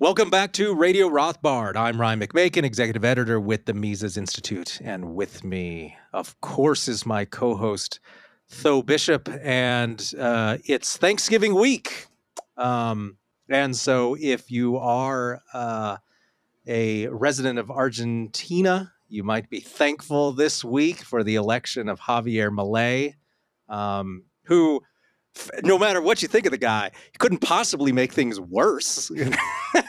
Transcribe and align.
Welcome 0.00 0.30
back 0.30 0.52
to 0.52 0.76
Radio 0.76 1.08
Rothbard. 1.08 1.74
I'm 1.74 2.00
Ryan 2.00 2.20
McMaken, 2.20 2.62
executive 2.62 3.04
editor 3.04 3.40
with 3.40 3.64
the 3.64 3.74
Mises 3.74 4.16
Institute. 4.16 4.80
And 4.80 5.16
with 5.16 5.42
me, 5.42 5.96
of 6.12 6.40
course, 6.40 6.86
is 6.86 7.04
my 7.04 7.24
co 7.24 7.56
host, 7.56 7.98
Tho 8.62 8.80
Bishop. 8.80 9.28
And 9.42 10.14
uh, 10.16 10.58
it's 10.64 10.96
Thanksgiving 10.96 11.56
week. 11.56 12.06
Um, 12.56 13.16
and 13.48 13.74
so 13.74 14.16
if 14.20 14.52
you 14.52 14.76
are 14.76 15.42
uh, 15.52 15.96
a 16.64 17.08
resident 17.08 17.58
of 17.58 17.68
Argentina, 17.68 18.92
you 19.08 19.24
might 19.24 19.50
be 19.50 19.58
thankful 19.58 20.30
this 20.30 20.64
week 20.64 20.98
for 20.98 21.24
the 21.24 21.34
election 21.34 21.88
of 21.88 21.98
Javier 21.98 22.50
Milei, 22.50 23.14
um, 23.68 24.26
who 24.44 24.80
no 25.62 25.78
matter 25.78 26.00
what 26.00 26.22
you 26.22 26.28
think 26.28 26.46
of 26.46 26.52
the 26.52 26.58
guy, 26.58 26.90
he 27.12 27.18
couldn't 27.18 27.40
possibly 27.40 27.92
make 27.92 28.12
things 28.12 28.40
worse. 28.40 29.10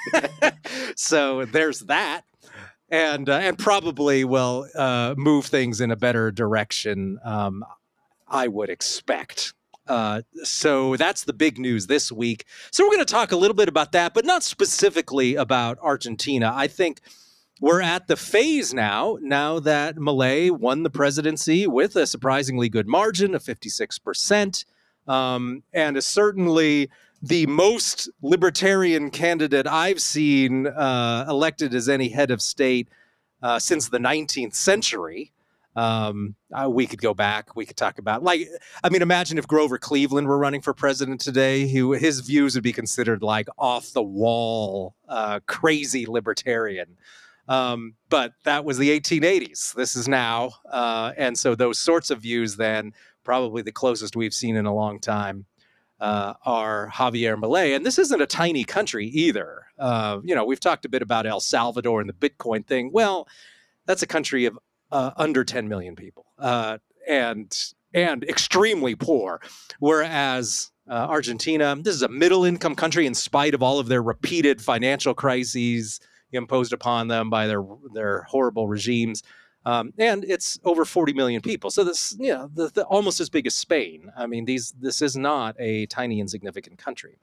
so 0.95 1.45
there's 1.45 1.81
that, 1.81 2.21
and 2.89 3.29
uh, 3.29 3.33
and 3.33 3.57
probably 3.57 4.23
will 4.23 4.67
uh, 4.75 5.15
move 5.17 5.45
things 5.45 5.81
in 5.81 5.91
a 5.91 5.95
better 5.95 6.31
direction. 6.31 7.19
Um, 7.23 7.63
I 8.27 8.47
would 8.47 8.69
expect. 8.69 9.53
Uh, 9.87 10.21
so 10.43 10.95
that's 10.97 11.23
the 11.23 11.33
big 11.33 11.57
news 11.57 11.87
this 11.87 12.11
week. 12.11 12.45
So 12.71 12.83
we're 12.83 12.93
going 12.95 13.05
to 13.05 13.11
talk 13.11 13.31
a 13.31 13.35
little 13.35 13.55
bit 13.55 13.67
about 13.67 13.91
that, 13.93 14.13
but 14.13 14.23
not 14.23 14.43
specifically 14.43 15.33
about 15.33 15.79
Argentina. 15.81 16.53
I 16.55 16.67
think 16.67 17.01
we're 17.59 17.81
at 17.81 18.07
the 18.07 18.15
phase 18.15 18.73
now, 18.73 19.17
now 19.21 19.59
that 19.59 19.95
Milei 19.95 20.51
won 20.51 20.83
the 20.83 20.89
presidency 20.91 21.67
with 21.67 21.95
a 21.95 22.07
surprisingly 22.07 22.69
good 22.69 22.87
margin 22.87 23.33
of 23.33 23.43
56% 23.43 24.63
um, 25.09 25.63
and 25.73 25.97
is 25.97 26.05
certainly 26.05 26.89
the 27.21 27.45
most 27.47 28.09
libertarian 28.21 29.09
candidate 29.09 29.67
I've 29.67 30.01
seen 30.01 30.67
uh, 30.67 31.25
elected 31.27 31.73
as 31.73 31.89
any 31.89 32.09
head 32.09 32.31
of 32.31 32.41
state 32.41 32.87
uh, 33.41 33.59
since 33.59 33.89
the 33.89 33.97
19th 33.97 34.53
century. 34.53 35.33
Um, 35.75 36.35
uh, 36.53 36.69
we 36.69 36.87
could 36.87 37.01
go 37.01 37.13
back. 37.13 37.55
We 37.55 37.65
could 37.65 37.77
talk 37.77 37.99
about, 37.99 38.23
like, 38.23 38.47
I 38.83 38.89
mean, 38.89 39.01
imagine 39.01 39.37
if 39.37 39.47
Grover 39.47 39.77
Cleveland 39.77 40.27
were 40.27 40.37
running 40.37 40.61
for 40.61 40.73
president 40.73 41.21
today. 41.21 41.67
He, 41.67 41.79
his 41.97 42.21
views 42.21 42.55
would 42.55 42.63
be 42.63 42.73
considered 42.73 43.21
like 43.21 43.47
off 43.57 43.91
the 43.91 44.03
wall, 44.03 44.95
uh, 45.07 45.39
crazy 45.45 46.05
libertarian. 46.05 46.97
Um, 47.47 47.95
but 48.09 48.33
that 48.43 48.63
was 48.63 48.77
the 48.77 48.99
1880s. 48.99 49.73
This 49.73 49.95
is 49.95 50.07
now. 50.07 50.51
Uh, 50.69 51.13
and 51.17 51.37
so 51.37 51.55
those 51.55 51.79
sorts 51.79 52.11
of 52.11 52.21
views 52.21 52.55
then 52.55 52.93
probably 53.29 53.61
the 53.61 53.71
closest 53.71 54.15
we've 54.15 54.33
seen 54.33 54.55
in 54.55 54.65
a 54.65 54.73
long 54.73 54.99
time, 54.99 55.45
uh, 55.99 56.33
are 56.47 56.89
Javier 56.91 57.39
Milei. 57.39 57.75
And 57.75 57.85
this 57.85 57.99
isn't 57.99 58.19
a 58.19 58.25
tiny 58.25 58.63
country 58.63 59.05
either. 59.05 59.67
Uh, 59.77 60.17
you 60.23 60.33
know, 60.33 60.43
we've 60.43 60.59
talked 60.59 60.83
a 60.83 60.89
bit 60.89 61.03
about 61.03 61.27
El 61.27 61.39
Salvador 61.39 62.01
and 62.01 62.09
the 62.09 62.29
Bitcoin 62.29 62.65
thing. 62.65 62.89
Well, 62.91 63.27
that's 63.85 64.01
a 64.01 64.07
country 64.07 64.45
of 64.45 64.57
uh, 64.91 65.11
under 65.15 65.43
10 65.43 65.67
million 65.67 65.95
people 65.95 66.25
uh, 66.39 66.79
and 67.07 67.55
and 67.93 68.23
extremely 68.23 68.95
poor. 68.95 69.41
Whereas 69.77 70.71
uh, 70.89 70.93
Argentina, 71.07 71.75
this 71.79 71.93
is 71.93 72.01
a 72.01 72.09
middle 72.09 72.45
income 72.45 72.73
country 72.73 73.05
in 73.05 73.13
spite 73.13 73.53
of 73.53 73.61
all 73.61 73.77
of 73.77 73.89
their 73.89 74.01
repeated 74.01 74.59
financial 74.59 75.13
crises 75.13 75.99
imposed 76.31 76.73
upon 76.73 77.09
them 77.09 77.29
by 77.29 77.45
their 77.45 77.63
their 77.93 78.23
horrible 78.23 78.67
regimes. 78.67 79.21
Um, 79.65 79.93
and 79.97 80.23
it's 80.23 80.59
over 80.63 80.85
40 80.85 81.13
million 81.13 81.41
people. 81.41 81.69
So 81.69 81.83
this, 81.83 82.15
you 82.19 82.33
know, 82.33 82.49
the, 82.53 82.69
the, 82.69 82.83
almost 82.85 83.19
as 83.19 83.29
big 83.29 83.45
as 83.45 83.55
Spain. 83.55 84.11
I 84.17 84.25
mean, 84.25 84.45
these 84.45 84.73
this 84.79 85.01
is 85.01 85.15
not 85.15 85.55
a 85.59 85.85
tiny 85.87 86.19
insignificant 86.19 86.77
country. 86.77 87.17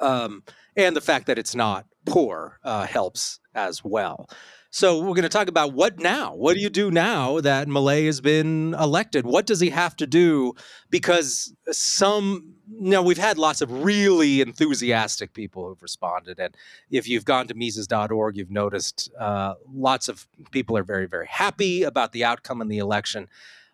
Um, 0.00 0.44
and 0.76 0.94
the 0.94 1.00
fact 1.00 1.26
that 1.26 1.38
it's 1.38 1.54
not 1.54 1.86
poor 2.04 2.58
uh, 2.62 2.86
helps 2.86 3.40
as 3.54 3.82
well. 3.82 4.28
So 4.70 4.98
we're 4.98 5.14
going 5.14 5.22
to 5.22 5.28
talk 5.30 5.48
about 5.48 5.72
what 5.72 5.98
now? 5.98 6.34
What 6.34 6.54
do 6.54 6.60
you 6.60 6.68
do 6.68 6.90
now 6.90 7.40
that 7.40 7.68
Milei 7.68 8.06
has 8.06 8.20
been 8.20 8.74
elected? 8.74 9.24
What 9.24 9.46
does 9.46 9.60
he 9.60 9.70
have 9.70 9.96
to 9.96 10.06
do? 10.06 10.54
Because 10.90 11.54
some 11.70 12.54
know, 12.68 13.02
we've 13.02 13.18
had 13.18 13.38
lots 13.38 13.60
of 13.60 13.84
really 13.84 14.40
enthusiastic 14.40 15.32
people 15.32 15.66
who've 15.66 15.82
responded. 15.82 16.38
And 16.38 16.56
if 16.90 17.08
you've 17.08 17.24
gone 17.24 17.46
to 17.48 17.54
Mises.org, 17.54 18.36
you've 18.36 18.50
noticed 18.50 19.10
uh, 19.18 19.54
lots 19.72 20.08
of 20.08 20.28
people 20.50 20.76
are 20.76 20.82
very, 20.82 21.06
very 21.06 21.26
happy 21.26 21.82
about 21.82 22.12
the 22.12 22.24
outcome 22.24 22.60
in 22.60 22.68
the 22.68 22.78
election. 22.78 23.28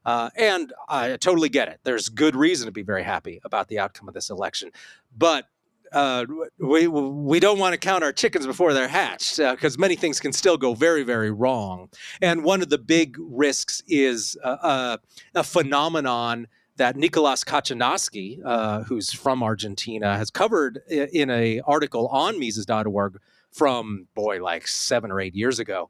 Uh, 0.04 0.30
and 0.36 0.72
I 0.88 1.16
totally 1.16 1.48
get 1.48 1.68
it. 1.68 1.80
There's 1.82 2.08
good 2.08 2.36
reason 2.36 2.66
to 2.66 2.72
be 2.72 2.82
very 2.82 3.02
happy 3.02 3.40
about 3.44 3.68
the 3.68 3.78
outcome 3.78 4.06
of 4.06 4.14
this 4.14 4.30
election. 4.30 4.70
But 5.16 5.48
uh, 5.94 6.26
we 6.58 6.88
we 6.88 7.40
don't 7.40 7.58
want 7.58 7.72
to 7.72 7.78
count 7.78 8.02
our 8.02 8.12
chickens 8.12 8.46
before 8.46 8.74
they're 8.74 8.88
hatched 8.88 9.36
because 9.36 9.76
uh, 9.76 9.80
many 9.80 9.94
things 9.94 10.18
can 10.18 10.32
still 10.32 10.56
go 10.56 10.74
very 10.74 11.04
very 11.04 11.30
wrong. 11.30 11.88
And 12.20 12.42
one 12.42 12.62
of 12.62 12.68
the 12.68 12.78
big 12.78 13.16
risks 13.18 13.82
is 13.86 14.36
uh, 14.42 14.56
uh, 14.60 14.96
a 15.34 15.44
phenomenon 15.44 16.48
that 16.76 16.96
Nicolas 16.96 17.44
Cachanosky, 17.44 18.40
uh, 18.44 18.82
who's 18.82 19.12
from 19.12 19.44
Argentina, 19.44 20.16
has 20.16 20.30
covered 20.30 20.80
in 20.88 21.30
a 21.30 21.60
article 21.60 22.08
on 22.08 22.40
Mises.org 22.40 23.20
from 23.52 24.08
boy 24.16 24.42
like 24.42 24.66
seven 24.66 25.12
or 25.12 25.20
eight 25.20 25.36
years 25.36 25.60
ago, 25.60 25.88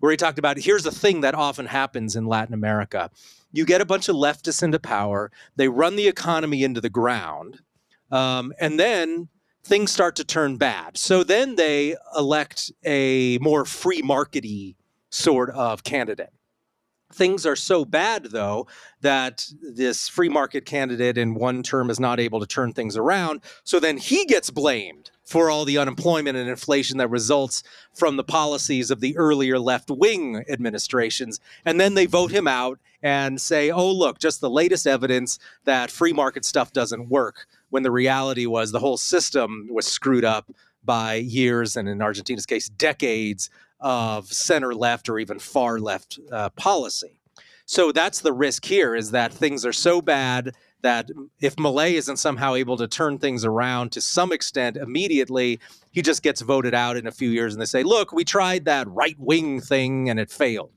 where 0.00 0.10
he 0.10 0.16
talked 0.16 0.40
about 0.40 0.58
here's 0.58 0.82
the 0.82 0.90
thing 0.90 1.20
that 1.20 1.36
often 1.36 1.66
happens 1.66 2.16
in 2.16 2.26
Latin 2.26 2.54
America: 2.54 3.08
you 3.52 3.64
get 3.64 3.80
a 3.80 3.86
bunch 3.86 4.08
of 4.08 4.16
leftists 4.16 4.64
into 4.64 4.80
power, 4.80 5.30
they 5.54 5.68
run 5.68 5.94
the 5.94 6.08
economy 6.08 6.64
into 6.64 6.80
the 6.80 6.90
ground, 6.90 7.60
um, 8.10 8.52
and 8.58 8.80
then 8.80 9.28
things 9.64 9.90
start 9.90 10.16
to 10.16 10.24
turn 10.24 10.56
bad. 10.56 10.96
So 10.96 11.24
then 11.24 11.56
they 11.56 11.96
elect 12.16 12.70
a 12.84 13.38
more 13.38 13.64
free 13.64 14.02
markety 14.02 14.76
sort 15.10 15.50
of 15.50 15.82
candidate 15.84 16.30
Things 17.14 17.46
are 17.46 17.54
so 17.54 17.84
bad, 17.84 18.24
though, 18.24 18.66
that 19.00 19.46
this 19.62 20.08
free 20.08 20.28
market 20.28 20.66
candidate 20.66 21.16
in 21.16 21.34
one 21.34 21.62
term 21.62 21.88
is 21.88 22.00
not 22.00 22.18
able 22.18 22.40
to 22.40 22.46
turn 22.46 22.72
things 22.72 22.96
around. 22.96 23.40
So 23.62 23.78
then 23.78 23.98
he 23.98 24.24
gets 24.24 24.50
blamed 24.50 25.12
for 25.22 25.48
all 25.48 25.64
the 25.64 25.78
unemployment 25.78 26.36
and 26.36 26.50
inflation 26.50 26.98
that 26.98 27.08
results 27.08 27.62
from 27.92 28.16
the 28.16 28.24
policies 28.24 28.90
of 28.90 29.00
the 29.00 29.16
earlier 29.16 29.60
left 29.60 29.92
wing 29.92 30.44
administrations. 30.48 31.38
And 31.64 31.80
then 31.80 31.94
they 31.94 32.06
vote 32.06 32.32
him 32.32 32.48
out 32.48 32.80
and 33.00 33.40
say, 33.40 33.70
oh, 33.70 33.92
look, 33.92 34.18
just 34.18 34.40
the 34.40 34.50
latest 34.50 34.86
evidence 34.86 35.38
that 35.66 35.92
free 35.92 36.12
market 36.12 36.44
stuff 36.44 36.72
doesn't 36.72 37.08
work, 37.08 37.46
when 37.74 37.82
the 37.82 37.90
reality 37.90 38.46
was 38.46 38.70
the 38.70 38.78
whole 38.78 38.96
system 38.96 39.66
was 39.68 39.84
screwed 39.84 40.24
up 40.24 40.48
by 40.84 41.14
years, 41.14 41.76
and 41.76 41.88
in 41.88 42.00
Argentina's 42.00 42.46
case, 42.46 42.68
decades 42.68 43.50
of 43.80 44.32
center 44.32 44.72
left 44.76 45.08
or 45.08 45.18
even 45.18 45.40
far 45.40 45.80
left 45.80 46.20
uh, 46.30 46.50
policy. 46.50 47.18
So 47.66 47.90
that's 47.90 48.20
the 48.20 48.32
risk 48.32 48.64
here 48.64 48.94
is 48.94 49.10
that 49.10 49.32
things 49.32 49.66
are 49.66 49.72
so 49.72 50.00
bad 50.00 50.54
that 50.82 51.10
if 51.40 51.56
Milei 51.56 51.94
isn't 51.94 52.18
somehow 52.18 52.54
able 52.54 52.76
to 52.76 52.86
turn 52.86 53.18
things 53.18 53.44
around 53.44 53.90
to 53.90 54.00
some 54.00 54.30
extent 54.30 54.76
immediately, 54.76 55.58
he 55.90 56.00
just 56.00 56.22
gets 56.22 56.42
voted 56.42 56.74
out 56.74 56.96
in 56.96 57.08
a 57.08 57.12
few 57.12 57.30
years 57.30 57.54
and 57.54 57.60
they 57.60 57.66
say, 57.66 57.82
look, 57.82 58.12
we 58.12 58.22
tried 58.22 58.66
that 58.66 58.86
right 58.86 59.16
wing 59.18 59.60
thing 59.60 60.08
and 60.08 60.20
it 60.20 60.30
failed. 60.30 60.70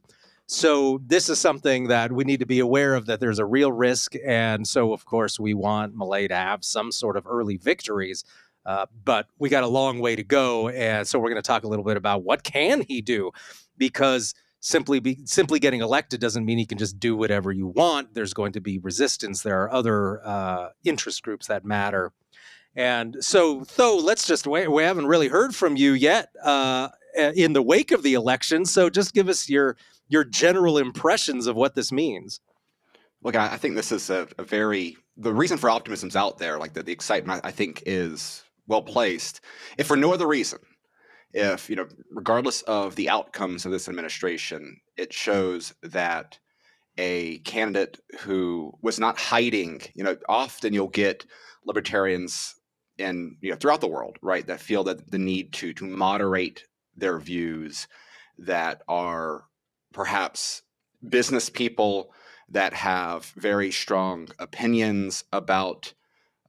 So 0.48 1.02
this 1.06 1.30
is 1.30 1.40
something 1.40 1.90
that 1.90 2.12
we 2.12 2.24
need 2.24 2.40
to 2.40 2.46
be 2.46 2.60
aware 2.60 2.96
of 2.96 3.06
that 3.08 3.20
there's 3.20 3.40
a 3.40 3.46
real 3.46 3.72
risk. 3.72 4.14
And 4.26 4.68
so, 4.68 4.94
of 4.94 5.06
course, 5.06 5.40
we 5.40 5.54
want 5.54 5.96
Milei 5.96 6.28
to 6.30 6.36
have 6.36 6.64
some 6.64 6.92
sort 6.92 7.18
of 7.18 7.28
early 7.28 7.58
victories 7.58 8.24
uh, 8.68 8.86
but 9.06 9.28
we 9.40 9.48
got 9.48 9.64
a 9.64 9.68
long 9.68 10.00
way 10.00 10.14
to 10.14 10.24
go, 10.24 10.68
and 10.68 11.08
so 11.08 11.18
we're 11.18 11.30
going 11.30 11.42
to 11.42 11.48
talk 11.48 11.64
a 11.64 11.68
little 11.68 11.86
bit 11.86 11.96
about 11.96 12.24
what 12.24 12.44
can 12.44 12.82
he 12.82 13.02
do, 13.02 13.32
because 13.78 14.36
simply 14.60 15.00
be, 15.00 15.20
simply 15.24 15.58
getting 15.58 15.80
elected 15.80 16.20
doesn't 16.20 16.44
mean 16.44 16.58
he 16.58 16.66
can 16.66 16.78
just 16.78 17.00
do 17.00 17.16
whatever 17.16 17.54
you 17.54 17.68
want. 17.68 18.14
There's 18.14 18.34
going 18.34 18.52
to 18.52 18.60
be 18.60 18.78
resistance. 18.78 19.42
There 19.42 19.64
are 19.64 19.72
other 19.72 20.22
uh, 20.28 20.70
interest 20.84 21.24
groups 21.24 21.48
that 21.48 21.64
matter, 21.64 22.12
and 22.76 23.16
so 23.22 23.64
though 23.78 23.96
let's 23.96 24.28
just 24.28 24.46
wait. 24.46 24.70
We 24.70 24.84
haven't 24.84 25.08
really 25.08 25.30
heard 25.30 25.56
from 25.56 25.78
you 25.78 25.94
yet 25.94 26.28
uh, 26.44 26.90
Uh, 27.18 27.32
in 27.36 27.54
the 27.54 27.62
wake 27.62 27.92
of 27.92 28.04
the 28.04 28.14
election, 28.14 28.66
so 28.66 28.90
just 28.90 29.14
give 29.14 29.28
us 29.28 29.50
your 29.50 29.78
your 30.10 30.24
general 30.24 30.78
impressions 30.78 31.48
of 31.48 31.56
what 31.56 31.76
this 31.76 31.92
means. 31.92 32.40
Look, 33.24 33.36
I, 33.36 33.58
think 33.58 33.76
this 33.76 33.92
is 33.92 34.10
a, 34.10 34.28
a, 34.38 34.44
very 34.44 34.96
the 35.18 35.34
reason 35.34 35.58
for 35.58 35.70
optimism's 35.70 36.16
out 36.16 36.38
there. 36.38 36.60
Like 36.60 36.74
the, 36.74 36.84
the 36.84 36.92
excitement, 36.92 37.42
I 37.44 37.52
think, 37.52 37.84
is 37.86 38.44
well 38.68 38.84
placed, 38.84 39.42
if 39.78 39.88
for 39.88 39.98
no 39.98 40.14
other 40.14 40.28
reason, 40.28 40.60
if 41.34 41.70
you 41.70 41.76
know, 41.76 41.88
regardless 42.12 42.62
of 42.64 42.96
the 42.96 43.10
outcomes 43.10 43.66
of 43.66 43.72
this 43.72 43.90
administration, 43.90 44.80
it 44.96 45.12
shows 45.12 45.74
that 45.82 46.38
a 46.98 47.40
candidate 47.40 48.00
who 48.20 48.74
was 48.82 49.00
not 49.00 49.20
hiding. 49.20 49.82
You 49.96 50.04
know, 50.04 50.18
often 50.30 50.74
you'll 50.74 50.88
get 50.88 51.26
libertarians 51.66 52.56
and 53.00 53.36
you 53.42 53.52
know 53.52 53.58
throughout 53.58 53.82
the 53.82 53.88
world, 53.88 54.18
right, 54.22 54.46
that 54.48 54.60
feel 54.60 54.84
that 54.86 55.12
the 55.12 55.20
need 55.20 55.54
to 55.54 55.74
to 55.74 55.86
moderate 55.86 56.64
their 56.98 57.20
views 57.20 57.88
that 58.38 58.82
are 58.88 59.46
perhaps 59.94 60.64
business 61.08 61.50
people 61.50 62.12
that 62.50 62.74
have 62.74 63.26
very 63.36 63.72
strong 63.72 64.28
opinions 64.40 65.24
about 65.32 65.94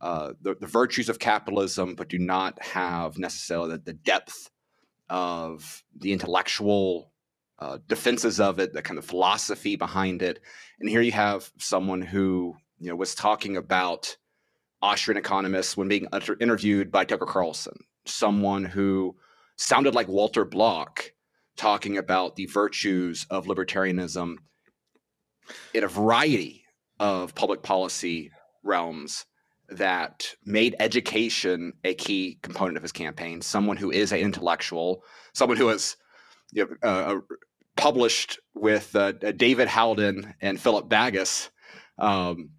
uh, 0.00 0.32
the, 0.40 0.54
the, 0.54 0.66
virtues 0.66 1.08
of 1.08 1.18
capitalism, 1.18 1.96
but 1.96 2.08
do 2.08 2.18
not 2.18 2.60
have 2.62 3.18
necessarily 3.18 3.70
the, 3.70 3.78
the 3.78 3.92
depth 3.92 4.48
of 5.10 5.82
the 5.96 6.12
intellectual 6.12 7.10
uh, 7.58 7.78
defenses 7.88 8.38
of 8.38 8.60
it, 8.60 8.72
the 8.72 8.82
kind 8.82 8.98
of 8.98 9.04
philosophy 9.04 9.74
behind 9.74 10.22
it. 10.22 10.40
And 10.78 10.88
here 10.88 11.00
you 11.00 11.10
have 11.12 11.50
someone 11.58 12.00
who 12.02 12.56
you 12.78 12.88
know 12.88 12.94
was 12.94 13.16
talking 13.16 13.56
about 13.56 14.16
Austrian 14.80 15.18
economists 15.18 15.76
when 15.76 15.88
being 15.88 16.06
interviewed 16.40 16.92
by 16.92 17.04
Tucker 17.04 17.26
Carlson, 17.26 17.78
someone 18.04 18.64
who 18.64 19.16
sounded 19.58 19.94
like 19.94 20.08
Walter 20.08 20.44
Block 20.44 21.12
talking 21.56 21.98
about 21.98 22.36
the 22.36 22.46
virtues 22.46 23.26
of 23.28 23.46
libertarianism 23.46 24.36
in 25.74 25.84
a 25.84 25.88
variety 25.88 26.64
of 27.00 27.34
public 27.34 27.62
policy 27.62 28.30
realms 28.62 29.26
that 29.68 30.34
made 30.46 30.76
education 30.80 31.74
a 31.84 31.94
key 31.94 32.38
component 32.42 32.76
of 32.76 32.82
his 32.82 32.92
campaign. 32.92 33.42
Someone 33.42 33.76
who 33.76 33.90
is 33.90 34.12
an 34.12 34.20
intellectual, 34.20 35.02
someone 35.34 35.58
who 35.58 35.68
has 35.68 35.96
you 36.52 36.64
know, 36.64 36.76
uh, 36.82 37.16
uh 37.16 37.20
published 37.76 38.40
with 38.54 38.94
uh, 38.96 39.12
David 39.12 39.68
Howden 39.68 40.34
and 40.40 40.60
Philipp 40.60 40.88
Bagus 40.88 41.50
um, 41.98 42.50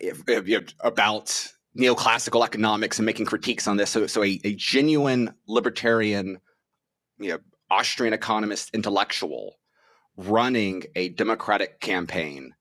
if, 0.00 0.22
if, 0.26 0.74
about 0.80 1.46
neoclassical 1.76 2.44
economics 2.44 2.98
and 2.98 3.06
making 3.06 3.26
critiques 3.26 3.66
on 3.66 3.76
this. 3.76 3.90
So, 3.90 4.06
so 4.06 4.22
a, 4.22 4.40
a 4.44 4.54
genuine 4.54 5.34
libertarian, 5.46 6.38
you 7.18 7.30
know, 7.30 7.38
Austrian 7.70 8.14
economist 8.14 8.74
intellectual 8.74 9.58
running 10.16 10.84
a 10.96 11.10
democratic 11.10 11.80
campaign 11.80 12.54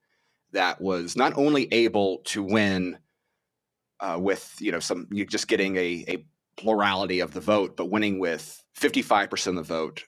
that 0.51 0.79
was 0.79 1.15
not 1.15 1.37
only 1.37 1.71
able 1.73 2.19
to 2.25 2.43
win 2.43 2.97
uh, 3.99 4.17
with 4.19 4.55
you 4.59 4.71
know 4.71 4.79
some 4.79 5.07
you 5.11 5.25
just 5.25 5.47
getting 5.47 5.75
a, 5.75 6.05
a 6.07 6.25
plurality 6.57 7.19
of 7.19 7.33
the 7.33 7.39
vote, 7.39 7.77
but 7.77 7.89
winning 7.89 8.19
with 8.19 8.63
55% 8.79 9.47
of 9.47 9.55
the 9.55 9.63
vote, 9.63 10.03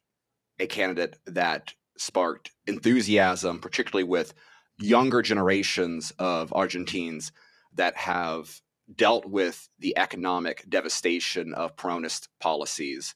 a 0.60 0.68
candidate 0.68 1.18
that 1.26 1.74
sparked 1.98 2.52
enthusiasm, 2.68 3.60
particularly 3.60 4.04
with 4.04 4.34
younger 4.80 5.22
generations 5.22 6.12
of 6.18 6.54
Argentines 6.54 7.32
that 7.76 7.96
have 7.98 8.62
dealt 8.96 9.26
with 9.26 9.70
the 9.80 9.98
economic 9.98 10.66
devastation 10.70 11.54
of 11.54 11.76
Peronist 11.76 12.28
policies. 12.40 13.16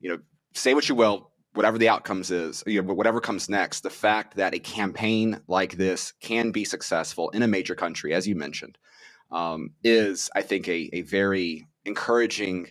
You 0.00 0.10
know, 0.10 0.18
say 0.54 0.74
what 0.74 0.88
you 0.88 0.94
will, 0.94 1.30
whatever 1.54 1.78
the 1.78 1.88
outcomes 1.88 2.30
is, 2.30 2.62
you 2.66 2.82
know, 2.82 2.94
whatever 2.94 3.20
comes 3.20 3.48
next, 3.48 3.80
the 3.80 3.90
fact 3.90 4.36
that 4.36 4.54
a 4.54 4.58
campaign 4.58 5.40
like 5.48 5.76
this 5.76 6.12
can 6.20 6.50
be 6.50 6.64
successful 6.64 7.30
in 7.30 7.42
a 7.42 7.48
major 7.48 7.74
country, 7.74 8.14
as 8.14 8.26
you 8.26 8.34
mentioned, 8.34 8.78
um, 9.30 9.70
is, 9.84 10.30
I 10.34 10.42
think, 10.42 10.68
a, 10.68 10.90
a 10.92 11.02
very 11.02 11.66
encouraging 11.84 12.68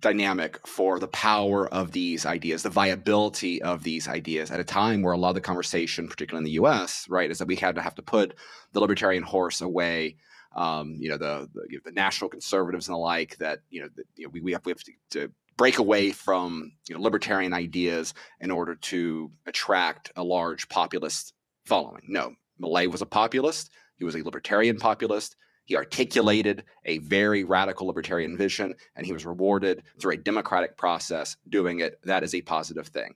dynamic 0.00 0.66
for 0.66 0.98
the 0.98 1.08
power 1.08 1.68
of 1.68 1.92
these 1.92 2.24
ideas, 2.24 2.62
the 2.62 2.70
viability 2.70 3.60
of 3.62 3.82
these 3.82 4.08
ideas 4.08 4.50
at 4.50 4.60
a 4.60 4.64
time 4.64 5.02
where 5.02 5.12
a 5.12 5.18
lot 5.18 5.30
of 5.30 5.34
the 5.34 5.40
conversation, 5.40 6.08
particularly 6.08 6.40
in 6.40 6.44
the 6.44 6.52
U.S., 6.52 7.06
right, 7.08 7.30
is 7.30 7.38
that 7.38 7.48
we 7.48 7.56
had 7.56 7.74
to 7.74 7.82
have 7.82 7.94
to 7.96 8.02
put 8.02 8.34
the 8.72 8.80
libertarian 8.80 9.22
horse 9.22 9.60
away. 9.60 10.16
Um, 10.56 10.96
you 10.98 11.08
know, 11.08 11.16
the 11.16 11.48
the, 11.52 11.62
you 11.68 11.76
know, 11.76 11.82
the, 11.84 11.92
national 11.92 12.30
conservatives 12.30 12.88
and 12.88 12.94
the 12.94 12.98
like. 12.98 13.36
That 13.38 13.60
you 13.70 13.82
know, 13.82 13.88
the, 13.94 14.04
you 14.16 14.26
know 14.26 14.30
we, 14.32 14.40
we 14.40 14.52
have 14.52 14.64
we 14.64 14.72
have 14.72 14.82
to, 14.82 14.92
to 15.10 15.32
break 15.56 15.78
away 15.78 16.10
from 16.10 16.72
you 16.88 16.94
know, 16.94 17.00
libertarian 17.00 17.52
ideas 17.52 18.14
in 18.40 18.50
order 18.50 18.74
to 18.74 19.30
attract 19.46 20.10
a 20.16 20.22
large 20.22 20.68
populist 20.68 21.34
following. 21.66 22.02
No, 22.08 22.34
Milei 22.60 22.90
was 22.90 23.02
a 23.02 23.06
populist. 23.06 23.70
He 23.96 24.04
was 24.04 24.16
a 24.16 24.22
libertarian 24.22 24.78
populist. 24.78 25.36
He 25.66 25.76
articulated 25.76 26.64
a 26.84 26.98
very 26.98 27.44
radical 27.44 27.86
libertarian 27.86 28.36
vision, 28.36 28.74
and 28.96 29.06
he 29.06 29.12
was 29.12 29.24
rewarded 29.24 29.84
through 30.00 30.14
a 30.14 30.16
democratic 30.16 30.76
process 30.76 31.36
doing 31.48 31.80
it. 31.80 32.00
That 32.02 32.24
is 32.24 32.34
a 32.34 32.40
positive 32.42 32.88
thing. 32.88 33.14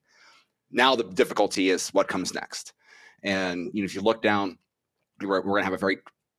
Now 0.71 0.95
the 0.95 1.05
difficulty 1.05 1.71
is 1.71 1.89
what 1.89 2.09
comes 2.09 2.35
next. 2.35 2.73
And 3.23 3.71
you 3.73 3.83
know, 3.83 3.87
if 3.87 3.95
you 3.95 4.03
look 4.03 4.23
down, 4.23 4.59
we're, 5.21 5.41
we're 5.41 5.43
going 5.43 5.63
to 5.63 5.65
have 5.65 5.73
a 5.73 5.79
very 5.79 5.99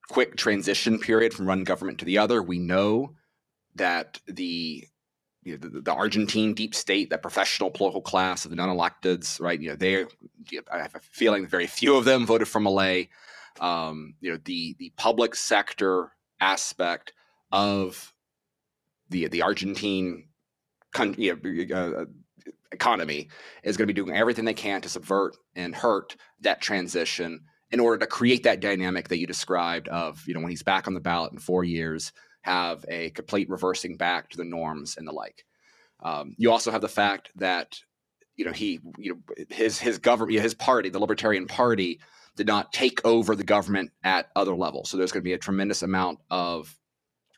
quick 0.09 0.35
transition 0.35 0.99
period 0.99 1.33
from 1.33 1.45
one 1.45 1.63
government 1.63 1.99
to 1.99 2.05
the 2.05 2.17
other. 2.17 2.41
We 2.41 2.59
know 2.59 3.15
that 3.75 4.19
the 4.27 4.87
you 5.43 5.53
know, 5.53 5.57
the, 5.57 5.81
the, 5.81 5.93
Argentine 5.93 6.55
deep 6.55 6.73
state, 6.73 7.11
that 7.11 7.21
professional 7.21 7.69
political 7.69 8.01
class 8.01 8.45
of 8.45 8.49
the 8.49 8.55
non-electeds, 8.57 9.39
right? 9.39 9.59
You 9.61 9.69
know, 9.69 9.75
they, 9.75 10.05
I 10.71 10.79
have 10.79 10.95
a 10.95 10.99
feeling 10.99 11.45
very 11.45 11.67
few 11.67 11.95
of 11.95 12.03
them 12.03 12.25
voted 12.25 12.47
for 12.47 12.59
Milei. 12.59 13.09
Um, 13.59 14.15
you 14.21 14.31
know, 14.31 14.39
the 14.43 14.75
the 14.79 14.91
public 14.97 15.35
sector 15.35 16.11
aspect 16.41 17.13
of 17.51 18.13
the 19.09 19.27
the 19.27 19.43
Argentine 19.43 20.25
con- 20.93 21.15
you 21.17 21.39
know, 21.43 21.75
uh, 21.75 22.05
economy 22.71 23.29
is 23.63 23.77
going 23.77 23.87
to 23.87 23.93
be 23.93 24.01
doing 24.01 24.15
everything 24.15 24.45
they 24.45 24.53
can 24.53 24.81
to 24.81 24.89
subvert 24.89 25.37
and 25.55 25.75
hurt 25.75 26.15
that 26.41 26.61
transition 26.61 27.41
in 27.75 27.81
order 27.81 27.98
to 27.98 28.07
create 28.07 28.44
that 28.44 28.62
dynamic 28.62 29.10
that 29.10 29.19
you 29.19 29.27
described 29.27 29.89
of 29.89 30.25
you 30.25 30.33
know 30.33 30.39
when 30.39 30.50
he's 30.50 30.63
back 30.63 30.88
on 30.88 30.94
the 30.94 31.01
ballot 31.01 31.33
in 31.33 31.39
four 31.39 31.66
years 31.66 32.13
have 32.42 32.86
a 32.88 33.10
complete 33.10 33.50
reversing 33.50 33.98
back 33.98 34.30
to 34.30 34.38
the 34.38 34.45
norms 34.45 34.95
and 34.95 35.06
the 35.06 35.12
like. 35.12 35.44
Um, 36.01 36.36
you 36.38 36.51
also 36.51 36.72
have 36.72 36.80
the 36.80 36.88
fact 36.88 37.31
that 37.36 37.77
you 38.38 38.45
know 38.45 38.54
he 38.54 38.80
you 38.98 39.13
know 39.13 39.45
his 39.50 39.77
his 39.77 39.98
government 39.98 40.39
his 40.39 40.54
party 40.54 40.88
the 40.88 41.00
Libertarian 41.00 41.48
Party 41.48 42.00
did 42.38 42.48
not 42.48 42.72
take 42.72 43.06
over 43.06 43.36
the 43.36 43.44
government 43.44 43.92
at 44.06 44.30
other 44.38 44.56
levels. 44.56 44.89
So 44.89 44.95
there's 44.95 45.12
going 45.12 45.22
to 45.22 45.30
be 45.30 45.33
a 45.33 45.38
tremendous 45.38 45.83
amount 45.83 46.19
of 46.31 46.74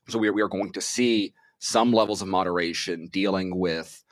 so 0.08 0.20
we 0.20 0.28
are, 0.28 0.34
we 0.34 0.44
are 0.44 0.48
going 0.48 0.72
to 0.74 0.82
see 0.82 1.34
some 1.58 1.92
levels 1.92 2.22
of 2.22 2.28
moderation 2.28 3.08
dealing 3.08 3.58
with 3.58 4.04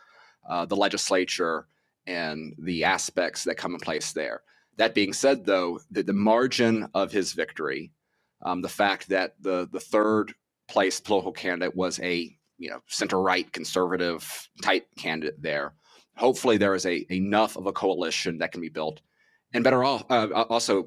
uh, 0.50 0.66
the 0.66 0.76
legislature 0.76 1.68
and 2.08 2.56
the 2.58 2.84
aspects 2.84 3.44
that 3.44 3.58
come 3.58 3.76
in 3.76 3.80
place 3.80 4.12
there. 4.14 4.42
That 4.78 4.94
being 4.94 5.14
said, 5.14 5.46
though, 5.46 5.80
the, 5.90 6.04
the 6.04 6.14
margin 6.14 6.90
of 6.94 7.12
his 7.12 7.34
victory, 7.34 7.92
um, 8.44 8.62
the 8.62 8.70
fact 8.70 9.10
that 9.10 9.36
the 9.40 9.68
the 9.72 9.80
third 9.80 10.34
place 10.68 11.00
political 11.00 11.32
candidate 11.32 11.76
was 11.76 12.00
a 12.00 12.36
you 12.58 12.70
know 12.70 12.82
center 12.88 13.22
right 13.22 13.52
conservative 13.52 14.50
type 14.62 14.88
candidate 14.98 15.42
there. 15.42 15.74
Hopefully, 16.18 16.58
there 16.58 16.76
is 16.76 16.86
a 16.86 17.06
enough 17.12 17.56
of 17.56 17.68
a 17.68 17.74
coalition 17.74 18.38
that 18.40 18.52
can 18.52 18.62
be 18.62 18.70
built, 18.70 19.02
and 19.54 19.64
better 19.64 19.84
off 19.84 20.04
uh, 20.10 20.46
also 20.50 20.86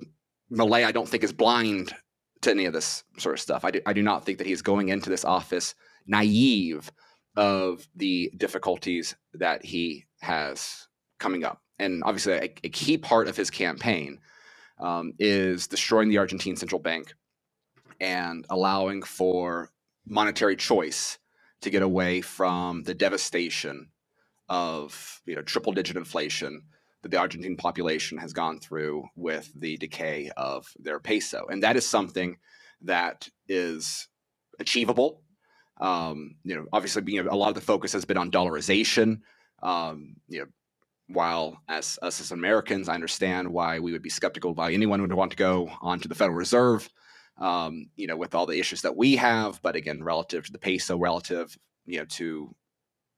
Milei, 0.50 0.84
I 0.84 0.92
don't 0.92 1.08
think 1.08 1.24
is 1.24 1.32
blind 1.32 1.94
to 2.42 2.50
any 2.50 2.64
of 2.64 2.72
this 2.72 3.04
sort 3.18 3.34
of 3.34 3.40
stuff. 3.40 3.64
I 3.64 3.70
do, 3.70 3.80
I 3.86 3.92
do 3.92 4.02
not 4.02 4.24
think 4.24 4.38
that 4.38 4.46
he's 4.46 4.62
going 4.62 4.88
into 4.88 5.10
this 5.10 5.24
office 5.24 5.74
naive 6.06 6.90
of 7.36 7.86
the 7.94 8.32
difficulties 8.36 9.14
that 9.34 9.64
he 9.64 10.06
has 10.20 10.88
coming 11.18 11.44
up. 11.44 11.60
And 11.78 12.02
obviously, 12.04 12.32
a, 12.34 12.52
a 12.64 12.68
key 12.68 12.98
part 12.98 13.28
of 13.28 13.36
his 13.36 13.50
campaign 13.50 14.18
um, 14.80 15.12
is 15.18 15.66
destroying 15.66 16.08
the 16.08 16.18
Argentine 16.18 16.56
central 16.56 16.80
bank 16.80 17.14
and 18.00 18.46
allowing 18.50 19.02
for 19.02 19.70
monetary 20.06 20.56
choice 20.56 21.18
to 21.60 21.70
get 21.70 21.82
away 21.82 22.20
from 22.20 22.82
the 22.84 22.94
devastation 22.94 23.88
of 24.48 25.20
you 25.26 25.34
know 25.34 25.42
triple 25.42 25.72
digit 25.72 25.96
inflation 25.96 26.62
that 27.02 27.10
the 27.10 27.18
Argentine 27.18 27.56
population 27.56 28.18
has 28.18 28.32
gone 28.32 28.58
through 28.58 29.04
with 29.14 29.52
the 29.54 29.76
decay 29.76 30.30
of 30.36 30.68
their 30.78 30.98
peso, 30.98 31.46
and 31.50 31.62
that 31.62 31.76
is 31.76 31.86
something 31.86 32.36
that 32.82 33.28
is 33.48 34.08
achievable. 34.58 35.22
Um, 35.80 36.36
you 36.42 36.56
know, 36.56 36.66
obviously, 36.72 37.02
know, 37.22 37.30
a 37.30 37.36
lot 37.36 37.48
of 37.48 37.54
the 37.54 37.60
focus 37.60 37.92
has 37.92 38.04
been 38.04 38.16
on 38.16 38.30
dollarization. 38.30 39.20
Um, 39.62 40.16
you 40.28 40.40
know, 40.40 40.46
while 41.08 41.60
as 41.68 41.98
us 42.02 42.20
as 42.20 42.32
Americans, 42.32 42.88
I 42.88 42.94
understand 42.94 43.48
why 43.48 43.78
we 43.78 43.92
would 43.92 44.02
be 44.02 44.10
skeptical 44.10 44.54
why 44.54 44.72
anyone 44.72 45.00
would 45.00 45.12
want 45.12 45.30
to 45.32 45.36
go 45.36 45.70
onto 45.80 46.08
the 46.08 46.14
Federal 46.14 46.36
Reserve 46.36 46.88
um, 47.38 47.86
you 47.96 48.06
know, 48.06 48.16
with 48.16 48.34
all 48.34 48.46
the 48.46 48.58
issues 48.58 48.82
that 48.82 48.96
we 48.96 49.16
have. 49.16 49.60
But 49.62 49.76
again, 49.76 50.02
relative 50.02 50.46
to 50.46 50.52
the 50.52 50.58
peso, 50.58 50.96
relative, 50.98 51.56
you 51.86 51.98
know, 51.98 52.04
to 52.04 52.54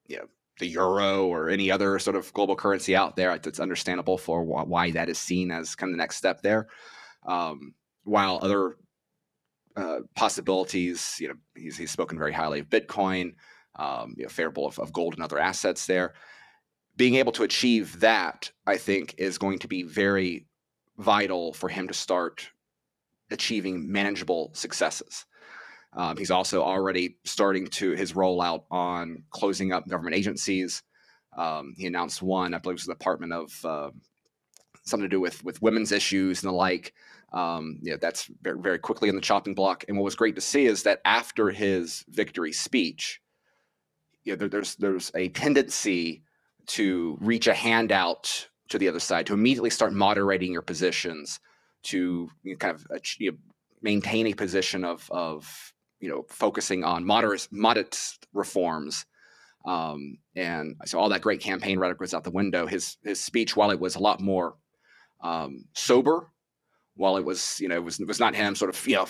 you 0.06 0.16
know 0.16 0.26
the 0.58 0.66
euro 0.66 1.26
or 1.26 1.48
any 1.48 1.70
other 1.70 1.98
sort 1.98 2.16
of 2.16 2.32
global 2.34 2.56
currency 2.56 2.94
out 2.94 3.16
there, 3.16 3.32
it's 3.32 3.60
understandable 3.60 4.18
for 4.18 4.44
why 4.44 4.90
that 4.90 5.08
is 5.08 5.18
seen 5.18 5.50
as 5.50 5.74
kind 5.74 5.90
of 5.90 5.94
the 5.94 6.02
next 6.02 6.16
step 6.16 6.42
there. 6.42 6.68
Um, 7.26 7.74
while 8.04 8.38
other 8.42 8.76
uh, 9.76 10.00
possibilities, 10.16 11.16
you 11.18 11.28
know, 11.28 11.34
he's, 11.56 11.78
he's 11.78 11.90
spoken 11.90 12.18
very 12.18 12.32
highly 12.32 12.60
of 12.60 12.68
Bitcoin, 12.68 13.34
um, 13.76 14.14
you 14.18 14.24
know, 14.24 14.28
favorable 14.28 14.66
of, 14.66 14.78
of 14.78 14.92
gold 14.92 15.14
and 15.14 15.22
other 15.22 15.38
assets 15.38 15.86
there. 15.86 16.12
Being 16.96 17.14
able 17.14 17.32
to 17.32 17.44
achieve 17.44 18.00
that, 18.00 18.50
I 18.66 18.76
think, 18.76 19.14
is 19.18 19.38
going 19.38 19.58
to 19.60 19.68
be 19.68 19.82
very 19.82 20.46
vital 20.98 21.52
for 21.52 21.68
him 21.68 21.88
to 21.88 21.94
start 21.94 22.50
achieving 23.30 23.90
manageable 23.90 24.50
successes. 24.54 25.24
Um, 25.92 26.16
he's 26.16 26.30
also 26.30 26.62
already 26.62 27.16
starting 27.24 27.66
to 27.68 27.92
his 27.92 28.12
rollout 28.12 28.64
on 28.70 29.24
closing 29.30 29.72
up 29.72 29.88
government 29.88 30.14
agencies. 30.16 30.82
Um, 31.36 31.74
he 31.76 31.86
announced 31.86 32.22
one, 32.22 32.54
I 32.54 32.58
believe, 32.58 32.74
it 32.74 32.80
was 32.80 32.86
the 32.86 32.94
Department 32.94 33.32
of 33.32 33.64
uh, 33.64 33.90
something 34.84 35.08
to 35.08 35.14
do 35.14 35.20
with 35.20 35.42
with 35.44 35.62
women's 35.62 35.92
issues 35.92 36.42
and 36.42 36.50
the 36.50 36.56
like. 36.56 36.92
Um, 37.32 37.78
you 37.82 37.92
know, 37.92 37.98
that's 38.00 38.28
very, 38.42 38.58
very 38.60 38.78
quickly 38.78 39.08
in 39.08 39.14
the 39.14 39.20
chopping 39.20 39.54
block. 39.54 39.84
And 39.86 39.96
what 39.96 40.04
was 40.04 40.16
great 40.16 40.34
to 40.34 40.40
see 40.40 40.66
is 40.66 40.82
that 40.82 41.00
after 41.04 41.50
his 41.50 42.04
victory 42.08 42.52
speech, 42.52 43.20
you 44.24 44.32
know, 44.32 44.36
there, 44.36 44.48
there's 44.48 44.74
there's 44.76 45.12
a 45.14 45.28
tendency 45.28 46.24
to 46.70 47.18
reach 47.20 47.46
a 47.46 47.54
hand 47.54 47.90
out 47.90 48.48
to 48.68 48.78
the 48.78 48.88
other 48.88 49.00
side, 49.00 49.26
to 49.26 49.34
immediately 49.34 49.70
start 49.70 49.92
moderating 49.92 50.52
your 50.52 50.62
positions, 50.62 51.40
to 51.82 52.28
you 52.44 52.52
know, 52.52 52.56
kind 52.56 52.74
of 52.74 52.86
you 53.18 53.32
know, 53.32 53.38
maintain 53.82 54.26
a 54.26 54.34
position 54.34 54.84
of 54.84 55.10
of 55.10 55.72
you 55.98 56.08
know 56.08 56.24
focusing 56.28 56.84
on 56.84 57.04
moderate 57.04 57.48
modest 57.50 58.26
reforms. 58.32 59.04
Um, 59.66 60.18
and 60.36 60.76
so 60.86 60.98
all 60.98 61.10
that 61.10 61.20
great 61.20 61.40
campaign 61.40 61.78
rhetoric 61.78 62.00
was 62.00 62.14
out 62.14 62.24
the 62.24 62.30
window. 62.30 62.66
His 62.66 62.96
his 63.02 63.20
speech, 63.20 63.56
while 63.56 63.70
it 63.70 63.80
was 63.80 63.96
a 63.96 64.00
lot 64.00 64.20
more 64.20 64.54
um, 65.22 65.64
sober, 65.74 66.30
while 66.94 67.16
it 67.16 67.24
was 67.24 67.58
you 67.60 67.68
know 67.68 67.76
it 67.76 67.84
was 67.84 67.98
it 67.98 68.06
was 68.06 68.20
not 68.20 68.36
him 68.36 68.54
sort 68.54 68.74
of 68.74 68.86
you 68.86 68.94
know 68.94 69.08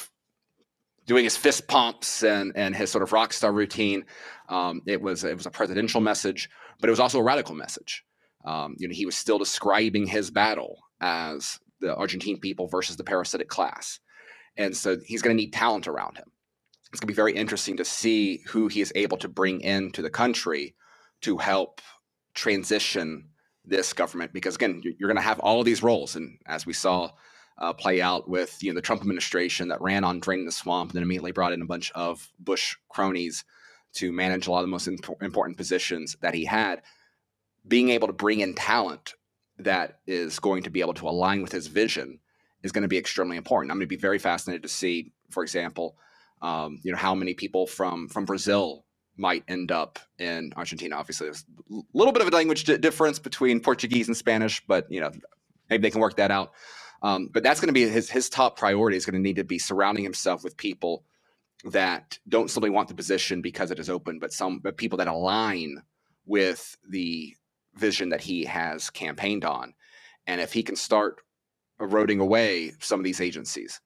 doing 1.11 1.25
his 1.25 1.37
fist 1.37 1.67
pumps 1.67 2.23
and 2.23 2.53
and 2.55 2.77
his 2.77 2.89
sort 2.89 3.03
of 3.03 3.13
rock 3.13 3.33
star 3.33 3.53
routine. 3.53 4.05
Um, 4.49 4.81
it 4.87 5.03
was 5.03 5.25
it 5.25 5.37
was 5.37 5.45
a 5.45 5.51
presidential 5.51 6.01
message, 6.01 6.49
but 6.81 6.89
it 6.89 6.93
was 6.93 7.01
also 7.01 7.19
a 7.19 7.23
radical 7.25 7.57
message. 7.57 8.05
Um, 8.45 8.77
you 8.79 8.87
know, 8.87 8.95
he 8.95 9.07
was 9.07 9.17
still 9.17 9.37
describing 9.37 10.07
his 10.07 10.31
battle 10.31 10.79
as 11.01 11.59
the 11.81 11.97
Argentine 11.97 12.39
people 12.39 12.69
versus 12.69 12.97
the 12.97 13.03
parasitic 13.03 13.49
class, 13.49 13.99
and 14.57 14.77
so 14.77 14.99
he's 15.05 15.21
going 15.21 15.37
to 15.37 15.43
need 15.43 15.53
talent 15.53 15.89
around 15.89 16.17
him. 16.17 16.31
It's 16.93 17.01
going 17.01 17.09
to 17.09 17.15
be 17.15 17.23
very 17.25 17.35
interesting 17.35 17.77
to 17.79 17.85
see 17.85 18.43
who 18.47 18.69
he 18.69 18.81
is 18.81 18.93
able 18.95 19.17
to 19.19 19.29
bring 19.29 19.63
into 19.63 20.03
the 20.03 20.11
country 20.11 20.77
to 21.23 21.39
help 21.39 21.81
transition 22.35 23.31
this 23.65 23.93
government, 23.93 24.33
because 24.33 24.55
again, 24.55 24.81
you're 24.85 25.09
going 25.09 25.17
to 25.17 25.31
have 25.33 25.41
all 25.41 25.59
of 25.59 25.67
these 25.67 25.83
roles, 25.83 26.15
and 26.15 26.39
as 26.47 26.67
we 26.67 26.73
saw 26.73 27.11
uh, 27.59 27.73
play 27.73 28.01
out 28.01 28.29
with 28.29 28.63
you 28.63 28.71
know 28.71 28.75
the 28.75 28.83
Trump 28.83 29.01
administration 29.01 29.69
that 29.69 29.81
ran 29.81 30.05
on 30.05 30.21
draining 30.21 30.47
the 30.47 30.53
swamp, 30.53 30.91
and 30.91 30.97
then 30.97 31.03
immediately 31.03 31.33
brought 31.33 31.53
in 31.53 31.63
a 31.63 31.67
bunch 31.67 31.91
of 31.93 32.29
Bush 32.39 32.77
cronies 32.89 33.45
to 33.95 34.13
manage 34.13 34.47
a 34.47 34.51
lot 34.51 34.61
of 34.61 34.65
the 34.65 34.71
most 34.71 34.87
imp- 34.87 35.23
important 35.23 35.57
positions 35.57 36.17
that 36.21 36.35
he 36.35 36.45
had. 36.45 36.83
Being 37.67 37.91
able 37.91 38.07
to 38.07 38.13
bring 38.13 38.41
in 38.41 38.55
talent 38.55 39.15
that 39.59 39.99
is 40.07 40.39
going 40.39 40.63
to 40.63 40.71
be 40.71 40.81
able 40.81 40.95
to 40.95 41.09
align 41.09 41.43
with 41.43 41.53
his 41.53 41.67
vision 41.67 42.21
is 42.63 42.73
going 42.73 42.83
to 42.83 42.89
be 42.89 42.99
extremely 42.99 43.37
important. 43.37 43.71
I'm 43.71 43.79
going 43.79 43.87
to 43.87 43.95
be 43.95 44.01
very 44.01 44.19
fascinated 44.19 44.63
to 44.63 44.69
see, 44.69 45.13
for 45.31 45.43
example, 45.43 45.97
um, 46.43 46.81
you 46.83 46.93
know 46.93 46.99
how 46.99 47.15
many 47.15 47.35
people 47.35 47.67
from 47.67 48.09
from 48.09 48.25
Brazil 48.25 48.85
might 49.17 49.45
end 49.49 49.71
up 49.71 49.99
in 50.19 50.53
Argentina. 50.57 50.97
Obviously, 50.97 51.27
there's 51.27 51.45
a 51.71 51.81
little 51.93 52.13
bit 52.13 52.23
of 52.23 52.29
a 52.29 52.31
language 52.31 52.65
difference 52.65 53.19
between 53.19 53.61
Portuguese 53.61 54.09
and 54.09 54.17
Spanish, 54.17 54.63
but 54.67 54.91
you 54.91 55.01
know 55.01 55.11
maybe 55.69 55.83
they 55.83 55.91
can 55.91 56.01
work 56.01 56.17
that 56.17 56.31
out. 56.31 56.53
Um, 57.03 57.29
but 57.33 57.43
that's 57.43 57.61
going 57.61 57.69
to 57.69 57.73
be 57.73 57.89
his 57.89 58.11
his 58.11 58.29
top 58.29 58.59
priority. 58.59 58.97
Is 58.97 59.07
going 59.07 59.15
to 59.15 59.21
need 59.21 59.37
to 59.37 59.45
be 59.45 59.59
surrounding 59.59 60.05
himself 60.05 60.45
with 60.45 60.57
people 60.57 61.05
that 61.65 62.19
don't 62.29 62.51
simply 62.51 62.71
want 62.71 62.89
the 62.89 62.95
position 62.95 63.43
because 63.43 63.71
it 63.71 63.79
is 63.79 63.91
open, 63.91 64.19
but 64.19 64.33
some 64.33 64.59
but 64.59 64.77
people 64.77 64.99
that 64.99 65.09
align 65.09 65.83
with 66.27 66.77
the 66.89 67.35
vision 67.75 68.11
that 68.11 68.21
he 68.21 68.45
has 68.45 68.91
campaigned 68.91 69.45
on. 69.45 69.75
And 70.27 70.41
if 70.41 70.53
he 70.53 70.63
can 70.63 70.77
start 70.77 71.21
eroding 71.81 72.21
away 72.21 72.73
some 72.81 73.01
of 73.01 73.05
these 73.05 73.21
agencies, 73.21 73.81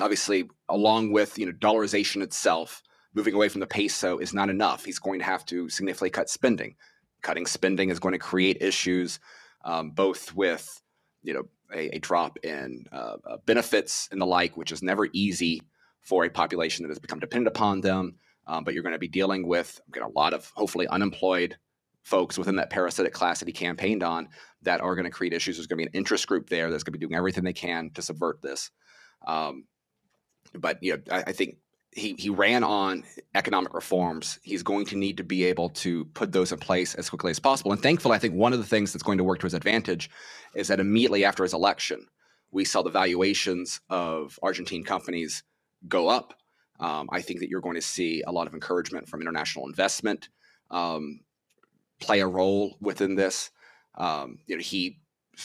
obviously, 0.00 0.48
along 0.68 1.12
with 1.12 1.38
you 1.38 1.46
know 1.46 1.52
dollarization 1.52 2.22
itself, 2.22 2.82
moving 3.14 3.34
away 3.34 3.48
from 3.48 3.60
the 3.60 3.66
peso 3.66 4.18
is 4.18 4.34
not 4.34 4.50
enough. 4.50 4.84
He's 4.84 4.98
going 4.98 5.20
to 5.20 5.24
have 5.24 5.44
to 5.46 5.68
significantly 5.68 6.10
cut 6.10 6.28
spending. 6.28 6.76
Cutting 7.22 7.46
spending 7.46 7.88
is 7.88 8.00
going 8.00 8.12
to 8.12 8.18
create 8.18 8.58
issues, 8.60 9.18
um, 9.64 9.90
both 9.90 10.34
with 10.34 10.82
you 11.22 11.32
know 11.32 11.44
a, 11.72 11.96
a 11.96 11.98
drop 11.98 12.38
in 12.44 12.86
uh, 12.92 13.16
uh, 13.28 13.36
benefits 13.46 14.08
and 14.10 14.20
the 14.20 14.26
like, 14.26 14.56
which 14.56 14.72
is 14.72 14.82
never 14.82 15.08
easy 15.12 15.62
for 16.00 16.24
a 16.24 16.30
population 16.30 16.82
that 16.82 16.90
has 16.90 16.98
become 16.98 17.20
dependent 17.20 17.48
upon 17.48 17.80
them. 17.80 18.16
Um, 18.46 18.64
but 18.64 18.74
you're 18.74 18.82
going 18.82 18.94
to 18.94 18.98
be 18.98 19.08
dealing 19.08 19.46
with 19.46 19.80
a 20.00 20.08
lot 20.08 20.34
of 20.34 20.50
hopefully 20.54 20.86
unemployed 20.88 21.56
folks 22.02 22.36
within 22.36 22.56
that 22.56 22.68
parasitic 22.68 23.14
class 23.14 23.38
that 23.38 23.48
he 23.48 23.52
campaigned 23.52 24.02
on 24.02 24.28
that 24.62 24.82
are 24.82 24.94
going 24.94 25.06
to 25.06 25.10
create 25.10 25.32
issues. 25.32 25.56
There's 25.56 25.66
going 25.66 25.78
to 25.78 25.84
be 25.84 25.88
an 25.88 25.98
interest 25.98 26.26
group 26.26 26.50
there 26.50 26.70
that's 26.70 26.84
going 26.84 26.92
to 26.92 26.98
be 26.98 27.06
doing 27.06 27.16
everything 27.16 27.44
they 27.44 27.54
can 27.54 27.90
to 27.94 28.02
subvert 28.02 28.42
this. 28.42 28.70
Um, 29.26 29.64
but 30.54 30.82
you 30.82 30.92
know, 30.92 31.02
I, 31.10 31.24
I 31.28 31.32
think 31.32 31.56
he 31.94 32.14
he 32.18 32.30
ran 32.30 32.64
on 32.64 33.04
economic 33.34 33.72
reforms. 33.72 34.38
He's 34.42 34.62
going 34.62 34.86
to 34.86 34.96
need 34.96 35.16
to 35.16 35.24
be 35.24 35.44
able 35.44 35.70
to 35.70 36.04
put 36.06 36.32
those 36.32 36.52
in 36.52 36.58
place 36.58 36.94
as 36.94 37.08
quickly 37.08 37.30
as 37.30 37.38
possible. 37.38 37.72
And 37.72 37.82
thankfully, 37.82 38.16
I 38.16 38.18
think 38.18 38.34
one 38.34 38.52
of 38.52 38.58
the 38.58 38.66
things 38.66 38.92
that's 38.92 39.02
going 39.02 39.18
to 39.18 39.24
work 39.24 39.40
to 39.40 39.46
his 39.46 39.54
advantage 39.54 40.10
is 40.54 40.68
that 40.68 40.80
immediately 40.80 41.24
after 41.24 41.42
his 41.42 41.54
election, 41.54 42.06
we 42.50 42.64
saw 42.64 42.82
the 42.82 42.90
valuations 42.90 43.80
of 43.90 44.38
Argentine 44.42 44.84
companies 44.84 45.42
go 45.88 46.08
up. 46.08 46.34
Um, 46.80 47.08
I 47.12 47.20
think 47.20 47.40
that 47.40 47.48
you're 47.48 47.60
going 47.60 47.76
to 47.76 47.82
see 47.82 48.22
a 48.26 48.32
lot 48.32 48.46
of 48.46 48.54
encouragement 48.54 49.08
from 49.08 49.20
international 49.20 49.66
investment 49.66 50.28
um, 50.70 51.20
play 52.00 52.20
a 52.20 52.26
role 52.26 52.76
within 52.80 53.14
this. 53.14 53.50
Um, 53.96 54.38
you 54.46 54.56
know, 54.56 54.62
he, 54.62 54.98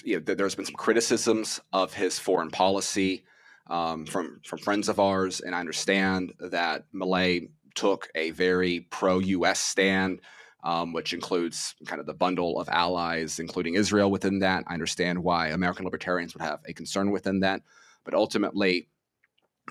you 0.04 0.20
know, 0.20 0.34
there's 0.34 0.56
been 0.56 0.66
some 0.66 0.76
criticisms 0.76 1.60
of 1.72 1.94
his 1.94 2.18
foreign 2.18 2.50
policy 2.50 3.24
um, 3.70 4.06
from 4.06 4.42
from 4.44 4.60
friends 4.60 4.90
of 4.90 5.00
ours, 5.00 5.42
and 5.42 5.56
I 5.56 5.60
understand 5.60 6.34
that 6.40 6.86
Milei 6.94 7.50
took 7.76 8.10
a 8.16 8.32
very 8.32 8.82
pro-U.S. 8.90 9.60
stand, 9.60 10.22
um, 10.64 10.92
which 10.92 11.14
includes 11.14 11.76
kind 11.86 12.00
of 12.00 12.08
the 12.08 12.14
bundle 12.14 12.60
of 12.60 12.68
allies, 12.70 13.40
including 13.40 13.76
Israel, 13.76 14.10
within 14.10 14.40
that. 14.40 14.64
I 14.68 14.74
understand 14.74 15.24
why 15.24 15.50
American 15.50 15.86
libertarians 15.86 16.34
would 16.34 16.42
have 16.42 16.60
a 16.66 16.74
concern 16.74 17.12
within 17.12 17.42
that, 17.42 17.62
but 18.04 18.14
ultimately, 18.14 18.90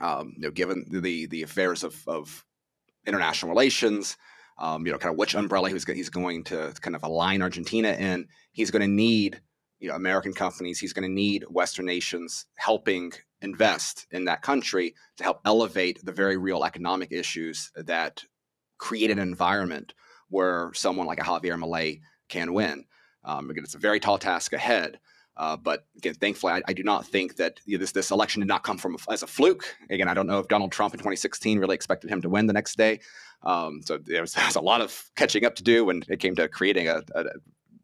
um, 0.00 0.35
you 0.37 0.43
know, 0.43 0.50
given 0.50 0.87
the 0.88 1.26
the 1.26 1.43
affairs 1.43 1.83
of, 1.83 2.02
of 2.07 2.45
international 3.05 3.50
relations, 3.50 4.17
um, 4.59 4.87
you 4.87 4.93
know, 4.93 4.99
kind 4.99 5.12
of 5.12 5.19
which 5.19 5.35
umbrella 5.35 5.71
he's 5.71 5.85
he's 5.85 6.11
going 6.11 6.45
to 6.45 6.73
kind 6.81 6.95
of 6.95 7.02
align 7.02 7.43
Argentina 7.43 7.90
in, 7.90 8.28
he's 8.52 8.71
going 8.71 8.83
to 8.83 8.88
need 8.88 9.40
you 9.80 9.88
know 9.88 9.94
American 9.94 10.32
companies. 10.32 10.78
He's 10.78 10.92
going 10.92 11.08
to 11.08 11.14
need 11.14 11.44
Western 11.49 11.87
nations 11.87 12.47
helping 12.56 13.12
invest 13.40 14.06
in 14.11 14.25
that 14.25 14.42
country 14.42 14.94
to 15.16 15.25
help 15.25 15.40
elevate 15.44 16.04
the 16.04 16.12
very 16.12 16.37
real 16.37 16.64
economic 16.64 17.12
issues 17.12 17.70
that 17.76 18.23
create 18.78 19.11
an 19.11 19.18
environment 19.18 19.94
where 20.28 20.70
someone 20.75 21.06
like 21.06 21.20
a 21.20 21.25
Javier 21.25 21.58
Milei 21.58 22.00
can 22.28 22.52
win. 22.52 22.85
Um, 23.25 23.50
again, 23.50 23.64
it's 23.64 23.75
a 23.75 23.78
very 23.78 24.00
tall 24.00 24.18
task 24.18 24.52
ahead. 24.52 24.99
Uh, 25.37 25.56
but 25.56 25.87
again, 25.97 26.14
thankfully, 26.14 26.52
I, 26.52 26.62
I, 26.66 26.73
do 26.73 26.82
not 26.82 27.06
think 27.06 27.37
that 27.37 27.61
you 27.64 27.76
know, 27.76 27.80
this 27.80 27.92
this 27.92 28.11
election 28.11 28.40
did 28.40 28.49
not 28.49 28.64
come 28.64 28.76
from 28.76 28.97
as 29.08 29.23
a 29.23 29.26
fluke. 29.26 29.76
Again, 29.88 30.08
I 30.08 30.14
don't 30.14 30.26
know 30.26 30.40
if 30.40 30.49
Donald 30.49 30.73
Trump 30.73 30.94
in 30.94 30.99
2016 30.99 31.61
really 31.61 31.76
expected 31.76 32.11
him 32.11 32.20
to 32.23 32.28
win 32.28 32.47
the 32.47 32.52
next 32.52 32.76
day. 32.76 32.99
Um, 33.44 33.80
so 33.82 33.99
there 33.99 34.23
was, 34.23 34.32
there 34.35 34.44
was, 34.44 34.56
a 34.56 34.61
lot 34.61 34.80
of 34.80 35.00
catching 35.14 35.44
up 35.44 35.54
to 35.56 35.62
do 35.62 35.85
when 35.85 36.02
it 36.08 36.18
came 36.18 36.35
to 36.35 36.49
creating 36.49 36.88
a, 36.88 37.02
a, 37.14 37.25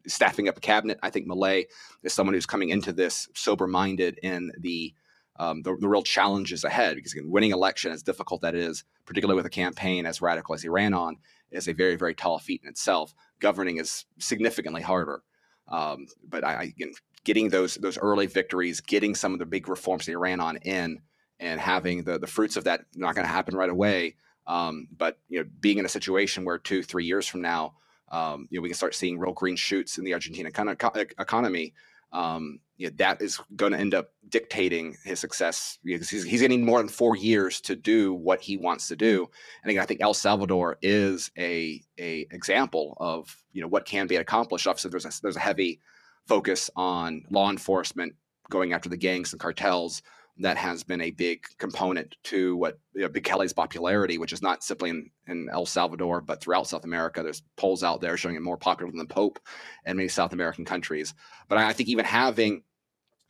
staffing 0.07 0.47
up 0.47 0.57
a 0.57 0.61
cabinet. 0.61 0.99
I 1.01 1.09
think 1.09 1.27
Milei 1.27 1.65
is 2.03 2.13
someone 2.13 2.33
who's 2.33 2.45
coming 2.45 2.69
into 2.69 2.93
this 2.93 3.27
sober 3.33 3.67
minded 3.67 4.19
in 4.21 4.51
the 4.59 4.93
um, 5.37 5.63
the, 5.63 5.75
the, 5.79 5.89
real 5.89 6.01
challenges 6.01 6.63
ahead. 6.63 6.95
Because 6.95 7.11
again, 7.11 7.29
winning 7.29 7.51
election, 7.51 7.91
as 7.91 8.03
difficult 8.03 8.41
that 8.41 8.55
is, 8.55 8.85
particularly 9.05 9.35
with 9.35 9.45
a 9.45 9.49
campaign 9.49 10.05
as 10.05 10.21
radical 10.21 10.55
as 10.55 10.61
he 10.61 10.69
ran 10.69 10.93
on, 10.93 11.17
is 11.51 11.67
a 11.67 11.73
very 11.73 11.95
very 11.95 12.15
tall 12.15 12.39
feat 12.39 12.61
in 12.63 12.69
itself. 12.69 13.13
Governing 13.39 13.77
is 13.77 14.05
significantly 14.17 14.81
harder. 14.81 15.23
Um, 15.67 16.07
but 16.27 16.43
I, 16.43 16.63
again, 16.63 16.93
getting 17.23 17.49
those 17.49 17.75
those 17.75 17.97
early 17.97 18.27
victories, 18.27 18.81
getting 18.81 19.15
some 19.15 19.33
of 19.33 19.39
the 19.39 19.45
big 19.45 19.67
reforms 19.67 20.05
that 20.05 20.11
he 20.11 20.15
ran 20.15 20.39
on 20.39 20.57
in, 20.57 21.01
and 21.39 21.59
having 21.59 22.03
the 22.03 22.17
the 22.17 22.27
fruits 22.27 22.55
of 22.55 22.63
that 22.65 22.85
not 22.95 23.15
going 23.15 23.27
to 23.27 23.33
happen 23.33 23.55
right 23.55 23.69
away. 23.69 24.15
Um, 24.47 24.87
but 24.95 25.17
you 25.27 25.39
know, 25.39 25.49
being 25.59 25.79
in 25.79 25.85
a 25.85 25.89
situation 25.89 26.45
where 26.45 26.57
two 26.57 26.83
three 26.83 27.05
years 27.05 27.27
from 27.27 27.41
now, 27.41 27.73
um, 28.11 28.47
you 28.49 28.59
know, 28.59 28.63
we 28.63 28.69
can 28.69 28.75
start 28.75 28.95
seeing 28.95 29.17
real 29.17 29.33
green 29.33 29.55
shoots 29.55 29.97
in 29.97 30.03
the 30.03 30.13
Argentina 30.13 30.49
economy 30.49 31.73
um, 32.15 32.59
you 32.77 32.87
know, 32.87 32.93
that 32.97 33.21
is 33.21 33.39
going 33.55 33.73
to 33.73 33.77
end 33.77 33.93
up 33.93 34.11
dictating 34.29 34.95
his 35.03 35.19
success 35.19 35.79
because 35.83 36.09
he's, 36.09 36.23
he's 36.23 36.41
getting 36.41 36.65
more 36.65 36.79
than 36.79 36.87
four 36.87 37.15
years 37.15 37.59
to 37.61 37.75
do 37.75 38.13
what 38.13 38.41
he 38.41 38.57
wants 38.57 38.87
to 38.87 38.95
do. 38.95 39.29
And 39.63 39.71
again, 39.71 39.83
I 39.83 39.85
think 39.85 40.01
El 40.01 40.13
Salvador 40.13 40.77
is 40.81 41.31
a 41.37 41.81
a 41.99 42.25
example 42.31 42.97
of 42.99 43.35
you 43.51 43.61
know 43.61 43.67
what 43.67 43.85
can 43.85 44.07
be 44.07 44.15
accomplished. 44.15 44.65
Obviously, 44.65 44.91
there's 44.91 45.05
a, 45.05 45.11
there's 45.21 45.35
a 45.35 45.41
heavy 45.41 45.79
focus 46.25 46.69
on 46.75 47.23
law 47.29 47.49
enforcement 47.49 48.13
going 48.49 48.73
after 48.73 48.89
the 48.89 48.97
gangs 48.97 49.33
and 49.33 49.39
cartels 49.39 50.01
that 50.37 50.57
has 50.57 50.83
been 50.83 51.01
a 51.01 51.11
big 51.11 51.45
component 51.57 52.15
to 52.23 52.57
what 52.57 52.77
you 52.93 53.07
know, 53.07 53.53
popularity, 53.55 54.17
which 54.17 54.33
is 54.33 54.41
not 54.41 54.63
simply 54.63 54.89
in, 54.89 55.09
in, 55.27 55.47
El 55.51 55.65
Salvador, 55.65 56.19
but 56.19 56.41
throughout 56.41 56.67
South 56.67 56.83
America. 56.83 57.23
There's 57.23 57.43
polls 57.55 57.83
out 57.83 58.01
there 58.01 58.17
showing 58.17 58.35
it 58.35 58.41
more 58.41 58.57
popular 58.57 58.91
than 58.91 58.99
the 58.99 59.05
Pope 59.05 59.39
in 59.85 59.95
many 59.95 60.09
South 60.09 60.33
American 60.33 60.65
countries. 60.65 61.13
But 61.47 61.57
I, 61.57 61.69
I 61.69 61.73
think 61.73 61.87
even 61.87 62.03
having 62.03 62.63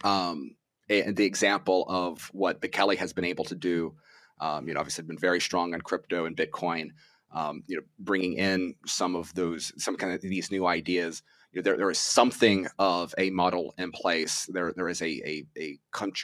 um, 0.03 0.55
a, 0.89 1.11
the 1.11 1.25
example 1.25 1.85
of 1.87 2.29
what 2.33 2.59
Bukele 2.59 2.97
has 2.97 3.13
been 3.13 3.25
able 3.25 3.45
to 3.45 3.55
do, 3.55 3.93
um, 4.39 4.67
you 4.67 4.73
know, 4.73 4.79
obviously 4.79 5.03
been 5.03 5.17
very 5.17 5.39
strong 5.39 5.73
on 5.75 5.81
crypto 5.81 6.25
and 6.25 6.35
Bitcoin. 6.35 6.89
Um, 7.31 7.63
you 7.67 7.75
know, 7.75 7.83
bringing 7.99 8.33
in 8.33 8.75
some 8.85 9.15
of 9.15 9.33
those, 9.33 9.73
some 9.77 9.97
kind 9.97 10.13
of 10.13 10.21
these 10.21 10.51
new 10.51 10.65
ideas 10.65 11.21
there, 11.61 11.77
there 11.77 11.89
is 11.89 11.99
something 11.99 12.67
of 12.79 13.13
a 13.17 13.29
model 13.29 13.73
in 13.77 13.91
place. 13.91 14.49
There, 14.51 14.73
there 14.75 14.89
is 14.89 15.01
a, 15.01 15.05
a, 15.05 15.45
a 15.57 15.79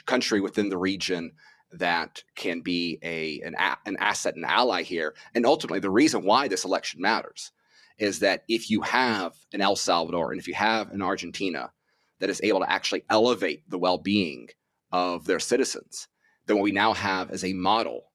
country 0.06 0.40
within 0.40 0.68
the 0.68 0.78
region 0.78 1.32
that 1.72 2.22
can 2.34 2.60
be 2.60 2.98
a 3.02 3.40
an, 3.40 3.54
a, 3.58 3.76
an 3.86 3.96
asset 3.98 4.36
and 4.36 4.44
ally 4.44 4.82
here. 4.82 5.14
And 5.34 5.46
ultimately, 5.46 5.80
the 5.80 5.90
reason 5.90 6.24
why 6.24 6.48
this 6.48 6.64
election 6.64 7.00
matters 7.00 7.52
is 7.98 8.18
that 8.20 8.44
if 8.48 8.70
you 8.70 8.82
have 8.82 9.34
an 9.52 9.60
El 9.60 9.76
Salvador 9.76 10.32
and 10.32 10.40
if 10.40 10.48
you 10.48 10.54
have 10.54 10.90
an 10.90 11.02
Argentina 11.02 11.70
that 12.18 12.30
is 12.30 12.40
able 12.42 12.60
to 12.60 12.70
actually 12.70 13.04
elevate 13.10 13.68
the 13.68 13.78
well-being 13.78 14.48
of 14.90 15.24
their 15.24 15.40
citizens, 15.40 16.08
then 16.46 16.56
what 16.56 16.64
we 16.64 16.72
now 16.72 16.92
have 16.92 17.30
is 17.30 17.44
a 17.44 17.52
model 17.52 18.12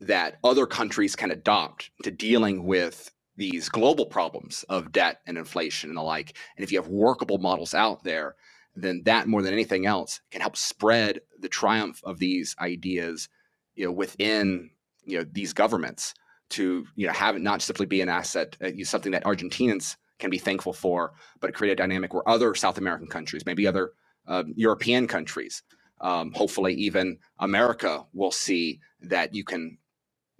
that 0.00 0.38
other 0.44 0.66
countries 0.66 1.16
can 1.16 1.30
adopt 1.30 1.90
to 2.02 2.10
dealing 2.10 2.64
with 2.64 3.10
these 3.38 3.68
global 3.68 4.04
problems 4.04 4.64
of 4.68 4.92
debt 4.92 5.20
and 5.26 5.38
inflation 5.38 5.90
and 5.90 5.96
the 5.96 6.02
like. 6.02 6.36
And 6.56 6.64
if 6.64 6.72
you 6.72 6.78
have 6.78 6.88
workable 6.88 7.38
models 7.38 7.72
out 7.72 8.02
there, 8.02 8.34
then 8.74 9.02
that 9.04 9.28
more 9.28 9.42
than 9.42 9.52
anything 9.52 9.86
else 9.86 10.20
can 10.30 10.40
help 10.40 10.56
spread 10.56 11.20
the 11.40 11.48
triumph 11.48 12.00
of 12.04 12.18
these 12.18 12.54
ideas, 12.60 13.28
you 13.76 13.86
know, 13.86 13.92
within 13.92 14.70
you 15.04 15.18
know 15.18 15.24
these 15.32 15.52
governments 15.52 16.14
to 16.50 16.84
you 16.96 17.06
know 17.06 17.12
have 17.12 17.36
it 17.36 17.42
not 17.42 17.62
simply 17.62 17.86
be 17.86 18.00
an 18.00 18.08
asset, 18.08 18.56
uh, 18.60 18.70
something 18.82 19.12
that 19.12 19.24
Argentinians 19.24 19.96
can 20.18 20.30
be 20.30 20.38
thankful 20.38 20.72
for, 20.72 21.12
but 21.40 21.54
create 21.54 21.72
a 21.72 21.76
dynamic 21.76 22.12
where 22.12 22.28
other 22.28 22.54
South 22.54 22.76
American 22.76 23.06
countries, 23.06 23.46
maybe 23.46 23.66
other 23.66 23.92
uh, 24.26 24.42
European 24.56 25.06
countries, 25.06 25.62
um, 26.00 26.32
hopefully 26.32 26.74
even 26.74 27.18
America, 27.38 28.04
will 28.12 28.32
see 28.32 28.80
that 29.00 29.32
you 29.32 29.44
can 29.44 29.78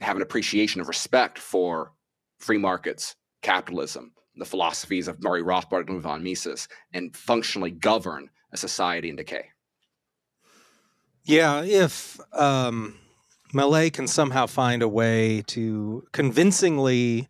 have 0.00 0.16
an 0.16 0.22
appreciation 0.22 0.80
of 0.80 0.88
respect 0.88 1.38
for 1.38 1.92
free 2.38 2.58
markets, 2.58 3.16
capitalism, 3.42 4.12
the 4.36 4.44
philosophies 4.44 5.08
of 5.08 5.22
Murray 5.22 5.42
Rothbard 5.42 5.88
and 5.88 6.00
von 6.00 6.22
Mises, 6.22 6.68
and 6.92 7.16
functionally 7.16 7.70
govern 7.70 8.30
a 8.52 8.56
society 8.56 9.08
in 9.10 9.16
decay. 9.16 9.46
Yeah, 11.24 11.62
if 11.62 12.18
um, 12.32 12.98
Milei 13.52 13.92
can 13.92 14.06
somehow 14.06 14.46
find 14.46 14.82
a 14.82 14.88
way 14.88 15.42
to 15.48 16.04
convincingly 16.12 17.28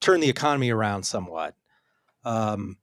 turn 0.00 0.20
the 0.20 0.30
economy 0.30 0.70
around 0.70 1.02
somewhat, 1.02 1.54
um, 2.24 2.76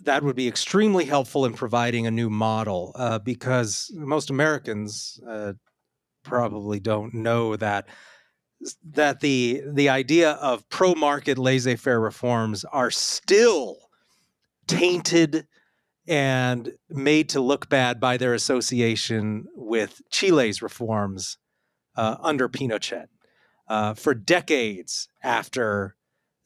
that 0.00 0.22
would 0.22 0.36
be 0.36 0.46
extremely 0.46 1.04
helpful 1.04 1.44
in 1.44 1.54
providing 1.54 2.06
a 2.06 2.10
new 2.10 2.30
model 2.30 2.92
uh, 2.94 3.18
because 3.18 3.90
most 3.94 4.30
Americans 4.30 5.20
uh, 5.28 5.54
probably 6.22 6.78
don't 6.78 7.14
know 7.14 7.56
that 7.56 7.88
that 8.84 9.20
the 9.20 9.62
the 9.66 9.88
idea 9.88 10.32
of 10.32 10.68
pro 10.68 10.94
market 10.94 11.38
laissez 11.38 11.76
faire 11.76 12.00
reforms 12.00 12.64
are 12.64 12.90
still 12.90 13.76
tainted 14.66 15.46
and 16.06 16.72
made 16.88 17.28
to 17.28 17.40
look 17.40 17.68
bad 17.68 18.00
by 18.00 18.16
their 18.16 18.34
association 18.34 19.46
with 19.54 20.00
Chile's 20.10 20.62
reforms 20.62 21.36
uh, 21.96 22.16
under 22.20 22.48
Pinochet. 22.48 23.06
Uh, 23.68 23.92
for 23.92 24.14
decades 24.14 25.08
after 25.22 25.94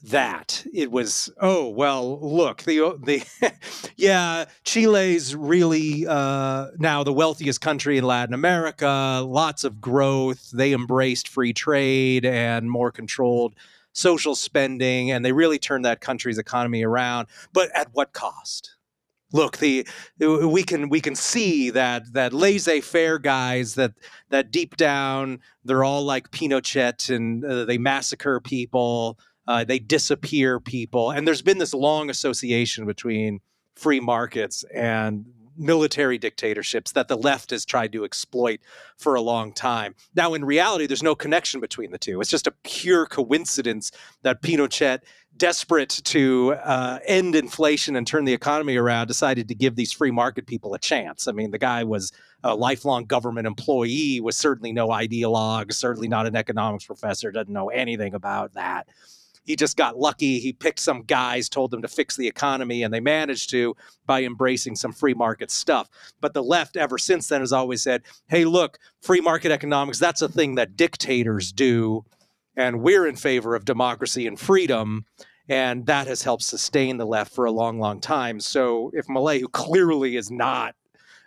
that. 0.02 0.64
It 0.72 0.90
was, 0.90 1.30
oh, 1.40 1.68
well, 1.68 2.20
look, 2.20 2.62
the, 2.62 2.98
the 3.04 3.24
yeah, 3.96 4.46
Chile's 4.64 5.34
really 5.34 6.06
uh, 6.06 6.68
now 6.78 7.04
the 7.04 7.12
wealthiest 7.12 7.60
country 7.60 7.98
in 7.98 8.04
Latin 8.04 8.34
America, 8.34 9.22
lots 9.26 9.64
of 9.64 9.80
growth. 9.80 10.50
They 10.50 10.72
embraced 10.72 11.28
free 11.28 11.52
trade 11.52 12.24
and 12.24 12.70
more 12.70 12.90
controlled 12.90 13.54
social 13.92 14.34
spending, 14.34 15.10
and 15.10 15.24
they 15.24 15.32
really 15.32 15.58
turned 15.58 15.84
that 15.84 16.00
country's 16.00 16.38
economy 16.38 16.82
around. 16.82 17.28
But 17.52 17.70
at 17.74 17.88
what 17.92 18.12
cost? 18.12 18.76
Look, 19.34 19.56
the 19.58 19.86
we 20.18 20.62
can 20.62 20.90
we 20.90 21.00
can 21.00 21.14
see 21.14 21.70
that 21.70 22.12
that 22.12 22.34
laissez-faire 22.34 23.18
guys 23.18 23.76
that 23.76 23.94
that 24.28 24.50
deep 24.50 24.76
down 24.76 25.40
they're 25.64 25.84
all 25.84 26.02
like 26.02 26.30
Pinochet 26.30 27.08
and 27.14 27.42
uh, 27.42 27.64
they 27.64 27.78
massacre 27.78 28.40
people 28.40 29.18
uh, 29.46 29.64
they 29.64 29.78
disappear 29.78 30.60
people. 30.60 31.10
And 31.10 31.26
there's 31.26 31.42
been 31.42 31.58
this 31.58 31.74
long 31.74 32.10
association 32.10 32.86
between 32.86 33.40
free 33.74 34.00
markets 34.00 34.64
and 34.74 35.24
military 35.56 36.18
dictatorships 36.18 36.92
that 36.92 37.08
the 37.08 37.16
left 37.16 37.50
has 37.50 37.64
tried 37.64 37.92
to 37.92 38.04
exploit 38.04 38.60
for 38.96 39.14
a 39.14 39.20
long 39.20 39.52
time. 39.52 39.94
Now, 40.14 40.34
in 40.34 40.44
reality, 40.44 40.86
there's 40.86 41.02
no 41.02 41.14
connection 41.14 41.60
between 41.60 41.90
the 41.90 41.98
two. 41.98 42.20
It's 42.20 42.30
just 42.30 42.46
a 42.46 42.54
pure 42.64 43.06
coincidence 43.06 43.90
that 44.22 44.42
Pinochet, 44.42 45.00
desperate 45.36 45.90
to 46.04 46.54
uh, 46.64 46.98
end 47.06 47.34
inflation 47.34 47.96
and 47.96 48.06
turn 48.06 48.24
the 48.24 48.32
economy 48.32 48.76
around, 48.76 49.06
decided 49.08 49.48
to 49.48 49.54
give 49.54 49.76
these 49.76 49.92
free 49.92 50.10
market 50.10 50.46
people 50.46 50.74
a 50.74 50.78
chance. 50.78 51.28
I 51.28 51.32
mean, 51.32 51.50
the 51.50 51.58
guy 51.58 51.84
was 51.84 52.12
a 52.42 52.54
lifelong 52.54 53.04
government 53.04 53.46
employee, 53.46 54.20
was 54.20 54.36
certainly 54.36 54.72
no 54.72 54.88
ideologue, 54.88 55.72
certainly 55.72 56.08
not 56.08 56.26
an 56.26 56.36
economics 56.36 56.86
professor, 56.86 57.30
doesn't 57.30 57.52
know 57.52 57.68
anything 57.68 58.14
about 58.14 58.54
that 58.54 58.88
he 59.44 59.56
just 59.56 59.76
got 59.76 59.98
lucky. 59.98 60.38
He 60.38 60.52
picked 60.52 60.80
some 60.80 61.02
guys, 61.02 61.48
told 61.48 61.70
them 61.70 61.82
to 61.82 61.88
fix 61.88 62.16
the 62.16 62.28
economy, 62.28 62.82
and 62.82 62.92
they 62.92 63.00
managed 63.00 63.50
to 63.50 63.76
by 64.06 64.22
embracing 64.22 64.76
some 64.76 64.92
free 64.92 65.14
market 65.14 65.50
stuff. 65.50 65.88
But 66.20 66.34
the 66.34 66.42
left, 66.42 66.76
ever 66.76 66.98
since 66.98 67.28
then, 67.28 67.40
has 67.40 67.52
always 67.52 67.82
said, 67.82 68.02
hey, 68.28 68.44
look, 68.44 68.78
free 69.00 69.20
market 69.20 69.50
economics, 69.50 69.98
that's 69.98 70.22
a 70.22 70.28
thing 70.28 70.54
that 70.56 70.76
dictators 70.76 71.52
do. 71.52 72.04
And 72.56 72.82
we're 72.82 73.06
in 73.06 73.16
favor 73.16 73.54
of 73.54 73.64
democracy 73.64 74.26
and 74.26 74.38
freedom. 74.38 75.06
And 75.48 75.86
that 75.86 76.06
has 76.06 76.22
helped 76.22 76.44
sustain 76.44 76.98
the 76.98 77.06
left 77.06 77.34
for 77.34 77.44
a 77.44 77.50
long, 77.50 77.80
long 77.80 78.00
time. 78.00 78.38
So 78.40 78.90
if 78.94 79.06
Milei, 79.06 79.40
who 79.40 79.48
clearly 79.48 80.16
is 80.16 80.30
not 80.30 80.76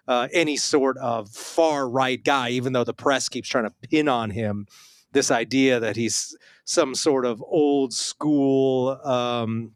uh, 0.08 0.28
any 0.32 0.56
sort 0.56 0.97
of 0.99 1.30
far 1.30 1.89
right 1.89 2.23
guy, 2.23 2.49
even 2.49 2.73
though 2.73 2.84
the 2.84 2.93
press 2.93 3.28
keeps 3.28 3.49
trying 3.49 3.65
to 3.65 3.73
pin 3.89 4.08
on 4.08 4.30
him 4.30 4.67
this 5.12 5.32
idea 5.32 5.80
that 5.80 5.95
he's 5.95 6.38
some 6.65 6.95
sort 6.95 7.25
of 7.25 7.41
old 7.47 7.93
school 7.93 8.99
um, 9.04 9.71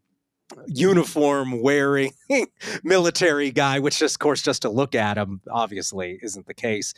uniform 0.67 1.61
wearing 1.61 2.11
military 2.83 3.51
guy, 3.51 3.79
which, 3.79 4.01
of 4.01 4.19
course, 4.19 4.41
just 4.41 4.63
to 4.63 4.69
look 4.69 4.95
at 4.95 5.17
him, 5.17 5.41
obviously 5.49 6.19
isn't 6.21 6.47
the 6.47 6.53
case. 6.53 6.93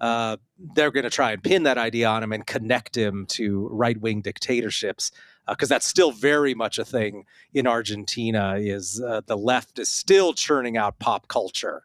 Uh, 0.00 0.36
they're 0.74 0.90
going 0.90 1.04
to 1.04 1.10
try 1.10 1.32
and 1.32 1.42
pin 1.42 1.64
that 1.64 1.78
idea 1.78 2.08
on 2.08 2.22
him 2.22 2.32
and 2.32 2.46
connect 2.46 2.96
him 2.96 3.26
to 3.26 3.68
right 3.72 4.00
wing 4.00 4.20
dictatorships 4.20 5.10
because 5.48 5.70
uh, 5.70 5.74
that's 5.74 5.86
still 5.86 6.12
very 6.12 6.54
much 6.54 6.78
a 6.78 6.84
thing 6.84 7.24
in 7.52 7.66
Argentina. 7.66 8.56
Is 8.58 9.00
uh, 9.00 9.22
the 9.26 9.36
left 9.36 9.78
is 9.78 9.88
still 9.88 10.34
churning 10.34 10.76
out 10.76 10.98
pop 10.98 11.26
culture 11.26 11.82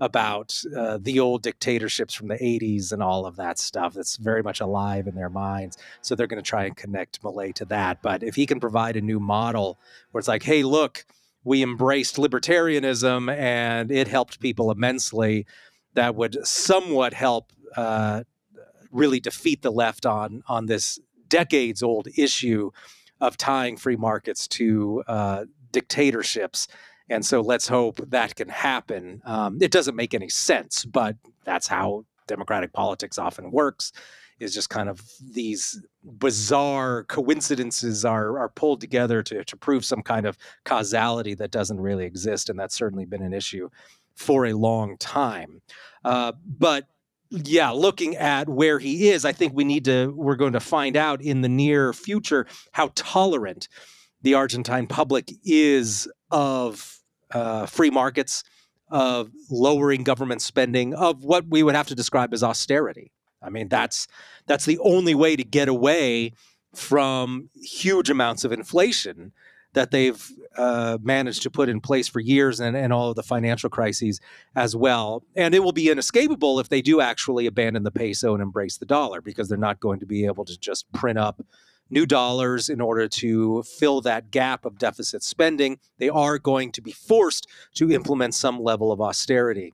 about 0.00 0.60
uh, 0.76 0.98
the 1.00 1.20
old 1.20 1.42
dictatorships 1.42 2.14
from 2.14 2.28
the 2.28 2.34
80s 2.34 2.92
and 2.92 3.02
all 3.02 3.26
of 3.26 3.36
that 3.36 3.58
stuff 3.58 3.94
that's 3.94 4.16
very 4.16 4.42
much 4.42 4.60
alive 4.60 5.06
in 5.06 5.14
their 5.14 5.30
minds. 5.30 5.78
So 6.02 6.14
they're 6.14 6.26
going 6.26 6.42
to 6.42 6.48
try 6.48 6.64
and 6.64 6.76
connect 6.76 7.22
Milei 7.22 7.54
to 7.54 7.64
that. 7.66 8.02
But 8.02 8.22
if 8.22 8.34
he 8.34 8.46
can 8.46 8.58
provide 8.58 8.96
a 8.96 9.00
new 9.00 9.20
model 9.20 9.78
where 10.10 10.18
it's 10.18 10.28
like, 10.28 10.42
hey, 10.42 10.64
look, 10.64 11.04
we 11.44 11.62
embraced 11.62 12.16
libertarianism 12.16 13.32
and 13.34 13.90
it 13.90 14.08
helped 14.08 14.40
people 14.40 14.70
immensely, 14.70 15.46
that 15.94 16.16
would 16.16 16.44
somewhat 16.44 17.14
help 17.14 17.52
uh, 17.76 18.24
really 18.90 19.20
defeat 19.20 19.62
the 19.62 19.70
left 19.72 20.06
on 20.06 20.42
on 20.48 20.66
this 20.66 20.98
decades 21.28 21.82
old 21.82 22.08
issue 22.16 22.70
of 23.20 23.36
tying 23.36 23.76
free 23.76 23.96
markets 23.96 24.46
to 24.46 25.02
uh, 25.06 25.44
dictatorships 25.72 26.68
and 27.08 27.24
so 27.24 27.40
let's 27.40 27.68
hope 27.68 27.96
that 28.08 28.34
can 28.34 28.48
happen. 28.48 29.20
Um, 29.24 29.58
it 29.60 29.70
doesn't 29.70 29.96
make 29.96 30.14
any 30.14 30.28
sense, 30.28 30.84
but 30.84 31.16
that's 31.44 31.66
how 31.66 32.04
democratic 32.26 32.72
politics 32.72 33.18
often 33.18 33.50
works. 33.50 33.92
Is 34.40 34.52
just 34.52 34.68
kind 34.68 34.88
of 34.88 35.00
these 35.22 35.80
bizarre 36.02 37.04
coincidences 37.04 38.04
are 38.04 38.36
are 38.38 38.48
pulled 38.48 38.80
together 38.80 39.22
to 39.22 39.44
to 39.44 39.56
prove 39.56 39.84
some 39.84 40.02
kind 40.02 40.26
of 40.26 40.36
causality 40.64 41.34
that 41.34 41.52
doesn't 41.52 41.80
really 41.80 42.04
exist, 42.04 42.50
and 42.50 42.58
that's 42.58 42.74
certainly 42.74 43.04
been 43.04 43.22
an 43.22 43.32
issue 43.32 43.70
for 44.16 44.46
a 44.46 44.52
long 44.52 44.96
time. 44.98 45.60
Uh, 46.04 46.32
but 46.46 46.88
yeah, 47.30 47.70
looking 47.70 48.16
at 48.16 48.48
where 48.48 48.78
he 48.78 49.08
is, 49.08 49.24
I 49.24 49.32
think 49.32 49.54
we 49.54 49.64
need 49.64 49.84
to. 49.86 50.12
We're 50.16 50.36
going 50.36 50.52
to 50.52 50.60
find 50.60 50.96
out 50.96 51.22
in 51.22 51.40
the 51.40 51.48
near 51.48 51.92
future 51.92 52.46
how 52.72 52.90
tolerant 52.94 53.68
the 54.22 54.34
Argentine 54.34 54.86
public 54.86 55.30
is 55.44 56.10
of 56.30 56.93
uh, 57.34 57.66
free 57.66 57.90
markets, 57.90 58.44
of 58.88 59.30
lowering 59.50 60.04
government 60.04 60.40
spending, 60.40 60.94
of 60.94 61.24
what 61.24 61.46
we 61.48 61.62
would 61.62 61.74
have 61.74 61.88
to 61.88 61.94
describe 61.94 62.32
as 62.32 62.42
austerity. 62.42 63.10
I 63.42 63.50
mean, 63.50 63.68
that's 63.68 64.06
that's 64.46 64.64
the 64.64 64.78
only 64.78 65.14
way 65.14 65.36
to 65.36 65.44
get 65.44 65.68
away 65.68 66.32
from 66.74 67.50
huge 67.54 68.10
amounts 68.10 68.44
of 68.44 68.52
inflation 68.52 69.32
that 69.74 69.90
they've 69.90 70.30
uh, 70.56 70.98
managed 71.02 71.42
to 71.42 71.50
put 71.50 71.68
in 71.68 71.80
place 71.80 72.06
for 72.06 72.20
years 72.20 72.60
and, 72.60 72.76
and 72.76 72.92
all 72.92 73.10
of 73.10 73.16
the 73.16 73.22
financial 73.22 73.68
crises 73.68 74.20
as 74.54 74.76
well. 74.76 75.24
And 75.34 75.54
it 75.54 75.64
will 75.64 75.72
be 75.72 75.90
inescapable 75.90 76.60
if 76.60 76.68
they 76.68 76.80
do 76.80 77.00
actually 77.00 77.46
abandon 77.46 77.82
the 77.82 77.90
peso 77.90 78.34
and 78.34 78.42
embrace 78.42 78.78
the 78.78 78.86
dollar 78.86 79.20
because 79.20 79.48
they're 79.48 79.58
not 79.58 79.80
going 79.80 79.98
to 80.00 80.06
be 80.06 80.26
able 80.26 80.44
to 80.44 80.56
just 80.58 80.90
print 80.92 81.18
up 81.18 81.44
new 81.90 82.06
dollars 82.06 82.68
in 82.68 82.80
order 82.80 83.08
to 83.08 83.62
fill 83.62 84.00
that 84.00 84.30
gap 84.30 84.64
of 84.64 84.78
deficit 84.78 85.22
spending. 85.22 85.78
They 85.98 86.08
are 86.08 86.38
going 86.38 86.72
to 86.72 86.82
be 86.82 86.92
forced 86.92 87.46
to 87.74 87.92
implement 87.92 88.34
some 88.34 88.62
level 88.62 88.90
of 88.90 89.00
austerity. 89.00 89.72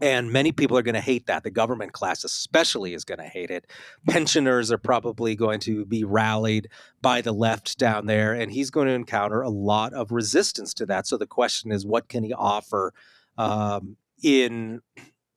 And 0.00 0.32
many 0.32 0.50
people 0.50 0.76
are 0.76 0.82
going 0.82 0.96
to 0.96 1.00
hate 1.00 1.26
that. 1.26 1.44
The 1.44 1.50
government 1.52 1.92
class, 1.92 2.24
especially, 2.24 2.92
is 2.92 3.04
going 3.04 3.20
to 3.20 3.24
hate 3.24 3.52
it. 3.52 3.70
Pensioners 4.08 4.72
are 4.72 4.78
probably 4.78 5.36
going 5.36 5.60
to 5.60 5.84
be 5.84 6.02
rallied 6.02 6.68
by 7.00 7.20
the 7.20 7.30
left 7.30 7.78
down 7.78 8.06
there, 8.06 8.32
and 8.32 8.50
he's 8.50 8.70
going 8.70 8.88
to 8.88 8.94
encounter 8.94 9.42
a 9.42 9.48
lot 9.48 9.92
of 9.92 10.10
resistance 10.10 10.74
to 10.74 10.86
that. 10.86 11.06
So 11.06 11.16
the 11.16 11.26
question 11.26 11.70
is, 11.70 11.86
what 11.86 12.08
can 12.08 12.24
he 12.24 12.32
offer 12.32 12.92
um, 13.38 13.96
in 14.20 14.80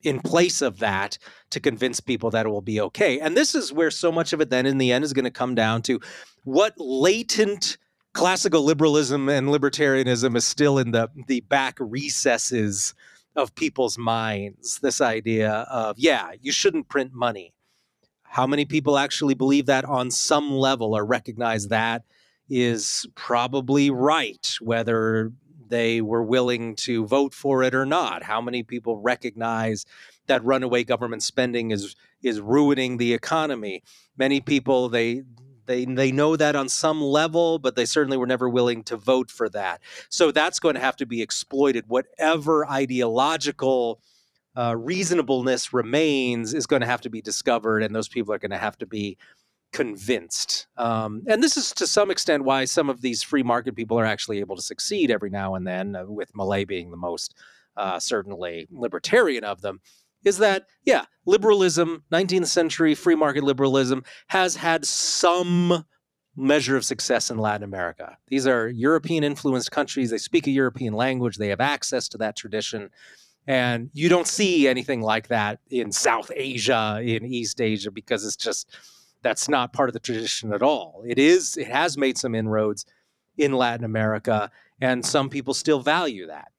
in 0.06 0.20
place 0.20 0.62
of 0.62 0.80
that 0.80 1.18
to 1.50 1.60
convince 1.60 2.00
people 2.00 2.30
that 2.32 2.46
it 2.46 2.50
will 2.50 2.62
be 2.62 2.80
okay? 2.82 3.20
And 3.20 3.36
this 3.36 3.56
is 3.56 3.74
where 3.74 3.92
so 3.92 4.12
much 4.12 4.34
of 4.34 4.42
it, 4.42 4.50
then, 4.50 4.66
in 4.66 4.78
the 4.78 4.92
end, 4.92 5.04
is 5.04 5.14
going 5.14 5.26
to 5.26 5.32
come 5.32 5.56
down 5.56 5.82
to 5.84 6.00
what 6.44 6.74
latent 6.78 7.78
classical 8.14 8.64
liberalism 8.64 9.28
and 9.28 9.50
libertarianism 9.50 10.38
is 10.38 10.46
still 10.46 10.78
in 10.78 10.92
the 10.92 11.10
the 11.28 11.42
back 11.42 11.78
recesses 11.80 12.94
of 13.36 13.54
people's 13.56 13.98
minds 13.98 14.80
this 14.80 15.02
idea 15.02 15.68
of, 15.70 16.00
yeah, 16.00 16.32
you 16.42 16.52
shouldn't 16.52 16.88
print 16.88 17.12
money. 17.14 17.54
How 18.24 18.48
many 18.48 18.66
people 18.66 18.98
actually 18.98 19.34
believe 19.34 19.66
that 19.66 19.86
on 19.86 20.12
some 20.12 20.52
level 20.52 20.96
or 20.96 21.06
recognize 21.06 21.68
that 21.68 22.04
is 22.50 23.06
probably 23.16 23.90
right, 23.90 24.56
whether 24.62 25.32
they 25.70 26.02
were 26.02 26.24
willing 26.24 26.76
to 26.78 27.06
vote 27.06 27.34
for 27.34 27.64
it 27.64 27.76
or 27.76 27.86
not? 27.86 28.24
How 28.24 28.42
many 28.42 28.64
people 28.64 28.98
recognize 28.98 29.86
that 30.28 30.44
runaway 30.44 30.84
government 30.84 31.24
spending 31.24 31.72
is 31.72 31.96
is 32.22 32.40
ruining 32.40 32.98
the 32.98 33.14
economy? 33.14 33.84
Many 34.18 34.42
people 34.42 34.90
they 34.90 35.24
they 35.66 35.86
they 35.86 36.12
know 36.12 36.36
that 36.36 36.56
on 36.56 36.70
some 36.70 37.02
level, 37.02 37.60
but 37.60 37.76
they 37.76 37.86
certainly 37.86 38.18
were 38.18 38.28
never 38.28 38.50
willing 38.50 38.84
to 38.84 38.98
vote 38.98 39.32
for 39.32 39.50
that. 39.50 39.82
So 40.10 40.32
that's 40.32 40.60
going 40.60 40.76
to 40.76 40.82
have 40.82 40.96
to 40.98 41.06
be 41.06 41.22
exploited. 41.22 41.86
Whatever 41.88 42.70
ideological 42.70 44.02
uh, 44.58 44.76
reasonableness 44.78 45.74
remains 45.74 46.54
is 46.54 46.66
going 46.66 46.82
to 46.82 46.88
have 46.88 47.02
to 47.02 47.10
be 47.10 47.22
discovered, 47.22 47.84
and 47.84 47.96
those 47.96 48.08
people 48.08 48.34
are 48.34 48.40
going 48.40 48.52
to 48.52 48.58
have 48.58 48.78
to 48.78 48.86
be 48.86 49.18
convinced. 49.76 50.68
Um, 50.78 51.24
and 51.28 51.44
this 51.44 51.58
is 51.58 51.74
to 51.74 51.86
some 51.86 52.10
extent 52.10 52.46
why 52.46 52.64
some 52.64 52.90
of 52.90 53.02
these 53.02 53.22
free 53.22 53.44
market 53.44 53.76
people 53.76 54.00
are 54.00 54.06
actually 54.06 54.40
able 54.40 54.56
to 54.56 54.62
succeed 54.62 55.12
every 55.12 55.30
now 55.30 55.56
and 55.56 55.68
then, 55.68 55.98
uh, 55.98 56.06
with 56.06 56.32
Milei 56.32 56.66
being 56.66 56.92
the 56.92 56.98
most 56.98 57.36
uh, 57.76 58.00
certainly 58.00 58.70
libertarian 58.72 59.44
of 59.44 59.60
them 59.60 59.82
is 60.24 60.38
that, 60.38 60.68
yeah, 60.86 61.04
liberalism, 61.26 62.06
19th 62.10 62.48
century 62.48 62.96
free 62.96 63.16
market 63.16 63.44
liberalism, 63.44 64.06
has 64.28 64.56
had 64.56 64.86
some 64.86 65.84
measure 66.38 66.78
of 66.78 66.86
success 66.86 67.30
in 67.30 67.38
Latin 67.38 67.64
America. 67.64 68.18
These 68.30 68.48
are 68.48 68.70
European 68.70 69.26
influenced 69.26 69.72
countries. 69.72 70.10
They 70.10 70.18
speak 70.18 70.48
a 70.48 70.52
European 70.52 70.94
language, 70.94 71.36
they 71.36 71.50
have 71.50 71.60
access 71.60 72.08
to 72.10 72.18
that 72.20 72.38
tradition. 72.38 72.92
And 73.46 73.90
you 73.94 74.08
don't 74.08 74.26
see 74.26 74.70
anything 74.70 75.02
like 75.02 75.28
that 75.28 75.60
in 75.70 75.92
South 75.92 76.32
Asia, 76.34 77.02
in 77.04 77.26
East 77.26 77.60
Asia, 77.60 77.92
because 77.92 78.26
it's 78.26 78.38
just 78.38 78.74
that's 79.26 79.50
not 79.50 79.74
part 79.74 79.90
of 79.90 79.94
the 79.94 80.00
tradition 80.00 80.54
at 80.54 80.62
all. 80.62 81.04
It 81.06 81.18
is, 81.18 81.58
it 81.58 81.68
has 81.68 81.98
made 81.98 82.18
some 82.18 82.36
inroads 82.36 82.86
in 83.38 83.54
Latin 83.54 83.84
America, 83.84 84.52
and 84.80 85.06
some 85.06 85.30
people 85.30 85.54
still 85.54 85.80
value 85.80 86.28
that. 86.28 86.52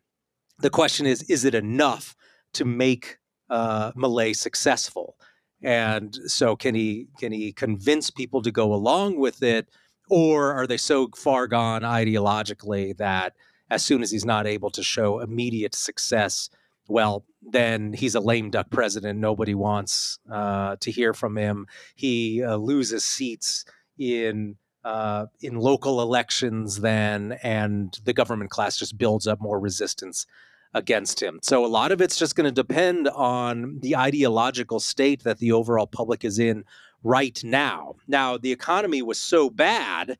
The 0.59 0.70
question 0.70 1.07
is, 1.07 1.22
is 1.31 1.44
it 1.44 1.55
enough 1.55 2.16
to 2.55 2.64
make 2.64 3.18
uh, 3.48 3.92
Milei 3.92 4.35
successful. 4.35 5.16
And 5.62 6.14
so, 6.26 6.57
can 6.57 6.74
he 6.74 7.09
can 7.18 7.33
he 7.33 7.52
convince 7.52 8.11
people 8.11 8.42
to 8.42 8.50
go 8.50 8.74
along 8.74 9.18
with 9.18 9.42
it, 9.42 9.68
or 10.11 10.52
are 10.52 10.66
they 10.66 10.76
so 10.76 11.09
far 11.16 11.46
gone 11.46 11.83
ideologically 11.83 12.96
that 12.98 13.35
as 13.70 13.85
soon 13.85 14.02
as 14.02 14.11
he's 14.11 14.24
not 14.24 14.46
able 14.46 14.70
to 14.70 14.83
show 14.83 15.20
immediate 15.20 15.74
success, 15.74 16.50
well, 16.88 17.25
then 17.42 17.92
he's 17.92 18.14
a 18.14 18.20
lame 18.20 18.51
duck 18.51 18.70
president. 18.70 19.18
Nobody 19.18 19.55
wants 19.55 20.18
uh, 20.31 20.77
to 20.81 20.90
hear 20.90 21.12
from 21.14 21.37
him. 21.37 21.66
He 21.94 22.42
uh, 22.42 22.57
loses 22.57 23.05
seats 23.05 23.64
in 23.99 24.57
uh, 24.85 25.27
in 25.40 25.57
local 25.57 26.01
elections 26.01 26.81
then, 26.81 27.38
and 27.42 27.99
the 28.05 28.12
government 28.12 28.51
class 28.51 28.77
just 28.77 28.96
builds 28.96 29.27
up 29.27 29.40
more 29.40 29.59
resistance 29.59 30.27
against 30.75 31.20
him. 31.20 31.40
So 31.42 31.64
a 31.64 31.66
lot 31.66 31.90
of 31.90 32.01
it's 32.01 32.16
just 32.16 32.37
going 32.37 32.44
to 32.44 32.53
depend 32.53 33.09
on 33.09 33.81
the 33.81 33.96
ideological 33.96 34.79
state 34.79 35.25
that 35.25 35.38
the 35.38 35.51
overall 35.51 35.87
public 35.87 36.25
is 36.25 36.38
in 36.38 36.64
right 37.03 37.42
now. 37.42 37.96
Now, 38.07 38.37
the 38.37 38.53
economy 38.53 39.03
was 39.03 39.18
so 39.18 39.51
bad 39.51 40.18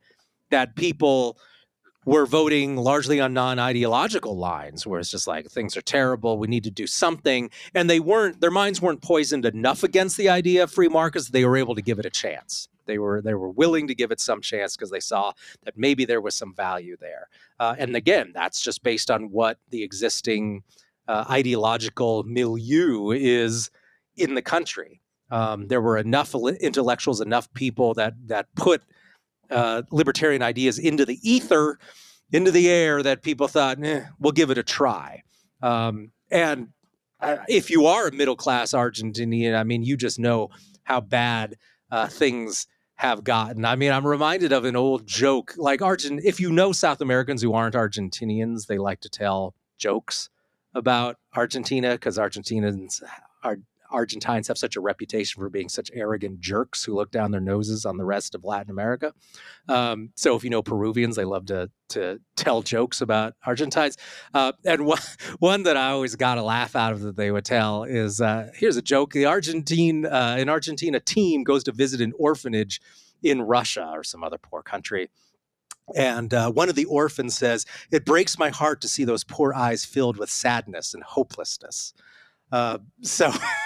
that 0.51 0.75
people 0.75 1.39
were 2.07 2.25
voting 2.25 2.77
largely 2.77 3.21
on 3.21 3.35
non-ideological 3.35 4.35
lines 4.35 4.87
where 4.87 4.99
it's 4.99 5.11
just 5.11 5.27
like 5.27 5.47
things 5.51 5.77
are 5.77 5.83
terrible 5.83 6.39
we 6.39 6.47
need 6.47 6.65
to 6.65 6.71
do 6.71 6.87
something 6.87 7.51
and 7.75 7.91
they 7.91 8.01
weren't 8.01 8.41
their 8.41 8.51
minds 8.51 8.81
weren't 8.81 9.03
poisoned 9.03 9.45
enough 9.45 9.83
against 9.83 10.17
the 10.17 10.31
idea 10.31 10.63
of 10.63 10.71
free 10.71 10.89
markets 10.89 11.29
they 11.29 11.45
were 11.45 11.59
able 11.59 11.75
to 11.75 11.83
give 11.83 11.99
it 11.99 12.07
a 12.07 12.11
chance 12.11 12.69
they 12.87 12.99
were 12.99 13.21
they 13.21 13.35
were 13.35 13.51
willing 13.51 13.87
to 13.89 13.95
give 13.95 14.11
it 14.11 14.21
some 14.21 14.41
chance 14.41 14.77
because 14.77 14.91
they 14.91 15.01
saw 15.01 15.33
that 15.65 15.77
maybe 15.77 16.05
there 16.05 16.21
was 16.21 16.35
some 16.35 16.55
value 16.55 16.97
there. 17.01 17.29
Uh, 17.61 17.75
and 17.79 17.95
again, 17.95 18.33
that's 18.35 18.61
just 18.61 18.83
based 18.83 19.11
on 19.11 19.31
what 19.31 19.59
the 19.71 19.83
existing 19.83 20.63
uh, 21.09 21.25
ideological 21.29 22.23
milieu 22.25 23.11
is 23.11 23.71
in 24.17 24.35
the 24.35 24.43
country. 24.43 25.01
Um, 25.31 25.67
there 25.67 25.81
were 25.81 25.99
enough 25.99 26.35
intellectuals, 26.35 27.21
enough 27.21 27.53
people 27.53 27.95
that 27.95 28.15
that 28.27 28.47
put 28.55 28.83
uh, 29.51 29.83
libertarian 29.91 30.43
ideas 30.43 30.79
into 30.79 31.05
the 31.05 31.19
ether, 31.23 31.79
into 32.33 32.51
the 32.51 32.69
air, 32.69 33.03
that 33.03 33.23
people 33.23 33.49
thought, 33.49 33.83
eh, 33.85 34.05
we'll 34.19 34.33
give 34.33 34.51
it 34.51 34.59
a 34.59 34.63
try. 34.63 35.23
Um, 35.63 36.11
and 36.31 36.69
uh, 37.21 37.39
if 37.49 37.71
you 37.71 37.87
are 37.87 38.09
a 38.09 38.13
middle 38.13 38.37
class 38.37 38.73
Argentinian, 38.73 39.59
I 39.59 39.65
mean, 39.65 39.83
you 39.83 39.97
just 39.97 40.19
know 40.19 40.51
how 40.85 41.01
bad 41.01 41.57
uh, 41.91 42.09
things 42.09 42.67
have 42.97 43.25
gotten. 43.25 43.65
I 43.65 43.77
mean, 43.77 43.93
I'm 43.93 44.07
reminded 44.07 44.53
of 44.53 44.65
an 44.65 44.77
old 44.77 45.07
joke. 45.07 45.55
Like 45.57 45.83
Argent, 45.83 46.23
if 46.25 46.41
you 46.41 46.51
know 46.51 46.73
South 46.73 47.01
Americans 47.01 47.43
who 47.43 47.53
aren't 47.53 47.75
Argentinians, 47.75 48.67
they 48.67 48.79
like 48.79 49.01
to 49.01 49.09
tell 49.09 49.55
jokes 49.79 50.31
about 50.75 51.17
Argentina 51.35 51.93
because 51.93 52.19
Argentinians 52.19 53.03
are 53.43 53.59
Argentines 53.91 54.49
have 54.49 54.59
such 54.59 54.77
a 54.77 54.81
reputation 54.81 55.41
for 55.41 55.49
being 55.49 55.69
such 55.69 55.91
arrogant 55.95 56.41
jerks 56.41 56.85
who 56.85 56.95
look 56.95 57.11
down 57.11 57.31
their 57.31 57.41
noses 57.41 57.85
on 57.85 57.97
the 57.97 58.05
rest 58.05 58.35
of 58.35 58.45
Latin 58.45 58.71
America. 58.71 59.13
Um, 59.69 60.11
so 60.15 60.37
if 60.37 60.45
you 60.45 60.51
know 60.51 60.63
Peruvians, 60.63 61.17
they 61.17 61.25
love 61.25 61.47
to 61.47 61.71
to 61.89 62.21
tell 62.35 62.63
jokes 62.63 63.01
about 63.01 63.35
Argentines. 63.45 63.97
Uh, 64.35 64.53
and 64.65 64.87
one, 64.87 64.99
one 65.39 65.63
that 65.65 65.77
I 65.77 65.91
always 65.91 66.17
got 66.17 66.39
a 66.39 66.43
laugh 66.43 66.75
out 66.75 66.93
of 66.93 67.01
that 67.03 67.17
they 67.17 67.31
would 67.31 67.45
tell 67.45 67.85
is 67.85 68.21
uh, 68.21 68.51
here's 68.55 68.77
a 68.77 68.83
joke: 68.83 69.13
the 69.13 69.27
Argentine 69.27 70.07
uh, 70.07 70.37
an 70.39 70.49
Argentina 70.49 71.01
team 71.01 71.45
goes 71.45 71.65
to 71.65 71.73
visit 71.73 72.01
an 72.01 72.13
orphanage 72.19 72.81
in 73.23 73.43
Russia 73.43 73.91
or 73.93 74.05
some 74.05 74.23
other 74.23 74.39
poor 74.39 74.63
country. 74.63 75.11
And 75.95 76.35
uh, 76.35 76.51
one 76.51 76.69
of 76.69 76.75
the 76.75 76.85
orphans 76.87 77.37
says, 77.37 77.65
It 77.91 78.05
breaks 78.05 78.39
my 78.39 78.51
heart 78.51 78.81
to 78.81 78.89
see 78.89 79.05
those 79.05 79.25
poor 79.25 79.55
eyes 79.55 79.85
filled 79.85 80.17
with 80.17 80.31
sadness 80.31 80.95
and 80.95 81.03
hopelessness. 81.03 81.95
Uh, 82.51 82.79
so 83.03 83.33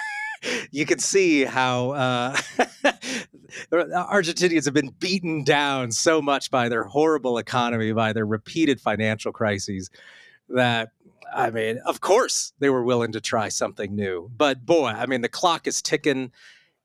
you 0.70 0.86
can 0.86 0.98
see 0.98 1.44
how 1.44 1.90
uh, 1.90 2.36
Argentinians 3.72 4.64
have 4.64 4.74
been 4.74 4.94
beaten 4.98 5.44
down 5.44 5.90
so 5.90 6.22
much 6.22 6.50
by 6.50 6.68
their 6.68 6.84
horrible 6.84 7.38
economy, 7.38 7.92
by 7.92 8.12
their 8.12 8.26
repeated 8.26 8.80
financial 8.80 9.32
crises, 9.32 9.90
that 10.48 10.90
I 11.32 11.50
mean, 11.50 11.78
of 11.86 12.00
course 12.00 12.52
they 12.58 12.70
were 12.70 12.84
willing 12.84 13.12
to 13.12 13.20
try 13.20 13.48
something 13.48 13.94
new. 13.94 14.30
But 14.36 14.66
boy, 14.66 14.88
I 14.88 15.06
mean, 15.06 15.20
the 15.20 15.28
clock 15.28 15.66
is 15.66 15.82
ticking, 15.82 16.32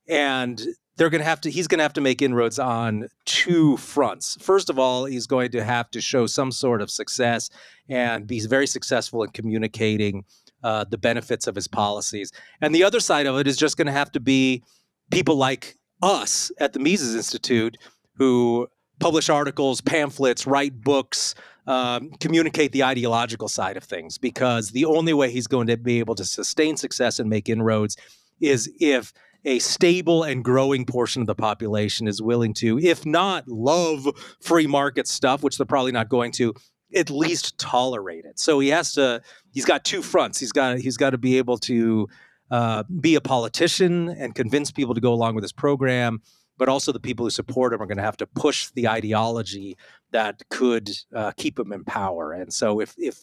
and 0.08 0.60
they're 0.96 1.10
going 1.10 1.20
to 1.20 1.26
have 1.26 1.40
to. 1.42 1.50
He's 1.50 1.66
going 1.66 1.78
to 1.78 1.82
have 1.84 1.92
to 1.94 2.00
make 2.00 2.22
inroads 2.22 2.58
on 2.58 3.08
two 3.24 3.76
fronts. 3.76 4.36
First 4.40 4.70
of 4.70 4.78
all, 4.78 5.04
he's 5.04 5.26
going 5.26 5.50
to 5.52 5.64
have 5.64 5.90
to 5.92 6.00
show 6.00 6.26
some 6.26 6.52
sort 6.52 6.80
of 6.80 6.90
success 6.90 7.50
and 7.88 8.26
be 8.26 8.40
very 8.46 8.66
successful 8.66 9.22
in 9.22 9.30
communicating 9.30 10.24
uh, 10.66 10.82
the 10.82 10.98
benefits 10.98 11.46
of 11.46 11.54
his 11.54 11.68
policies. 11.68 12.32
And 12.60 12.74
the 12.74 12.82
other 12.82 12.98
side 12.98 13.26
of 13.26 13.38
it 13.38 13.46
is 13.46 13.56
just 13.56 13.76
going 13.76 13.86
to 13.86 13.92
have 13.92 14.10
to 14.12 14.20
be 14.20 14.64
people 15.12 15.36
like 15.36 15.76
us 16.02 16.50
at 16.58 16.72
the 16.72 16.80
Mises 16.80 17.14
Institute 17.14 17.78
who 18.16 18.66
publish 18.98 19.28
articles, 19.28 19.80
pamphlets, 19.80 20.44
write 20.44 20.80
books, 20.80 21.36
um, 21.68 22.10
communicate 22.18 22.72
the 22.72 22.82
ideological 22.82 23.46
side 23.46 23.76
of 23.76 23.84
things. 23.84 24.18
Because 24.18 24.72
the 24.72 24.86
only 24.86 25.12
way 25.12 25.30
he's 25.30 25.46
going 25.46 25.68
to 25.68 25.76
be 25.76 26.00
able 26.00 26.16
to 26.16 26.24
sustain 26.24 26.76
success 26.76 27.20
and 27.20 27.30
make 27.30 27.48
inroads 27.48 27.96
is 28.40 28.68
if 28.80 29.12
a 29.44 29.60
stable 29.60 30.24
and 30.24 30.42
growing 30.42 30.84
portion 30.84 31.20
of 31.22 31.28
the 31.28 31.34
population 31.36 32.08
is 32.08 32.20
willing 32.20 32.54
to, 32.54 32.80
if 32.80 33.06
not 33.06 33.46
love 33.46 34.08
free 34.40 34.66
market 34.66 35.06
stuff, 35.06 35.44
which 35.44 35.58
they're 35.58 35.64
probably 35.64 35.92
not 35.92 36.08
going 36.08 36.32
to, 36.32 36.52
at 36.94 37.10
least 37.10 37.58
tolerate 37.58 38.24
it. 38.24 38.38
So 38.38 38.58
he 38.60 38.68
has 38.68 38.92
to. 38.92 39.22
He's 39.52 39.64
got 39.64 39.84
two 39.84 40.02
fronts. 40.02 40.38
He's 40.38 40.52
got 40.52 40.78
he's 40.78 40.96
got 40.96 41.10
to 41.10 41.18
be 41.18 41.38
able 41.38 41.58
to 41.58 42.08
uh, 42.50 42.84
be 43.00 43.14
a 43.14 43.20
politician 43.20 44.08
and 44.08 44.34
convince 44.34 44.70
people 44.70 44.94
to 44.94 45.00
go 45.00 45.12
along 45.12 45.34
with 45.34 45.42
his 45.42 45.52
program, 45.52 46.20
but 46.58 46.68
also 46.68 46.92
the 46.92 47.00
people 47.00 47.26
who 47.26 47.30
support 47.30 47.72
him 47.72 47.82
are 47.82 47.86
going 47.86 47.96
to 47.96 48.02
have 48.04 48.16
to 48.18 48.26
push 48.26 48.70
the 48.70 48.88
ideology 48.88 49.76
that 50.12 50.42
could 50.48 50.90
uh, 51.14 51.32
keep 51.36 51.58
him 51.58 51.72
in 51.72 51.84
power. 51.84 52.32
And 52.32 52.52
so 52.52 52.80
if 52.80 52.94
if 52.98 53.18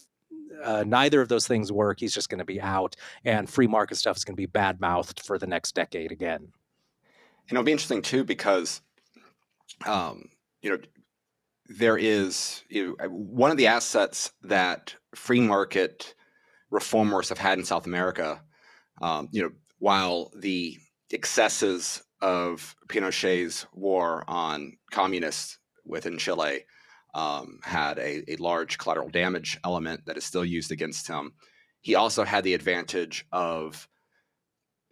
uh, 0.63 0.84
neither 0.86 1.21
of 1.21 1.30
those 1.30 1.47
things 1.47 1.71
work, 1.71 1.99
he's 1.99 2.13
just 2.13 2.30
going 2.30 2.39
to 2.39 2.45
be 2.45 2.62
out, 2.62 2.95
and 3.26 3.49
free 3.49 3.67
market 3.67 3.95
stuff 3.95 4.17
is 4.17 4.23
going 4.23 4.36
to 4.36 4.41
be 4.41 4.45
bad 4.45 4.80
mouthed 4.82 5.21
for 5.21 5.38
the 5.38 5.47
next 5.47 5.73
decade 5.73 6.12
again. 6.12 6.52
And 7.49 7.58
it'll 7.58 7.63
be 7.63 7.71
interesting 7.71 8.02
too 8.02 8.23
because, 8.23 8.82
um, 9.86 10.30
you 10.62 10.69
know, 10.69 10.78
there 11.67 11.97
is 11.97 12.63
you 12.69 12.97
know, 12.99 13.08
one 13.10 13.52
of 13.52 13.58
the 13.58 13.67
assets 13.67 14.32
that 14.43 14.95
free 15.15 15.39
market 15.39 16.15
reformers 16.69 17.30
have 17.30 17.38
had 17.38 17.58
in 17.58 17.65
South 17.65 17.86
America. 17.86 18.41
Um, 19.02 19.30
you 19.32 19.41
know, 19.41 19.52
while 19.80 20.32
the 20.36 20.78
excesses 21.12 22.04
of 22.21 22.76
Pinochet's 22.88 23.65
war 23.73 24.23
on 24.28 24.78
communists 24.91 25.60
within 25.86 26.17
Chile 26.17 26.65
um, 27.13 27.60
had 27.63 27.99
a, 27.99 28.23
a, 28.32 28.38
large 28.38 28.78
collateral 28.78 29.10
damage 29.10 29.60
element 29.63 30.06
that 30.06 30.17
is 30.17 30.23
still 30.23 30.45
used 30.45 30.71
against 30.71 31.08
him. 31.08 31.34
He 31.82 31.95
also 31.95 32.23
had 32.23 32.43
the 32.43 32.56
advantage 32.56 33.26
of 33.32 33.88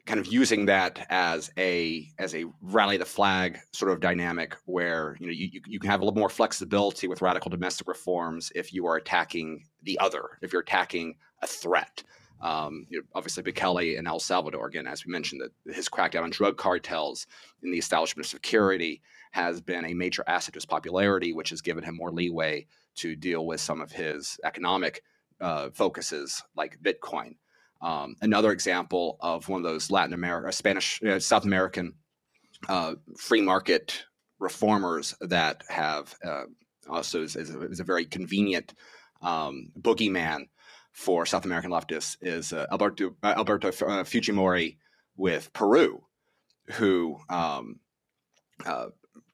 kind 0.06 0.20
of 0.20 0.28
using 0.28 0.66
that 0.66 1.06
as 1.10 1.52
a 1.58 2.08
as 2.18 2.34
a 2.34 2.46
rally 2.62 2.98
the 2.98 3.06
flag 3.06 3.60
sort 3.74 3.92
of 3.92 4.00
dynamic 4.00 4.56
where 4.66 5.16
you 5.20 5.28
know 5.28 5.32
you, 5.32 5.62
you 5.66 5.80
can 5.80 5.90
have 5.90 6.02
a 6.02 6.06
little 6.06 6.20
more 6.20 6.30
flexibility 6.30 7.08
with 7.08 7.22
radical 7.22 7.50
domestic 7.50 7.88
reforms 7.88 8.52
if 8.56 8.74
you 8.74 8.86
are 8.88 8.96
attacking 8.96 9.64
the 9.84 10.00
other 10.00 10.40
if 10.42 10.52
you're 10.52 10.62
attacking 10.62 11.16
a 11.42 11.48
threat. 11.48 12.04
Um, 12.42 12.88
you 12.90 12.98
know, 12.98 13.06
obviously 13.14 13.44
Bukele 13.44 14.00
in 14.00 14.08
El 14.08 14.20
Salvador 14.20 14.68
again 14.68 14.88
as 14.88 15.06
we 15.06 15.12
mentioned 15.12 15.42
that 15.42 15.76
his 15.76 15.88
crackdown 15.88 16.24
on 16.24 16.32
drug 16.32 16.58
cartels 16.58 17.28
in 17.62 17.72
the 17.72 17.78
establishment 17.78 18.26
of 18.26 18.32
security 18.32 19.02
has 19.32 19.62
been 19.62 19.86
a 19.86 19.94
major 19.94 20.24
asset 20.26 20.54
to 20.54 20.58
his 20.58 20.66
popularity 20.66 21.34
which 21.34 21.52
has 21.52 21.62
given 21.62 21.84
him 21.84 21.96
more 21.96 22.12
leeway 22.12 22.66
to 22.96 23.16
deal 23.16 23.46
with 23.46 23.62
some 23.62 23.80
of 23.80 23.92
his 23.92 24.40
economic 24.44 25.04
uh, 25.40 25.70
focuses 25.72 26.44
like 26.56 26.82
Bitcoin 26.82 27.36
um, 27.82 28.16
another 28.22 28.52
example 28.52 29.18
of 29.20 29.50
one 29.50 29.66
of 29.66 29.72
those 29.72 29.90
Latin 29.90 30.14
America, 30.14 30.52
Spanish, 30.52 31.02
uh, 31.04 31.20
South 31.20 31.46
American 31.46 31.94
uh, 32.70 32.96
free 33.18 33.42
market 33.42 34.04
reformers 34.40 35.16
that 35.22 35.64
have 35.70 36.16
uh, 36.24 36.44
also 36.90 37.24
is, 37.24 37.36
is, 37.36 37.54
a, 37.54 37.62
is, 37.62 37.80
a, 37.80 37.84
very 37.84 38.06
convenient 38.06 38.74
um, 39.22 39.72
boogeyman 39.80 40.48
for 40.92 41.26
South 41.26 41.46
American 41.46 41.72
leftists 41.72 42.18
is 42.22 42.54
uh, 42.54 42.66
Alberto, 42.72 43.16
uh, 43.24 43.34
Alberto 43.38 43.70
uh, 43.70 44.04
Fujimori 44.04 44.78
with 45.16 45.54
Peru, 45.54 46.04
who 46.74 47.18
um, 47.30 47.80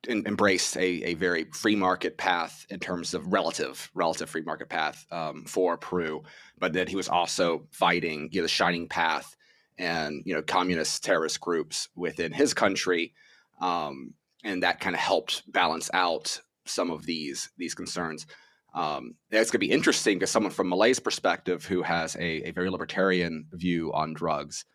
in, 0.08 0.26
embraced 0.26 0.78
a, 0.78 1.04
a 1.04 1.13
very 1.15 1.45
free 1.54 1.76
market 1.76 2.17
path 2.17 2.65
in 2.69 2.80
terms 2.80 3.13
of 3.13 3.32
relative 3.32 3.89
relative 3.93 4.30
free 4.30 4.41
market 4.41 4.69
path 4.69 5.06
um, 5.12 5.43
for 5.45 5.78
Peru, 5.78 6.23
but 6.58 6.73
that 6.73 6.89
he 6.89 6.95
was 6.95 7.10
also 7.10 7.67
fighting 7.71 8.30
you 8.32 8.41
know, 8.41 8.43
the 8.43 8.50
Shining 8.50 8.88
Path 8.88 9.36
and 9.78 10.23
you 10.26 10.34
know 10.34 10.41
communist 10.41 11.04
terrorist 11.04 11.39
groups 11.39 11.89
within 11.95 12.32
his 12.32 12.54
country, 12.54 13.13
um, 13.62 14.13
and 14.43 14.63
that 14.63 14.80
kind 14.80 14.95
of 14.95 15.00
helped 15.00 15.43
balance 15.52 15.89
out 15.93 16.39
some 16.65 16.91
of 16.91 17.06
these 17.06 17.50
these 17.58 17.76
concerns. 17.76 18.26
Um, 18.73 19.15
it's 19.32 19.50
going 19.50 19.60
to 19.60 19.67
be 19.67 19.71
interesting 19.71 20.17
because 20.19 20.30
someone 20.30 20.52
from 20.52 20.69
Milei's 20.69 21.00
perspective, 21.00 21.65
who 21.65 21.82
has 21.82 22.15
a, 22.15 22.47
a 22.47 22.52
very 22.52 22.69
libertarian 22.69 23.47
view 23.52 23.91
on 23.93 24.13
drugs, 24.13 24.65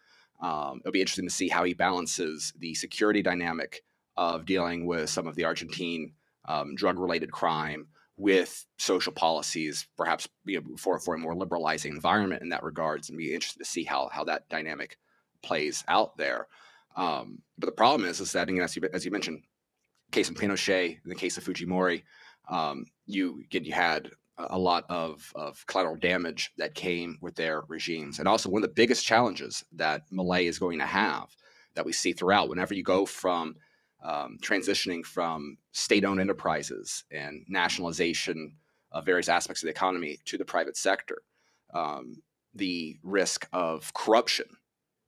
um, 0.41 0.81
it'll 0.81 0.93
be 0.93 1.01
interesting 1.01 1.29
to 1.29 1.35
see 1.35 1.49
how 1.49 1.63
he 1.63 1.73
balances 1.73 2.53
the 2.59 2.75
security 2.75 3.23
dynamic 3.23 3.83
of 4.17 4.47
dealing 4.47 4.87
with 4.87 5.11
some 5.11 5.27
of 5.27 5.35
the 5.35 5.45
Argentine 5.45 6.13
um, 6.47 6.75
drug 6.75 6.99
related 6.99 7.31
crime 7.31 7.89
with 8.17 8.67
social 8.79 9.13
policies, 9.13 9.87
perhaps 9.97 10.29
you 10.45 10.61
know, 10.61 10.77
for, 10.77 10.99
for 10.99 11.15
a 11.15 11.19
more 11.19 11.35
liberalizing 11.35 11.93
environment 11.93 12.43
in 12.43 12.51
that 12.51 12.63
regards, 12.63 13.09
and 13.09 13.19
be 13.19 13.35
interested 13.35 13.59
to 13.59 13.65
see 13.65 13.85
how, 13.85 14.09
how 14.13 14.25
that 14.25 14.49
dynamic 14.49 14.99
plays 15.43 15.83
out 15.89 16.17
there. 16.17 16.47
Um, 16.95 17.41
but 17.59 17.67
the 17.67 17.73
problem 17.73 18.09
is, 18.09 18.21
is 18.21 18.33
that 18.33 18.51
as 18.51 18.77
you, 18.77 18.83
as 18.93 19.05
you 19.05 19.11
mentioned, 19.11 19.43
case 20.11 20.29
of 20.29 20.37
Pinochet, 20.37 20.99
in 21.03 21.09
the 21.09 21.15
case 21.15 21.39
of 21.39 21.45
Fujimori, 21.45 22.03
um, 22.49 22.85
you 23.07 23.43
you 23.51 23.73
had 23.73 24.11
a 24.39 24.59
lot 24.59 24.85
of, 24.89 25.33
of 25.35 25.65
collateral 25.67 25.97
damage 25.97 26.53
that 26.59 26.75
came 26.75 27.19
with 27.21 27.35
their 27.35 27.63
regimes. 27.69 28.19
And 28.19 28.27
also 28.27 28.51
one 28.51 28.63
of 28.63 28.69
the 28.69 28.75
biggest 28.75 29.07
challenges 29.07 29.65
that 29.73 30.03
Milei 30.11 30.49
is 30.49 30.59
going 30.59 30.79
to 30.79 30.87
have 30.87 31.29
that 31.75 31.85
we 31.85 31.93
see 31.93 32.13
throughout, 32.13 32.49
whenever 32.49 32.75
you 32.75 32.83
go 32.83 33.07
from 33.07 33.57
um, 34.03 34.39
transitioning 34.43 35.05
from 35.05 35.57
state-owned 35.73 36.21
enterprises 36.21 37.05
and 37.11 37.45
nationalization 37.49 38.57
of 38.91 39.07
various 39.07 39.29
aspects 39.29 39.63
of 39.63 39.67
the 39.67 39.71
economy 39.71 40.19
to 40.27 40.37
the 40.37 40.45
private 40.45 40.77
sector, 40.77 41.23
um, 41.73 42.23
the 42.55 42.99
risk 43.03 43.49
of 43.53 43.93
corruption 43.95 44.47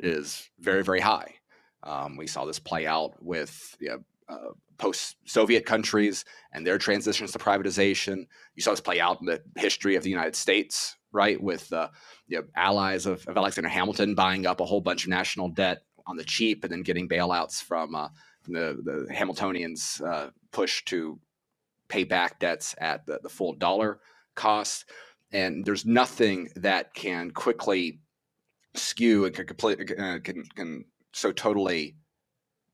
is 0.00 0.48
very, 0.58 0.82
very 0.82 1.00
high. 1.00 1.34
Um, 1.82 2.16
we 2.16 2.26
saw 2.26 2.44
this 2.44 2.58
play 2.58 2.86
out 2.86 3.22
with 3.22 3.76
you 3.78 3.88
know, 3.88 4.04
uh, 4.28 4.52
post-Soviet 4.78 5.66
countries 5.66 6.24
and 6.52 6.66
their 6.66 6.78
transitions 6.78 7.32
to 7.32 7.38
privatization. 7.38 8.26
You 8.54 8.62
saw 8.62 8.70
this 8.70 8.80
play 8.80 9.00
out 9.00 9.20
in 9.20 9.26
the 9.26 9.42
history 9.56 9.96
of 9.96 10.02
the 10.02 10.10
United 10.10 10.34
States, 10.34 10.96
right, 11.12 11.40
with 11.40 11.72
uh, 11.72 11.88
you 12.26 12.38
know, 12.38 12.44
allies 12.56 13.06
of, 13.06 13.26
of, 13.28 13.36
Alexander 13.36 13.68
Hamilton 13.68 14.14
buying 14.14 14.46
up 14.46 14.60
a 14.60 14.64
whole 14.64 14.80
bunch 14.80 15.04
of 15.04 15.10
national 15.10 15.50
debt 15.50 15.82
on 16.06 16.16
the 16.16 16.24
cheap 16.24 16.64
and 16.64 16.72
then 16.72 16.82
getting 16.82 17.08
bailouts 17.08 17.62
from 17.62 17.94
uh, 17.94 18.08
the, 18.46 18.80
the 18.82 19.06
Hamiltonians 19.12 20.02
uh, 20.02 20.30
push 20.52 20.84
to 20.86 21.18
pay 21.88 22.04
back 22.04 22.38
debts 22.40 22.74
at 22.78 23.06
the, 23.06 23.20
the 23.22 23.28
full 23.28 23.54
dollar 23.54 24.00
cost. 24.34 24.86
And 25.32 25.64
there's 25.64 25.84
nothing 25.84 26.50
that 26.56 26.94
can 26.94 27.30
quickly 27.30 28.00
skew 28.74 29.24
and 29.24 29.34
can, 29.34 30.00
uh, 30.00 30.18
can, 30.22 30.44
can 30.54 30.84
so 31.12 31.32
totally 31.32 31.96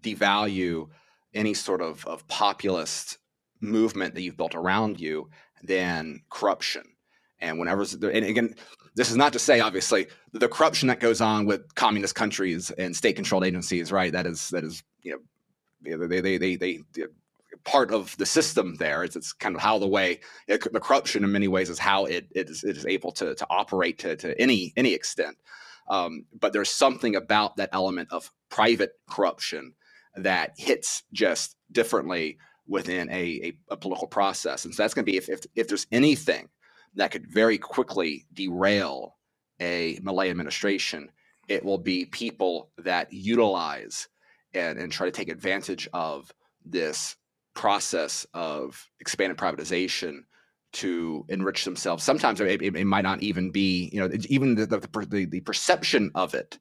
devalue 0.03 0.89
any 1.35 1.55
sort 1.55 1.81
of, 1.81 2.07
of 2.07 2.27
populist 2.29 3.19
movement 3.61 4.15
that 4.15 4.23
you've 4.23 4.37
built 4.37 4.55
around 4.55 5.01
you 5.01 5.31
than 5.63 6.23
corruption. 6.31 6.83
And 7.41 7.59
whenever, 7.59 7.83
and 7.83 8.25
again, 8.25 8.55
this 8.95 9.11
is 9.11 9.17
not 9.17 9.33
to 9.33 9.39
say, 9.39 9.61
obviously, 9.61 10.09
the 10.33 10.49
corruption 10.49 10.89
that 10.89 11.01
goes 11.01 11.21
on 11.21 11.47
with 11.47 11.75
communist 11.75 12.15
countries 12.15 12.71
and 12.73 12.95
state-controlled 12.95 13.45
agencies, 13.45 13.93
right? 13.93 14.13
That 14.13 14.27
is 14.27 14.51
that 14.51 14.65
is 14.65 14.83
you 15.03 15.13
know 15.13 15.19
they, 15.83 15.95
they, 15.95 16.21
they, 16.21 16.57
they, 16.57 16.81
they 16.93 17.07
part 17.65 17.93
of 17.93 18.17
the 18.17 18.27
system 18.27 18.77
there. 18.77 19.05
It's, 19.05 19.17
it's 19.17 19.33
kind 19.33 19.55
of 19.55 19.61
how 19.61 19.79
the 19.79 19.87
way 19.87 20.21
it, 20.47 20.73
the 20.73 20.81
corruption 20.81 21.25
in 21.25 21.33
many 21.33 21.49
ways 21.49 21.69
is 21.69 21.79
how 21.79 22.05
it, 22.07 22.27
it, 22.35 22.49
is, 22.49 22.65
it 22.65 22.77
is 22.77 22.87
able 22.87 23.13
to, 23.13 23.35
to 23.35 23.47
operate 23.51 23.99
to, 24.01 24.17
to 24.17 24.41
any 24.41 24.73
any 24.77 24.95
extent. 24.95 25.37
Um, 25.89 26.25
but 26.39 26.53
there's 26.53 26.71
something 26.71 27.17
about 27.17 27.57
that 27.57 27.71
element 27.73 28.09
of 28.13 28.31
private 28.49 28.93
corruption 29.09 29.75
that 30.15 30.53
hits 30.57 31.03
just 31.13 31.57
differently 31.73 32.39
within 32.67 33.11
a, 33.11 33.13
a, 33.13 33.53
a 33.71 33.77
political 33.77 34.07
process. 34.07 34.65
And 34.65 34.75
so 34.75 34.83
that's 34.83 34.95
going 34.95 35.05
to 35.05 35.11
be 35.11 35.19
if, 35.19 35.29
if, 35.29 35.41
if 35.57 35.69
there's 35.69 35.87
anything 35.91 36.49
that 36.95 37.11
could 37.11 37.27
very 37.27 37.59
quickly 37.59 38.27
derail 38.33 39.17
a 39.59 39.97
Milei 39.97 40.31
administration, 40.31 41.11
it 41.49 41.65
will 41.65 41.79
be 41.79 42.07
people 42.07 42.71
that 42.79 43.13
utilize 43.13 44.09
and, 44.55 44.79
and 44.79 44.93
try 44.93 45.07
to 45.07 45.13
take 45.13 45.29
advantage 45.29 45.89
of 45.93 46.33
this 46.65 47.17
process 47.55 48.27
of 48.35 48.89
expanded 49.01 49.37
privatization 49.37 50.21
to 50.73 51.25
enrich 51.29 51.65
themselves. 51.65 52.05
Sometimes 52.05 52.41
it, 52.41 52.63
it, 52.63 52.77
it, 52.77 52.85
might 52.85 53.03
not 53.03 53.23
even 53.23 53.51
be, 53.51 53.91
you 53.93 54.01
know, 54.01 54.09
even 54.29 54.55
the, 54.55 54.67
the, 54.67 55.27
the 55.29 55.41
perception 55.41 56.13
of 56.15 56.35
it 56.35 56.59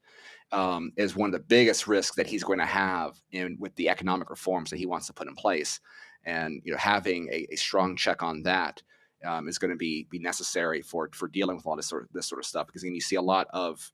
um, 0.51 0.91
is 0.97 1.15
one 1.15 1.27
of 1.29 1.33
the 1.33 1.39
biggest 1.39 1.87
risks 1.87 2.15
that 2.15 2.27
he's 2.27 2.43
going 2.43 2.59
to 2.59 2.65
have 2.65 3.15
in 3.31 3.57
with 3.59 3.75
the 3.75 3.89
economic 3.89 4.29
reforms 4.29 4.71
that 4.71 4.77
he 4.77 4.87
wants 4.87 5.07
to 5.07 5.13
put 5.13 5.27
in 5.27 5.35
place. 5.35 5.79
And 6.25 6.61
you 6.65 6.71
know, 6.71 6.77
having 6.77 7.29
a, 7.31 7.47
a 7.51 7.55
strong 7.55 7.95
check 7.95 8.23
on 8.23 8.43
that 8.43 8.81
um, 9.25 9.47
is 9.47 9.57
going 9.57 9.71
to 9.71 9.77
be 9.77 10.07
be 10.09 10.19
necessary 10.19 10.81
for 10.81 11.09
for 11.13 11.27
dealing 11.27 11.55
with 11.55 11.65
all 11.65 11.75
this 11.75 11.87
sort 11.87 12.03
of 12.03 12.09
this 12.13 12.27
sort 12.27 12.39
of 12.39 12.45
stuff 12.45 12.67
because 12.67 12.81
then 12.81 12.93
you 12.93 13.01
see 13.01 13.15
a 13.15 13.21
lot 13.21 13.47
of 13.51 13.91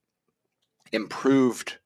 improved 0.91 1.77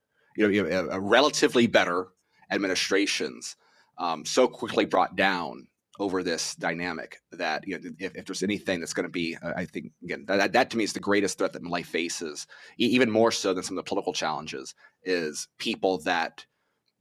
you 0.48 0.64
know, 0.64 0.70
a, 0.70 0.98
a 0.98 1.00
relatively 1.00 1.68
better 1.68 2.08
administrations 2.52 3.56
um, 3.98 4.26
so 4.26 4.48
quickly 4.48 4.86
brought 4.86 5.16
down 5.16 5.68
over 6.00 6.24
this 6.24 6.56
dynamic 6.56 7.18
that 7.34 7.68
you 7.68 7.78
know 7.78 7.90
if, 8.00 8.16
if 8.16 8.26
there's 8.26 8.42
anything 8.42 8.80
that's 8.80 8.94
going 8.94 9.04
to 9.04 9.12
be 9.12 9.36
uh, 9.42 9.52
i 9.58 9.66
think 9.66 9.92
again 10.02 10.24
that, 10.28 10.54
that 10.54 10.70
to 10.70 10.78
me 10.78 10.84
is 10.86 10.94
the 10.94 11.00
greatest 11.00 11.38
threat 11.38 11.52
that 11.52 11.66
life 11.66 11.88
faces 11.88 12.48
even 12.78 13.12
more 13.12 13.32
so 13.32 13.54
than 13.54 13.64
some 13.64 13.78
of 13.78 13.84
the 13.84 13.90
political 13.90 14.14
challenges 14.14 14.74
is 15.04 15.50
people 15.58 15.98
that 15.98 16.46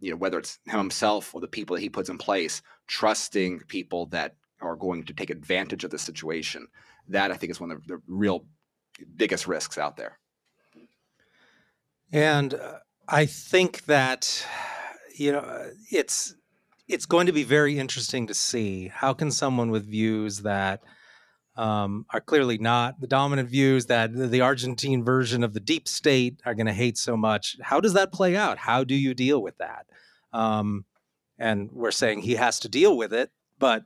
you 0.01 0.11
know 0.11 0.16
whether 0.16 0.38
it's 0.38 0.59
him 0.66 0.79
himself 0.79 1.35
or 1.35 1.40
the 1.40 1.48
people 1.48 1.77
that 1.77 1.83
he 1.83 1.88
puts 1.88 2.09
in 2.09 2.18
place 2.18 2.62
trusting 2.87 3.61
people 3.68 4.07
that 4.07 4.35
are 4.61 4.77
going 4.77 5.05
to 5.05 5.12
take 5.12 5.31
advantage 5.31 5.85
of 5.85 5.90
the 5.90 5.98
situation. 5.98 6.66
That 7.09 7.31
i 7.31 7.37
think 7.37 7.51
is 7.51 7.61
one 7.61 7.70
of 7.70 7.87
the 7.87 8.01
real 8.07 8.44
biggest 9.16 9.46
risks 9.46 9.79
out 9.79 9.96
there. 9.96 10.18
And 12.12 12.55
uh, 12.55 12.79
I 13.11 13.25
think 13.25 13.87
that 13.87 14.47
you 15.16 15.33
know 15.33 15.71
it's 15.90 16.35
it's 16.88 17.07
going 17.07 17.27
to 17.27 17.33
be 17.33 17.42
very 17.42 17.79
interesting 17.79 18.27
to 18.27 18.35
see 18.35 18.88
how 18.88 19.14
can 19.14 19.31
someone 19.31 19.71
with 19.71 19.87
views 19.87 20.42
that 20.42 20.83
um, 21.57 22.05
are 22.12 22.21
clearly 22.21 22.59
not 22.59 23.01
the 23.01 23.07
dominant 23.07 23.49
views 23.49 23.87
that 23.87 24.14
the 24.14 24.42
Argentine 24.42 25.03
version 25.03 25.42
of 25.42 25.55
the 25.55 25.61
deep 25.61 25.88
state 25.88 26.40
are 26.44 26.55
going 26.55 26.66
to 26.66 26.73
hate 26.73 26.99
so 26.99 27.16
much. 27.16 27.57
How 27.62 27.81
does 27.81 27.94
that 27.94 28.12
play 28.12 28.37
out? 28.37 28.59
How 28.59 28.85
do 28.85 28.94
you 28.94 29.14
deal 29.14 29.42
with 29.42 29.57
that? 29.57 29.87
Um, 30.33 30.85
and 31.38 31.71
we're 31.73 31.90
saying 31.90 32.21
he 32.21 32.35
has 32.35 32.61
to 32.61 32.68
deal 32.68 32.97
with 32.97 33.12
it, 33.14 33.31
but 33.59 33.85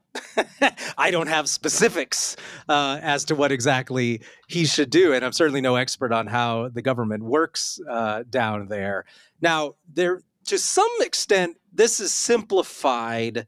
I 0.99 1.11
don't 1.11 1.29
have 1.29 1.49
specifics 1.49 2.37
uh, 2.69 2.99
as 3.03 3.25
to 3.27 3.35
what 3.35 3.53
exactly 3.53 4.23
he 4.49 4.65
should 4.67 4.91
do. 4.91 5.13
And 5.13 5.25
I'm 5.25 5.33
certainly 5.33 5.61
no 5.61 5.77
expert 5.77 6.13
on 6.13 6.27
how 6.27 6.69
the 6.69 6.83
government 6.83 7.23
works 7.23 7.81
uh, 7.89 8.25
down 8.29 8.69
there. 8.69 9.05
Now, 9.41 9.75
there 9.93 10.23
to 10.47 10.59
some 10.59 10.91
extent, 11.01 11.57
this 11.73 12.01
is 12.01 12.13
simplified 12.13 13.47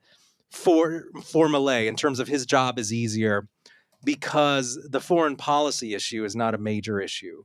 for 0.50 1.06
for 1.24 1.48
Milei 1.48 1.86
in 1.86 1.96
terms 1.96 2.20
of 2.20 2.28
his 2.28 2.46
job 2.46 2.78
is 2.78 2.92
easier 2.92 3.48
because 4.04 4.78
the 4.88 5.00
foreign 5.00 5.36
policy 5.36 5.94
issue 5.94 6.24
is 6.24 6.36
not 6.36 6.54
a 6.54 6.58
major 6.58 7.00
issue 7.00 7.44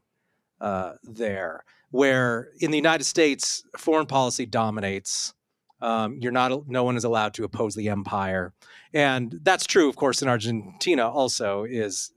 uh, 0.61 0.93
there. 1.03 1.63
Where 1.91 2.49
in 2.59 2.69
the 2.69 2.77
United 2.77 3.05
States, 3.05 3.63
foreign 3.77 4.05
policy 4.05 4.45
dominates. 4.45 5.33
Um, 5.81 6.17
you're 6.19 6.31
not. 6.31 6.67
No 6.67 6.83
one 6.83 6.97
is 6.97 7.03
allowed 7.03 7.33
to 7.35 7.43
oppose 7.43 7.75
the 7.75 7.89
empire, 7.89 8.53
and 8.93 9.39
that's 9.43 9.65
true, 9.65 9.89
of 9.89 9.95
course, 9.95 10.21
in 10.21 10.27
Argentina. 10.27 11.07
Also, 11.07 11.63
is 11.63 12.11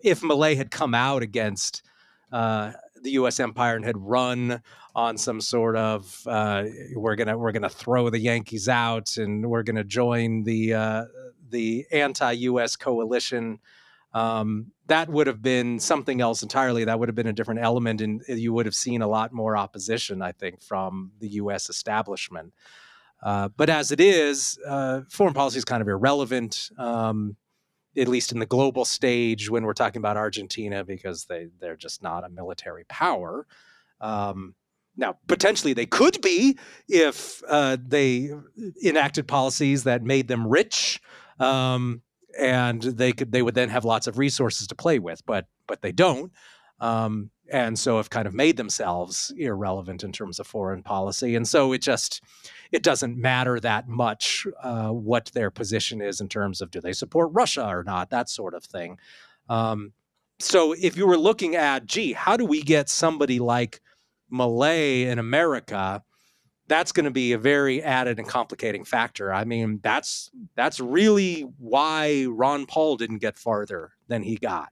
if 0.00 0.20
Milei 0.20 0.56
had 0.56 0.70
come 0.70 0.94
out 0.94 1.22
against 1.22 1.82
uh, 2.32 2.72
the 3.02 3.12
U.S. 3.12 3.38
empire 3.38 3.76
and 3.76 3.84
had 3.84 3.98
run 3.98 4.62
on 4.94 5.16
some 5.16 5.40
sort 5.40 5.76
of 5.76 6.26
uh, 6.26 6.64
we're 6.94 7.16
gonna 7.16 7.36
we're 7.36 7.52
gonna 7.52 7.68
throw 7.68 8.10
the 8.10 8.18
Yankees 8.18 8.68
out 8.68 9.16
and 9.16 9.48
we're 9.48 9.62
gonna 9.62 9.84
join 9.84 10.44
the 10.44 10.74
uh, 10.74 11.04
the 11.50 11.86
anti-U.S. 11.92 12.76
coalition 12.76 13.58
um, 14.14 14.72
that 14.88 15.08
would 15.08 15.26
have 15.26 15.42
been 15.42 15.78
something 15.78 16.20
else 16.20 16.42
entirely. 16.42 16.84
That 16.84 16.98
would 16.98 17.08
have 17.08 17.14
been 17.14 17.26
a 17.26 17.32
different 17.32 17.60
element, 17.60 18.00
and 18.00 18.22
you 18.28 18.52
would 18.52 18.66
have 18.66 18.74
seen 18.74 19.00
a 19.00 19.08
lot 19.08 19.32
more 19.32 19.56
opposition, 19.56 20.20
I 20.20 20.32
think, 20.32 20.62
from 20.62 21.12
the 21.18 21.28
U.S. 21.28 21.70
establishment. 21.70 22.52
Uh, 23.22 23.48
but 23.56 23.70
as 23.70 23.92
it 23.92 24.00
is, 24.00 24.58
uh, 24.66 25.02
foreign 25.08 25.34
policy 25.34 25.58
is 25.58 25.64
kind 25.64 25.80
of 25.80 25.88
irrelevant, 25.88 26.70
um, 26.78 27.36
at 27.96 28.08
least 28.08 28.32
in 28.32 28.38
the 28.38 28.46
global 28.46 28.84
stage 28.84 29.48
when 29.50 29.64
we're 29.64 29.74
talking 29.74 30.00
about 30.00 30.16
Argentina, 30.16 30.84
because 30.84 31.26
they 31.26 31.48
they're 31.60 31.76
just 31.76 32.02
not 32.02 32.24
a 32.24 32.28
military 32.28 32.84
power. 32.84 33.46
Um, 34.00 34.54
now, 34.96 35.18
potentially 35.26 35.72
they 35.72 35.86
could 35.86 36.20
be 36.20 36.58
if 36.88 37.42
uh, 37.48 37.76
they 37.80 38.30
enacted 38.84 39.26
policies 39.28 39.84
that 39.84 40.02
made 40.02 40.28
them 40.28 40.46
rich. 40.46 41.00
Um, 41.38 42.02
and 42.38 42.82
they 42.82 43.12
could 43.12 43.32
they 43.32 43.42
would 43.42 43.54
then 43.54 43.68
have 43.68 43.84
lots 43.84 44.06
of 44.06 44.18
resources 44.18 44.66
to 44.68 44.74
play 44.74 44.98
with, 44.98 45.24
but 45.26 45.46
but 45.66 45.82
they 45.82 45.92
don't. 45.92 46.32
Um, 46.80 47.30
and 47.52 47.78
so 47.78 47.98
have 47.98 48.10
kind 48.10 48.26
of 48.26 48.34
made 48.34 48.56
themselves 48.56 49.32
irrelevant 49.36 50.02
in 50.02 50.10
terms 50.10 50.40
of 50.40 50.46
foreign 50.46 50.82
policy. 50.82 51.36
And 51.36 51.46
so 51.46 51.72
it 51.72 51.82
just 51.82 52.22
it 52.72 52.82
doesn't 52.82 53.16
matter 53.16 53.60
that 53.60 53.86
much 53.88 54.46
uh, 54.62 54.88
what 54.88 55.30
their 55.34 55.50
position 55.50 56.00
is 56.00 56.20
in 56.20 56.28
terms 56.28 56.62
of 56.62 56.70
do 56.70 56.80
they 56.80 56.94
support 56.94 57.30
Russia 57.32 57.66
or 57.66 57.84
not, 57.84 58.10
that 58.10 58.30
sort 58.30 58.54
of 58.54 58.64
thing. 58.64 58.98
Um, 59.48 59.92
so 60.40 60.72
if 60.72 60.96
you 60.96 61.06
were 61.06 61.18
looking 61.18 61.54
at, 61.54 61.86
gee, 61.86 62.14
how 62.14 62.36
do 62.36 62.46
we 62.46 62.62
get 62.62 62.88
somebody 62.88 63.38
like 63.38 63.80
Milei 64.32 65.02
in 65.02 65.18
America 65.18 66.02
that's 66.68 66.92
going 66.92 67.04
to 67.04 67.10
be 67.10 67.32
a 67.32 67.38
very 67.38 67.82
added 67.82 68.18
and 68.18 68.26
complicating 68.26 68.84
factor. 68.84 69.30
I 69.30 69.44
mean, 69.44 69.80
that's 69.82 70.30
that's 70.54 70.80
really 70.80 71.42
why 71.58 72.24
Ron 72.30 72.64
Paul 72.64 72.96
didn't 72.96 73.18
get 73.18 73.36
farther 73.36 73.90
than 74.08 74.22
he 74.22 74.36
got. 74.36 74.70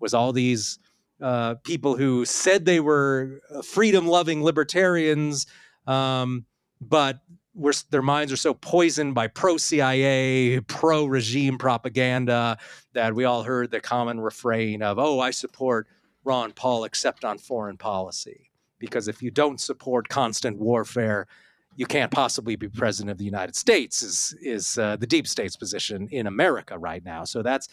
Was 0.00 0.12
all 0.12 0.32
these 0.32 0.78
uh, 1.20 1.54
people 1.64 1.96
who 1.96 2.24
said 2.24 2.64
they 2.64 2.80
were 2.80 3.40
uh, 3.54 3.62
freedom-loving 3.62 4.42
libertarians, 4.42 5.46
um, 5.86 6.46
but 6.80 7.20
were, 7.54 7.74
their 7.90 8.02
minds 8.02 8.32
are 8.32 8.36
so 8.36 8.54
poisoned 8.54 9.14
by 9.14 9.26
pro-CIA, 9.26 10.60
pro-regime 10.60 11.58
propaganda 11.58 12.58
that 12.92 13.14
we 13.14 13.24
all 13.24 13.42
heard 13.42 13.70
the 13.70 13.80
common 13.80 14.20
refrain 14.20 14.82
of, 14.82 14.98
"Oh, 14.98 15.20
I 15.20 15.30
support 15.30 15.86
Ron 16.24 16.52
Paul 16.52 16.84
except 16.84 17.24
on 17.24 17.38
foreign 17.38 17.76
policy." 17.76 18.50
because 18.80 19.06
if 19.06 19.22
you 19.22 19.30
don't 19.30 19.60
support 19.60 20.08
constant 20.08 20.58
warfare, 20.58 21.28
you 21.76 21.86
can't 21.86 22.10
possibly 22.10 22.56
be 22.56 22.68
president 22.68 23.10
of 23.12 23.18
the 23.18 23.24
United 23.24 23.54
States. 23.54 24.02
Is 24.02 24.34
is 24.42 24.78
uh, 24.78 24.96
the 24.96 25.06
deep 25.06 25.28
state's 25.28 25.54
position 25.54 26.08
in 26.10 26.26
America 26.26 26.76
right 26.76 27.04
now? 27.04 27.22
So 27.22 27.42
that's 27.42 27.68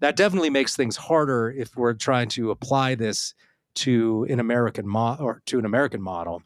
that 0.00 0.16
definitely 0.16 0.50
makes 0.50 0.76
things 0.76 0.96
harder 0.96 1.50
if 1.50 1.76
we're 1.76 1.94
trying 1.94 2.28
to 2.30 2.50
apply 2.50 2.94
this 2.94 3.34
to 3.76 4.26
an 4.28 4.40
American 4.40 4.86
mo- 4.86 5.16
or 5.18 5.42
to 5.46 5.58
an 5.58 5.64
American 5.64 6.02
model. 6.02 6.42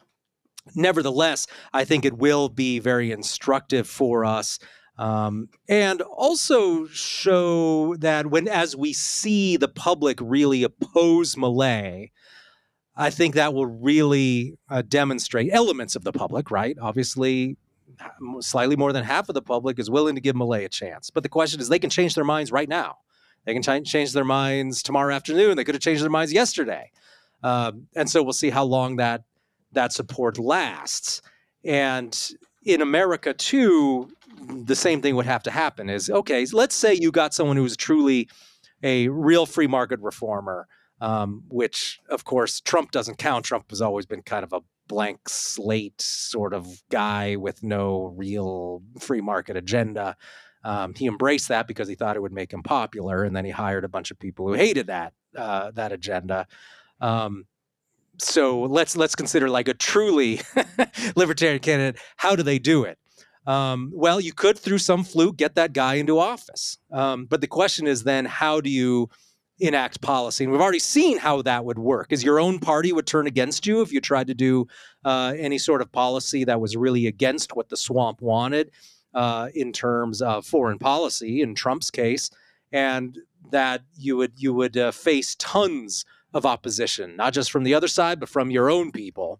Nevertheless, 0.75 1.47
I 1.73 1.85
think 1.85 2.05
it 2.05 2.17
will 2.17 2.49
be 2.49 2.79
very 2.79 3.11
instructive 3.11 3.87
for 3.87 4.23
us. 4.25 4.59
Um, 4.97 5.49
and 5.67 6.01
also 6.01 6.85
show 6.87 7.95
that 7.95 8.27
when 8.27 8.47
as 8.47 8.75
we 8.75 8.93
see 8.93 9.57
the 9.57 9.67
public 9.67 10.19
really 10.21 10.63
oppose 10.63 11.35
Milei, 11.35 12.11
I 12.95 13.09
think 13.09 13.35
that 13.35 13.53
will 13.53 13.65
really 13.65 14.59
uh, 14.69 14.83
demonstrate 14.83 15.49
elements 15.51 15.95
of 15.95 16.03
the 16.03 16.11
public, 16.11 16.51
right? 16.51 16.77
Obviously, 16.79 17.57
slightly 18.41 18.75
more 18.75 18.93
than 18.93 19.03
half 19.03 19.29
of 19.29 19.33
the 19.33 19.41
public 19.41 19.79
is 19.79 19.89
willing 19.89 20.15
to 20.15 20.21
give 20.21 20.35
Milei 20.35 20.65
a 20.65 20.69
chance. 20.69 21.09
But 21.09 21.23
the 21.23 21.29
question 21.29 21.59
is, 21.59 21.69
they 21.69 21.79
can 21.79 21.89
change 21.89 22.13
their 22.13 22.25
minds 22.25 22.51
right 22.51 22.69
now. 22.69 22.97
They 23.45 23.53
can 23.53 23.61
ch- 23.61 23.89
change 23.89 24.13
their 24.13 24.25
minds 24.25 24.83
tomorrow 24.83 25.13
afternoon. 25.13 25.57
They 25.57 25.63
could 25.63 25.75
have 25.75 25.81
changed 25.81 26.03
their 26.03 26.09
minds 26.09 26.33
yesterday. 26.33 26.91
Um, 27.43 27.87
and 27.95 28.09
so 28.09 28.21
we'll 28.21 28.33
see 28.33 28.49
how 28.49 28.63
long 28.63 28.97
that 28.97 29.23
that 29.71 29.93
support 29.93 30.37
lasts. 30.37 31.21
And 31.63 32.17
in 32.63 32.81
America 32.81 33.33
too, 33.33 34.09
the 34.39 34.75
same 34.75 35.01
thing 35.01 35.15
would 35.15 35.25
have 35.25 35.43
to 35.43 35.51
happen. 35.51 35.89
Is 35.89 36.09
okay. 36.09 36.45
let's 36.51 36.75
say 36.75 36.93
you 36.93 37.11
got 37.11 37.33
someone 37.33 37.57
who's 37.57 37.77
truly 37.77 38.29
a 38.83 39.07
real 39.09 39.45
free 39.45 39.67
market 39.67 39.99
reformer 40.01 40.67
um, 41.01 41.43
which 41.49 41.99
of 42.09 42.23
course 42.23 42.61
Trump 42.61 42.91
doesn't 42.91 43.17
count. 43.17 43.43
Trump 43.43 43.69
has 43.71 43.81
always 43.81 44.05
been 44.05 44.21
kind 44.21 44.43
of 44.43 44.53
a 44.53 44.61
blank 44.87 45.27
slate 45.27 45.99
sort 45.99 46.53
of 46.53 46.67
guy 46.89 47.35
with 47.35 47.63
no 47.63 48.13
real 48.15 48.83
free 48.99 49.21
market 49.21 49.57
agenda. 49.57 50.15
Um, 50.63 50.93
he 50.93 51.07
embraced 51.07 51.47
that 51.47 51.67
because 51.67 51.87
he 51.87 51.95
thought 51.95 52.15
it 52.15 52.21
would 52.21 52.31
make 52.31 52.53
him 52.53 52.63
popular, 52.63 53.23
and 53.23 53.35
then 53.35 53.45
he 53.45 53.51
hired 53.51 53.83
a 53.83 53.89
bunch 53.89 54.11
of 54.11 54.19
people 54.19 54.47
who 54.47 54.53
hated 54.53 54.87
that 54.87 55.13
uh, 55.35 55.71
that 55.71 55.91
agenda. 55.91 56.47
Um, 56.99 57.45
so 58.19 58.61
let's 58.63 58.95
let's 58.95 59.15
consider 59.15 59.49
like 59.49 59.67
a 59.67 59.73
truly 59.73 60.41
libertarian 61.15 61.59
candidate. 61.59 62.01
How 62.17 62.35
do 62.35 62.43
they 62.43 62.59
do 62.59 62.83
it? 62.83 62.99
Um, 63.47 63.91
well, 63.93 64.21
you 64.21 64.33
could 64.33 64.57
through 64.59 64.77
some 64.77 65.03
fluke 65.03 65.37
get 65.37 65.55
that 65.55 65.73
guy 65.73 65.95
into 65.95 66.19
office, 66.19 66.77
um, 66.91 67.25
but 67.25 67.41
the 67.41 67.47
question 67.47 67.87
is 67.87 68.03
then 68.03 68.25
how 68.25 68.61
do 68.61 68.69
you 68.69 69.09
enact 69.61 70.01
policy. 70.01 70.43
And 70.43 70.51
we've 70.51 70.61
already 70.61 70.79
seen 70.79 71.17
how 71.17 71.43
that 71.43 71.63
would 71.63 71.79
work. 71.79 72.11
Is 72.11 72.23
your 72.23 72.39
own 72.39 72.59
party 72.59 72.91
would 72.91 73.05
turn 73.05 73.27
against 73.27 73.67
you 73.67 73.81
if 73.81 73.93
you 73.93 74.01
tried 74.01 74.27
to 74.27 74.33
do 74.33 74.67
uh, 75.05 75.33
any 75.37 75.57
sort 75.57 75.81
of 75.81 75.91
policy 75.91 76.43
that 76.45 76.59
was 76.59 76.75
really 76.75 77.07
against 77.07 77.55
what 77.55 77.69
the 77.69 77.77
swamp 77.77 78.21
wanted 78.21 78.71
uh, 79.13 79.49
in 79.53 79.71
terms 79.71 80.21
of 80.21 80.45
foreign 80.45 80.79
policy, 80.79 81.41
in 81.41 81.55
Trump's 81.55 81.91
case, 81.91 82.29
and 82.71 83.19
that 83.51 83.81
you 83.97 84.17
would 84.17 84.33
you 84.35 84.53
would 84.53 84.77
uh, 84.77 84.91
face 84.91 85.35
tons 85.35 86.05
of 86.33 86.45
opposition, 86.45 87.15
not 87.15 87.33
just 87.33 87.51
from 87.51 87.63
the 87.63 87.73
other 87.73 87.87
side, 87.87 88.19
but 88.19 88.29
from 88.29 88.51
your 88.51 88.69
own 88.69 88.91
people. 88.91 89.39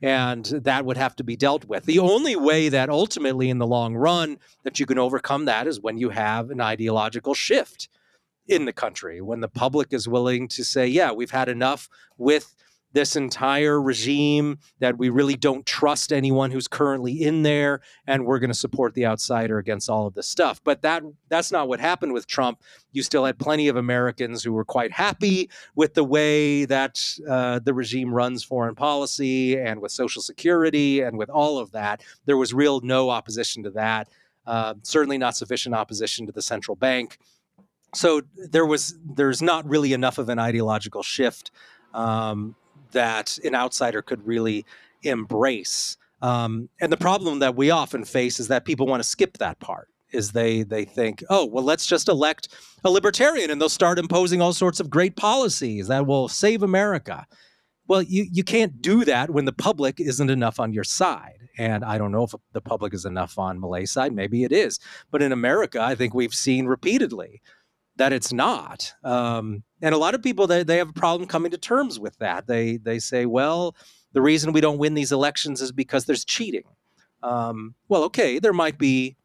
And 0.00 0.44
that 0.44 0.84
would 0.84 0.96
have 0.96 1.16
to 1.16 1.24
be 1.24 1.34
dealt 1.34 1.64
with. 1.64 1.84
The 1.84 1.98
only 1.98 2.36
way 2.36 2.68
that 2.68 2.88
ultimately, 2.88 3.50
in 3.50 3.58
the 3.58 3.66
long 3.66 3.96
run, 3.96 4.38
that 4.62 4.78
you 4.78 4.86
can 4.86 4.98
overcome 4.98 5.46
that 5.46 5.66
is 5.66 5.80
when 5.80 5.98
you 5.98 6.10
have 6.10 6.50
an 6.50 6.60
ideological 6.60 7.34
shift 7.34 7.88
in 8.48 8.64
the 8.64 8.72
country 8.72 9.20
when 9.20 9.40
the 9.40 9.48
public 9.48 9.92
is 9.92 10.08
willing 10.08 10.48
to 10.48 10.64
say, 10.64 10.86
yeah, 10.86 11.12
we've 11.12 11.30
had 11.30 11.48
enough 11.48 11.88
with 12.16 12.54
this 12.92 13.16
entire 13.16 13.80
regime 13.80 14.58
that 14.78 14.98
we 14.98 15.08
really 15.08 15.36
don't 15.36 15.66
trust 15.66 16.12
anyone 16.12 16.50
who's 16.50 16.68
currently 16.68 17.22
in 17.22 17.42
there 17.42 17.80
and 18.06 18.24
we're 18.24 18.38
going 18.38 18.50
to 18.50 18.54
support 18.54 18.94
the 18.94 19.06
outsider 19.06 19.58
against 19.58 19.90
all 19.90 20.06
of 20.06 20.14
this 20.14 20.28
stuff. 20.28 20.60
But 20.64 20.82
that 20.82 21.02
that's 21.28 21.52
not 21.52 21.68
what 21.68 21.80
happened 21.80 22.12
with 22.12 22.26
Trump. 22.26 22.60
You 22.92 23.02
still 23.02 23.24
had 23.24 23.38
plenty 23.38 23.68
of 23.68 23.76
Americans 23.76 24.42
who 24.42 24.52
were 24.52 24.64
quite 24.64 24.92
happy 24.92 25.50
with 25.74 25.94
the 25.94 26.04
way 26.04 26.64
that 26.64 27.02
uh, 27.28 27.60
the 27.60 27.74
regime 27.74 28.12
runs 28.12 28.42
foreign 28.42 28.74
policy 28.74 29.58
and 29.58 29.80
with 29.80 29.92
social 29.92 30.22
security 30.22 31.00
and 31.00 31.18
with 31.18 31.30
all 31.30 31.58
of 31.58 31.72
that. 31.72 32.02
There 32.24 32.36
was 32.36 32.54
real 32.54 32.80
no 32.80 33.10
opposition 33.10 33.62
to 33.64 33.70
that 33.70 34.08
uh, 34.48 34.74
certainly 34.82 35.18
not 35.18 35.36
sufficient 35.36 35.74
opposition 35.74 36.26
to 36.26 36.32
the 36.32 36.42
central 36.42 36.74
bank. 36.74 37.18
So 37.94 38.22
there 38.34 38.66
was 38.66 38.98
there's 39.04 39.42
not 39.42 39.68
really 39.68 39.92
enough 39.92 40.18
of 40.18 40.30
an 40.30 40.38
ideological 40.38 41.02
shift 41.02 41.50
um, 41.92 42.56
that 42.92 43.38
an 43.44 43.54
outsider 43.54 44.02
could 44.02 44.26
really 44.26 44.64
embrace 45.02 45.96
Um, 46.20 46.68
and 46.80 46.90
the 46.92 46.96
problem 46.96 47.38
that 47.40 47.54
we 47.54 47.70
often 47.70 48.04
face 48.04 48.40
is 48.40 48.48
that 48.48 48.64
people 48.64 48.86
want 48.86 49.02
to 49.02 49.08
skip 49.08 49.38
that 49.38 49.60
part. 49.60 49.88
Is 50.10 50.32
they 50.32 50.62
they 50.62 50.86
think, 50.86 51.22
oh 51.28 51.44
well, 51.44 51.62
let's 51.62 51.86
just 51.86 52.08
elect 52.08 52.48
a 52.82 52.90
libertarian, 52.90 53.50
and 53.50 53.60
they'll 53.60 53.68
start 53.68 53.98
imposing 53.98 54.40
all 54.40 54.54
sorts 54.54 54.80
of 54.80 54.88
great 54.88 55.16
policies 55.16 55.88
that 55.88 56.06
will 56.06 56.28
save 56.28 56.62
America. 56.62 57.26
Well, 57.86 58.02
you 58.02 58.26
you 58.32 58.42
can't 58.42 58.80
do 58.80 59.04
that 59.04 59.30
when 59.30 59.44
the 59.44 59.52
public 59.52 60.00
isn't 60.00 60.30
enough 60.30 60.58
on 60.58 60.72
your 60.72 60.84
side. 60.84 61.48
And 61.58 61.84
I 61.84 61.98
don't 61.98 62.12
know 62.12 62.22
if 62.22 62.32
the 62.52 62.60
public 62.60 62.94
is 62.94 63.04
enough 63.04 63.38
on 63.38 63.60
Milei's 63.60 63.90
side. 63.90 64.12
Maybe 64.14 64.44
it 64.44 64.52
is, 64.52 64.80
but 65.10 65.22
in 65.22 65.32
America, 65.32 65.82
I 65.82 65.94
think 65.94 66.14
we've 66.14 66.34
seen 66.34 66.66
repeatedly 66.66 67.42
that 67.96 68.12
it's 68.12 68.32
not. 68.32 68.94
Um, 69.04 69.62
and 69.82 69.94
a 69.94 69.98
lot 69.98 70.14
of 70.14 70.22
people 70.22 70.46
they, 70.46 70.62
they 70.62 70.78
have 70.78 70.90
a 70.90 70.94
problem 70.94 71.28
coming 71.28 71.50
to 71.50 71.58
terms 71.58 71.98
with 71.98 72.16
that. 72.18 72.46
They 72.46 72.76
they 72.76 72.98
say, 72.98 73.26
well, 73.26 73.76
the 74.12 74.22
reason 74.22 74.52
we 74.52 74.60
don't 74.60 74.78
win 74.78 74.94
these 74.94 75.12
elections 75.12 75.60
is 75.60 75.72
because 75.72 76.04
there's 76.04 76.24
cheating. 76.24 76.64
Um, 77.22 77.74
well, 77.88 78.04
okay, 78.04 78.38
there 78.38 78.52
might 78.52 78.78
be 78.78 79.16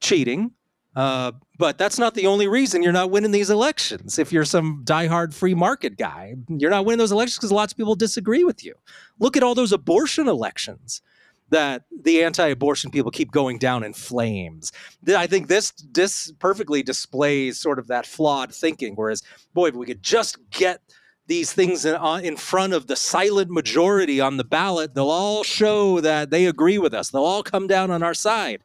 cheating, 0.00 0.52
uh, 0.96 1.32
but 1.58 1.78
that's 1.78 1.98
not 1.98 2.14
the 2.14 2.26
only 2.26 2.48
reason 2.48 2.82
you're 2.82 2.92
not 2.92 3.10
winning 3.10 3.32
these 3.32 3.50
elections. 3.50 4.18
If 4.18 4.32
you're 4.32 4.44
some 4.44 4.82
diehard 4.84 5.34
free 5.34 5.54
market 5.54 5.96
guy, 5.96 6.34
you're 6.48 6.70
not 6.70 6.84
winning 6.84 6.98
those 6.98 7.12
elections 7.12 7.36
because 7.36 7.52
lots 7.52 7.72
of 7.72 7.76
people 7.76 7.94
disagree 7.94 8.44
with 8.44 8.64
you. 8.64 8.74
Look 9.18 9.36
at 9.36 9.42
all 9.42 9.54
those 9.54 9.72
abortion 9.72 10.28
elections 10.28 11.02
that 11.50 11.82
the 12.02 12.22
anti-abortion 12.22 12.90
people 12.90 13.10
keep 13.10 13.30
going 13.30 13.58
down 13.58 13.82
in 13.84 13.92
flames. 13.92 14.72
I 15.08 15.26
think 15.26 15.48
this 15.48 15.72
this 15.92 16.32
perfectly 16.38 16.82
displays 16.82 17.58
sort 17.58 17.78
of 17.78 17.88
that 17.88 18.06
flawed 18.06 18.54
thinking. 18.54 18.94
Whereas, 18.94 19.22
boy, 19.52 19.68
if 19.68 19.74
we 19.74 19.86
could 19.86 20.02
just 20.02 20.38
get 20.50 20.80
these 21.26 21.52
things 21.52 21.84
in, 21.84 21.94
uh, 21.94 22.16
in 22.16 22.36
front 22.36 22.72
of 22.72 22.88
the 22.88 22.96
silent 22.96 23.50
majority 23.50 24.20
on 24.20 24.36
the 24.36 24.44
ballot, 24.44 24.94
they'll 24.94 25.10
all 25.10 25.44
show 25.44 26.00
that 26.00 26.30
they 26.30 26.46
agree 26.46 26.78
with 26.78 26.92
us. 26.92 27.10
They'll 27.10 27.24
all 27.24 27.44
come 27.44 27.68
down 27.68 27.90
on 27.90 28.02
our 28.02 28.14
side. 28.14 28.62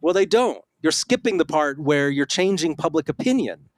Well, 0.00 0.14
they 0.14 0.24
don't. 0.24 0.64
You're 0.80 0.92
skipping 0.92 1.38
the 1.38 1.44
part 1.44 1.78
where 1.78 2.08
you're 2.08 2.24
changing 2.24 2.76
public 2.76 3.08
opinion. 3.08 3.68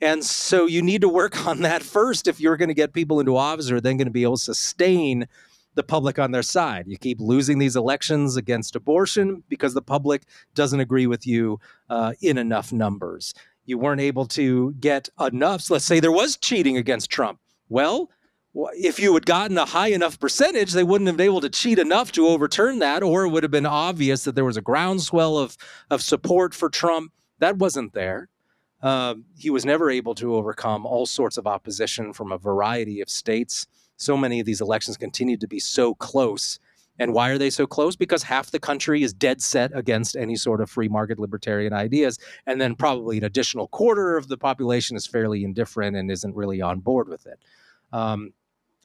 And 0.00 0.24
so 0.24 0.66
you 0.66 0.82
need 0.82 1.00
to 1.02 1.08
work 1.08 1.46
on 1.46 1.62
that 1.62 1.82
first 1.82 2.26
if 2.26 2.40
you're 2.40 2.56
going 2.56 2.68
to 2.68 2.74
get 2.74 2.92
people 2.92 3.20
into 3.20 3.36
office 3.36 3.70
or 3.70 3.80
then 3.80 3.96
going 3.96 4.06
to 4.06 4.12
be 4.12 4.24
able 4.24 4.36
to 4.36 4.42
sustain 4.42 5.28
the 5.76 5.84
public 5.84 6.18
on 6.18 6.32
their 6.32 6.42
side. 6.42 6.86
You 6.88 6.98
keep 6.98 7.20
losing 7.20 7.58
these 7.58 7.76
elections 7.76 8.36
against 8.36 8.74
abortion 8.74 9.44
because 9.48 9.74
the 9.74 9.82
public 9.82 10.22
doesn't 10.54 10.80
agree 10.80 11.06
with 11.06 11.26
you 11.26 11.60
uh, 11.88 12.14
in 12.20 12.38
enough 12.38 12.72
numbers. 12.72 13.34
You 13.66 13.78
weren't 13.78 14.00
able 14.00 14.26
to 14.28 14.72
get 14.80 15.08
enough. 15.20 15.60
So 15.60 15.74
let's 15.74 15.84
say 15.84 16.00
there 16.00 16.10
was 16.10 16.36
cheating 16.36 16.76
against 16.76 17.10
Trump. 17.10 17.38
Well, 17.68 18.10
if 18.72 18.98
you 18.98 19.12
had 19.12 19.26
gotten 19.26 19.58
a 19.58 19.66
high 19.66 19.88
enough 19.88 20.18
percentage, 20.18 20.72
they 20.72 20.84
wouldn't 20.84 21.08
have 21.08 21.18
been 21.18 21.26
able 21.26 21.42
to 21.42 21.50
cheat 21.50 21.78
enough 21.78 22.10
to 22.12 22.26
overturn 22.26 22.78
that, 22.78 23.02
or 23.02 23.26
it 23.26 23.28
would 23.28 23.42
have 23.42 23.52
been 23.52 23.66
obvious 23.66 24.24
that 24.24 24.34
there 24.34 24.46
was 24.46 24.56
a 24.56 24.62
groundswell 24.62 25.36
of, 25.36 25.58
of 25.90 26.00
support 26.00 26.54
for 26.54 26.70
Trump. 26.70 27.12
That 27.38 27.58
wasn't 27.58 27.92
there. 27.92 28.30
Uh, 28.82 29.16
he 29.36 29.50
was 29.50 29.66
never 29.66 29.90
able 29.90 30.14
to 30.14 30.34
overcome 30.36 30.86
all 30.86 31.04
sorts 31.04 31.36
of 31.36 31.46
opposition 31.46 32.14
from 32.14 32.32
a 32.32 32.38
variety 32.38 33.02
of 33.02 33.10
states 33.10 33.66
so 33.96 34.16
many 34.16 34.40
of 34.40 34.46
these 34.46 34.60
elections 34.60 34.96
continue 34.96 35.36
to 35.36 35.46
be 35.46 35.58
so 35.58 35.94
close. 35.94 36.58
And 36.98 37.12
why 37.12 37.28
are 37.28 37.38
they 37.38 37.50
so 37.50 37.66
close? 37.66 37.94
Because 37.94 38.22
half 38.22 38.50
the 38.50 38.58
country 38.58 39.02
is 39.02 39.12
dead 39.12 39.42
set 39.42 39.70
against 39.76 40.16
any 40.16 40.36
sort 40.36 40.60
of 40.60 40.70
free 40.70 40.88
market 40.88 41.18
libertarian 41.18 41.72
ideas. 41.72 42.18
And 42.46 42.60
then 42.60 42.74
probably 42.74 43.18
an 43.18 43.24
additional 43.24 43.68
quarter 43.68 44.16
of 44.16 44.28
the 44.28 44.38
population 44.38 44.96
is 44.96 45.06
fairly 45.06 45.44
indifferent 45.44 45.96
and 45.96 46.10
isn't 46.10 46.34
really 46.34 46.62
on 46.62 46.80
board 46.80 47.08
with 47.08 47.26
it. 47.26 47.38
Um, 47.92 48.32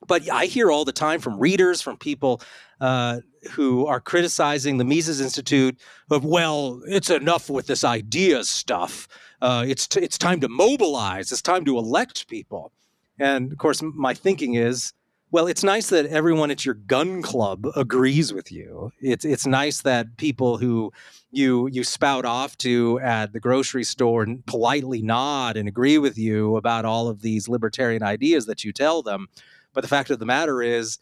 but 0.07 0.29
I 0.29 0.45
hear 0.45 0.71
all 0.71 0.83
the 0.83 0.91
time 0.91 1.19
from 1.19 1.39
readers, 1.39 1.81
from 1.81 1.97
people 1.97 2.41
uh, 2.79 3.21
who 3.51 3.85
are 3.85 3.99
criticizing 3.99 4.77
the 4.77 4.83
Mises 4.83 5.21
Institute 5.21 5.77
of, 6.09 6.25
well, 6.25 6.81
it's 6.87 7.09
enough 7.09 7.49
with 7.49 7.67
this 7.67 7.83
ideas 7.83 8.49
stuff. 8.49 9.07
Uh, 9.41 9.63
it's, 9.67 9.87
t- 9.87 10.01
it's 10.01 10.17
time 10.17 10.39
to 10.41 10.49
mobilize, 10.49 11.31
it's 11.31 11.41
time 11.41 11.65
to 11.65 11.77
elect 11.77 12.27
people. 12.27 12.71
And 13.19 13.51
of 13.51 13.57
course, 13.57 13.81
my 13.81 14.13
thinking 14.13 14.55
is, 14.55 14.93
well, 15.31 15.47
it's 15.47 15.63
nice 15.63 15.89
that 15.89 16.07
everyone 16.07 16.51
at 16.51 16.65
your 16.65 16.75
gun 16.75 17.21
club 17.21 17.65
agrees 17.77 18.33
with 18.33 18.51
you. 18.51 18.91
It's 18.99 19.23
it's 19.23 19.47
nice 19.47 19.81
that 19.81 20.17
people 20.17 20.57
who 20.57 20.91
you 21.31 21.67
you 21.71 21.85
spout 21.85 22.25
off 22.25 22.57
to 22.59 22.99
at 22.99 23.31
the 23.31 23.39
grocery 23.39 23.85
store 23.85 24.23
and 24.23 24.45
politely 24.45 25.01
nod 25.01 25.55
and 25.55 25.69
agree 25.69 25.97
with 25.97 26.17
you 26.17 26.57
about 26.57 26.83
all 26.83 27.07
of 27.07 27.21
these 27.21 27.47
libertarian 27.47 28.03
ideas 28.03 28.45
that 28.47 28.65
you 28.65 28.73
tell 28.73 29.01
them. 29.01 29.27
But 29.73 29.81
the 29.81 29.87
fact 29.87 30.09
of 30.09 30.19
the 30.19 30.25
matter 30.25 30.61
is, 30.61 30.97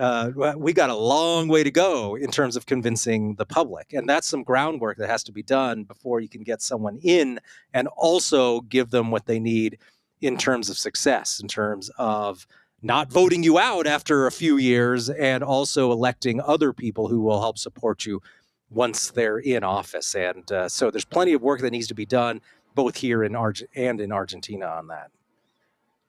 uh, 0.00 0.32
we 0.56 0.72
got 0.72 0.90
a 0.90 0.96
long 0.96 1.46
way 1.46 1.62
to 1.62 1.70
go 1.70 2.16
in 2.16 2.32
terms 2.32 2.56
of 2.56 2.66
convincing 2.66 3.36
the 3.36 3.46
public, 3.46 3.92
and 3.92 4.08
that's 4.08 4.26
some 4.26 4.42
groundwork 4.42 4.98
that 4.98 5.08
has 5.08 5.22
to 5.24 5.32
be 5.32 5.44
done 5.44 5.84
before 5.84 6.18
you 6.18 6.28
can 6.28 6.42
get 6.42 6.62
someone 6.62 6.98
in 7.00 7.38
and 7.72 7.86
also 7.96 8.62
give 8.62 8.90
them 8.90 9.12
what 9.12 9.26
they 9.26 9.38
need 9.38 9.78
in 10.20 10.36
terms 10.36 10.68
of 10.68 10.76
success, 10.76 11.38
in 11.38 11.46
terms 11.46 11.92
of 11.96 12.44
not 12.82 13.10
voting 13.10 13.42
you 13.42 13.58
out 13.58 13.86
after 13.86 14.26
a 14.26 14.32
few 14.32 14.56
years 14.56 15.10
and 15.10 15.42
also 15.42 15.90
electing 15.90 16.40
other 16.40 16.72
people 16.72 17.08
who 17.08 17.20
will 17.20 17.40
help 17.40 17.58
support 17.58 18.06
you 18.06 18.22
once 18.70 19.10
they're 19.10 19.38
in 19.38 19.64
office. 19.64 20.14
And 20.14 20.50
uh, 20.52 20.68
so 20.68 20.90
there's 20.90 21.04
plenty 21.04 21.32
of 21.32 21.42
work 21.42 21.60
that 21.60 21.70
needs 21.70 21.88
to 21.88 21.94
be 21.94 22.06
done 22.06 22.40
both 22.74 22.96
here 22.96 23.24
in 23.24 23.34
Arge- 23.34 23.64
and 23.74 24.00
in 24.00 24.12
Argentina 24.12 24.66
on 24.66 24.86
that. 24.88 25.10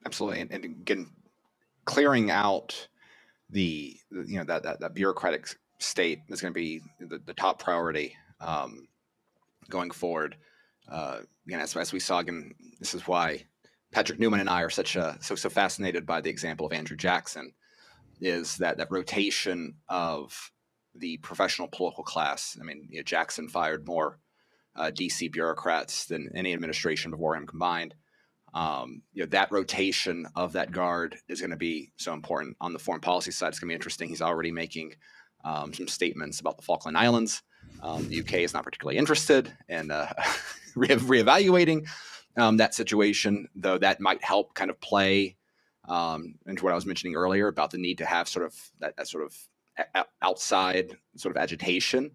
Absolutely. 0.06 0.40
And, 0.40 0.52
and 0.52 0.64
again, 0.64 1.10
clearing 1.84 2.30
out 2.30 2.88
the, 3.50 3.96
you 4.10 4.38
know, 4.38 4.44
that, 4.44 4.62
that, 4.62 4.80
that 4.80 4.94
bureaucratic 4.94 5.48
state 5.78 6.20
is 6.28 6.40
going 6.40 6.52
to 6.52 6.58
be 6.58 6.80
the, 7.00 7.18
the 7.26 7.34
top 7.34 7.58
priority 7.58 8.14
um, 8.40 8.86
going 9.68 9.90
forward. 9.90 10.36
Uh, 10.88 11.20
again, 11.46 11.60
as, 11.60 11.76
as 11.76 11.92
we 11.92 12.00
saw, 12.00 12.20
again, 12.20 12.54
this 12.78 12.94
is 12.94 13.06
why 13.08 13.44
Patrick 13.92 14.18
Newman 14.20 14.40
and 14.40 14.48
I 14.48 14.62
are 14.62 14.70
such 14.70 14.96
a, 14.96 15.16
so 15.20 15.34
so 15.34 15.48
fascinated 15.48 16.06
by 16.06 16.20
the 16.20 16.30
example 16.30 16.66
of 16.66 16.72
Andrew 16.72 16.96
Jackson 16.96 17.52
is 18.20 18.56
that 18.58 18.76
that 18.76 18.90
rotation 18.90 19.74
of 19.88 20.52
the 20.94 21.16
professional 21.18 21.68
political 21.68 22.04
class. 22.04 22.56
I 22.60 22.64
mean, 22.64 22.86
you 22.90 22.98
know, 22.98 23.02
Jackson 23.02 23.48
fired 23.48 23.86
more 23.86 24.18
uh, 24.76 24.90
DC 24.90 25.32
bureaucrats 25.32 26.06
than 26.06 26.30
any 26.34 26.52
administration 26.52 27.10
before 27.10 27.36
him 27.36 27.46
combined. 27.46 27.94
Um, 28.52 29.02
you 29.12 29.22
know, 29.22 29.28
that 29.30 29.52
rotation 29.52 30.26
of 30.34 30.52
that 30.54 30.72
guard 30.72 31.16
is 31.28 31.40
going 31.40 31.50
to 31.50 31.56
be 31.56 31.92
so 31.96 32.12
important. 32.12 32.56
On 32.60 32.72
the 32.72 32.78
foreign 32.78 33.00
policy 33.00 33.30
side, 33.30 33.48
it's 33.48 33.60
going 33.60 33.68
to 33.68 33.72
be 33.72 33.76
interesting. 33.76 34.08
He's 34.08 34.22
already 34.22 34.50
making 34.50 34.94
um, 35.44 35.72
some 35.72 35.88
statements 35.88 36.40
about 36.40 36.56
the 36.56 36.62
Falkland 36.62 36.98
Islands. 36.98 37.42
Um, 37.82 38.08
the 38.08 38.20
UK 38.20 38.34
is 38.34 38.52
not 38.52 38.64
particularly 38.64 38.98
interested 38.98 39.52
in 39.68 39.90
uh, 39.90 40.12
re- 40.74 40.88
reevaluating 40.88 41.86
um, 42.40 42.56
that 42.56 42.74
situation, 42.74 43.48
though 43.54 43.78
that 43.78 44.00
might 44.00 44.24
help 44.24 44.54
kind 44.54 44.70
of 44.70 44.80
play 44.80 45.36
um, 45.88 46.34
into 46.46 46.64
what 46.64 46.72
I 46.72 46.74
was 46.74 46.86
mentioning 46.86 47.14
earlier 47.14 47.48
about 47.48 47.70
the 47.70 47.78
need 47.78 47.98
to 47.98 48.06
have 48.06 48.28
sort 48.28 48.46
of 48.46 48.54
that, 48.80 48.96
that 48.96 49.08
sort 49.08 49.24
of 49.24 49.36
a- 49.94 50.06
outside 50.22 50.96
sort 51.16 51.36
of 51.36 51.42
agitation 51.42 52.12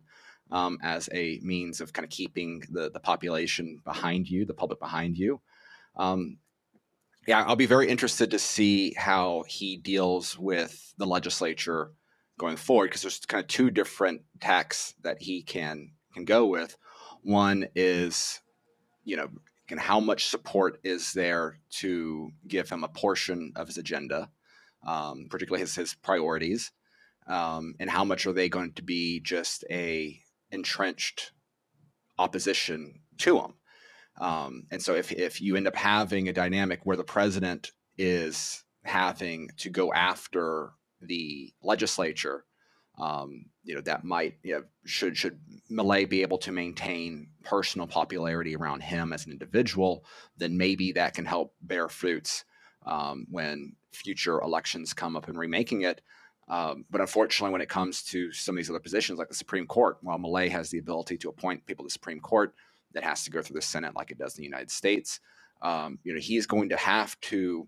um, 0.51 0.77
as 0.81 1.09
a 1.13 1.39
means 1.43 1.81
of 1.81 1.93
kind 1.93 2.03
of 2.03 2.09
keeping 2.09 2.63
the, 2.71 2.89
the 2.91 2.99
population 2.99 3.81
behind 3.83 4.29
you, 4.29 4.45
the 4.45 4.53
public 4.53 4.79
behind 4.79 5.17
you. 5.17 5.41
Um, 5.95 6.37
yeah, 7.27 7.43
I'll 7.43 7.55
be 7.55 7.65
very 7.65 7.89
interested 7.89 8.31
to 8.31 8.39
see 8.39 8.93
how 8.93 9.43
he 9.47 9.77
deals 9.77 10.37
with 10.37 10.93
the 10.97 11.07
legislature 11.07 11.91
going 12.37 12.57
forward 12.57 12.87
because 12.87 13.01
there's 13.01 13.19
kind 13.19 13.43
of 13.43 13.47
two 13.47 13.71
different 13.71 14.21
tacks 14.39 14.93
that 15.01 15.21
he 15.21 15.41
can 15.41 15.91
can 16.13 16.25
go 16.25 16.45
with. 16.45 16.77
One 17.23 17.67
is, 17.75 18.41
you 19.03 19.17
know, 19.17 19.29
and 19.69 19.79
how 19.79 19.99
much 19.99 20.27
support 20.27 20.79
is 20.83 21.13
there 21.13 21.57
to 21.69 22.31
give 22.47 22.69
him 22.69 22.83
a 22.83 22.89
portion 22.89 23.51
of 23.55 23.67
his 23.67 23.77
agenda, 23.77 24.29
um, 24.85 25.27
particularly 25.29 25.61
his, 25.61 25.75
his 25.75 25.95
priorities, 25.95 26.71
um, 27.27 27.75
and 27.79 27.89
how 27.89 28.03
much 28.03 28.25
are 28.25 28.33
they 28.33 28.49
going 28.49 28.73
to 28.73 28.83
be 28.83 29.19
just 29.19 29.63
a 29.71 30.19
entrenched 30.51 31.31
opposition 32.19 33.01
to 33.17 33.39
him? 33.39 33.53
Um, 34.19 34.63
and 34.71 34.81
so 34.81 34.95
if, 34.95 35.11
if 35.11 35.41
you 35.41 35.55
end 35.55 35.67
up 35.67 35.75
having 35.75 36.29
a 36.29 36.33
dynamic 36.33 36.81
where 36.83 36.97
the 36.97 37.03
president 37.03 37.71
is 37.97 38.63
having 38.83 39.49
to 39.57 39.69
go 39.69 39.91
after 39.91 40.71
the 41.01 41.53
legislature 41.61 42.45
um, 42.97 43.45
you 43.65 43.75
know 43.75 43.81
that 43.81 44.03
might 44.03 44.37
you 44.43 44.53
know, 44.53 44.63
should 44.85 45.17
should 45.17 45.39
Milei 45.69 46.07
be 46.07 46.21
able 46.21 46.37
to 46.39 46.51
maintain 46.51 47.27
personal 47.43 47.87
popularity 47.87 48.55
around 48.55 48.81
him 48.81 49.11
as 49.11 49.25
an 49.25 49.31
individual, 49.31 50.05
then 50.37 50.57
maybe 50.57 50.91
that 50.93 51.15
can 51.15 51.25
help 51.25 51.53
bear 51.61 51.89
fruits 51.89 52.45
um, 52.85 53.25
when 53.29 53.73
future 53.91 54.39
elections 54.39 54.93
come 54.93 55.15
up 55.15 55.27
and 55.27 55.37
remaking 55.37 55.81
it. 55.81 56.01
Um, 56.47 56.85
but 56.91 57.01
unfortunately, 57.01 57.51
when 57.51 57.61
it 57.61 57.69
comes 57.69 58.03
to 58.03 58.31
some 58.31 58.55
of 58.55 58.57
these 58.57 58.69
other 58.69 58.79
positions, 58.79 59.17
like 59.17 59.29
the 59.29 59.35
Supreme 59.35 59.65
Court, 59.65 59.97
while 60.01 60.19
Milei 60.19 60.49
has 60.51 60.69
the 60.69 60.77
ability 60.77 61.17
to 61.17 61.29
appoint 61.29 61.65
people 61.65 61.83
to 61.83 61.87
the 61.87 61.91
Supreme 61.91 62.19
Court, 62.19 62.53
that 62.93 63.03
has 63.03 63.23
to 63.23 63.31
go 63.31 63.41
through 63.41 63.55
the 63.55 63.61
Senate 63.61 63.95
like 63.95 64.11
it 64.11 64.19
does 64.19 64.37
in 64.37 64.41
the 64.41 64.47
United 64.47 64.69
States. 64.69 65.19
Um, 65.61 65.99
you 66.03 66.13
know, 66.13 66.19
he's 66.19 66.45
going 66.45 66.69
to 66.69 66.77
have 66.77 67.19
to 67.21 67.67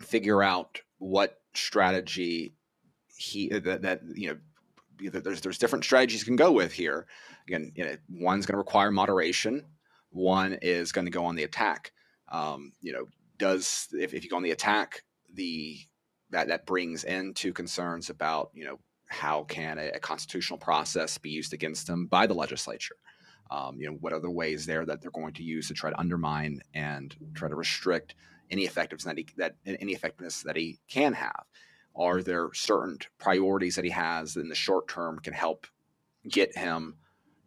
figure 0.00 0.42
out 0.42 0.80
what 0.98 1.40
strategy 1.54 2.54
he 3.16 3.48
that, 3.48 3.82
that 3.82 4.00
you 4.14 4.28
know 4.28 4.36
there's 4.98 5.40
there's 5.40 5.58
different 5.58 5.84
strategies 5.84 6.20
you 6.20 6.26
can 6.26 6.36
go 6.36 6.52
with 6.52 6.72
here. 6.72 7.06
Again, 7.46 7.72
you 7.74 7.84
know, 7.84 7.96
one's 8.08 8.46
going 8.46 8.54
to 8.54 8.58
require 8.58 8.90
moderation. 8.90 9.64
One 10.10 10.58
is 10.62 10.92
going 10.92 11.06
to 11.06 11.10
go 11.10 11.24
on 11.24 11.34
the 11.34 11.42
attack. 11.42 11.92
Um, 12.30 12.72
you 12.80 12.92
know, 12.92 13.06
does 13.38 13.88
if, 13.92 14.14
if 14.14 14.24
you 14.24 14.30
go 14.30 14.36
on 14.36 14.42
the 14.42 14.52
attack, 14.52 15.02
the 15.32 15.78
that 16.30 16.48
that 16.48 16.66
brings 16.66 17.04
into 17.04 17.52
concerns 17.52 18.10
about 18.10 18.50
you 18.54 18.64
know 18.64 18.78
how 19.08 19.44
can 19.44 19.78
a, 19.78 19.90
a 19.94 20.00
constitutional 20.00 20.58
process 20.58 21.18
be 21.18 21.30
used 21.30 21.52
against 21.52 21.86
them 21.86 22.06
by 22.06 22.26
the 22.26 22.34
legislature. 22.34 22.96
Um, 23.50 23.76
you 23.78 23.86
know, 23.86 23.96
what 24.00 24.12
are 24.12 24.20
the 24.20 24.30
ways 24.30 24.66
there 24.66 24.86
that 24.86 25.02
they're 25.02 25.10
going 25.10 25.34
to 25.34 25.42
use 25.42 25.68
to 25.68 25.74
try 25.74 25.90
to 25.90 25.98
undermine 25.98 26.60
and 26.72 27.14
try 27.34 27.48
to 27.48 27.54
restrict 27.54 28.14
any 28.50 28.64
effectiveness 28.64 29.04
that 29.04 29.18
he, 29.18 29.26
that 29.36 29.56
any 29.66 29.92
effectiveness 29.92 30.42
that 30.42 30.56
he 30.56 30.80
can 30.88 31.12
have? 31.12 31.44
Are 31.96 32.22
there 32.22 32.50
certain 32.52 32.98
priorities 33.18 33.76
that 33.76 33.84
he 33.84 33.90
has 33.90 34.36
in 34.36 34.48
the 34.48 34.54
short 34.54 34.88
term 34.88 35.18
can 35.18 35.32
help 35.32 35.66
get 36.28 36.56
him, 36.56 36.96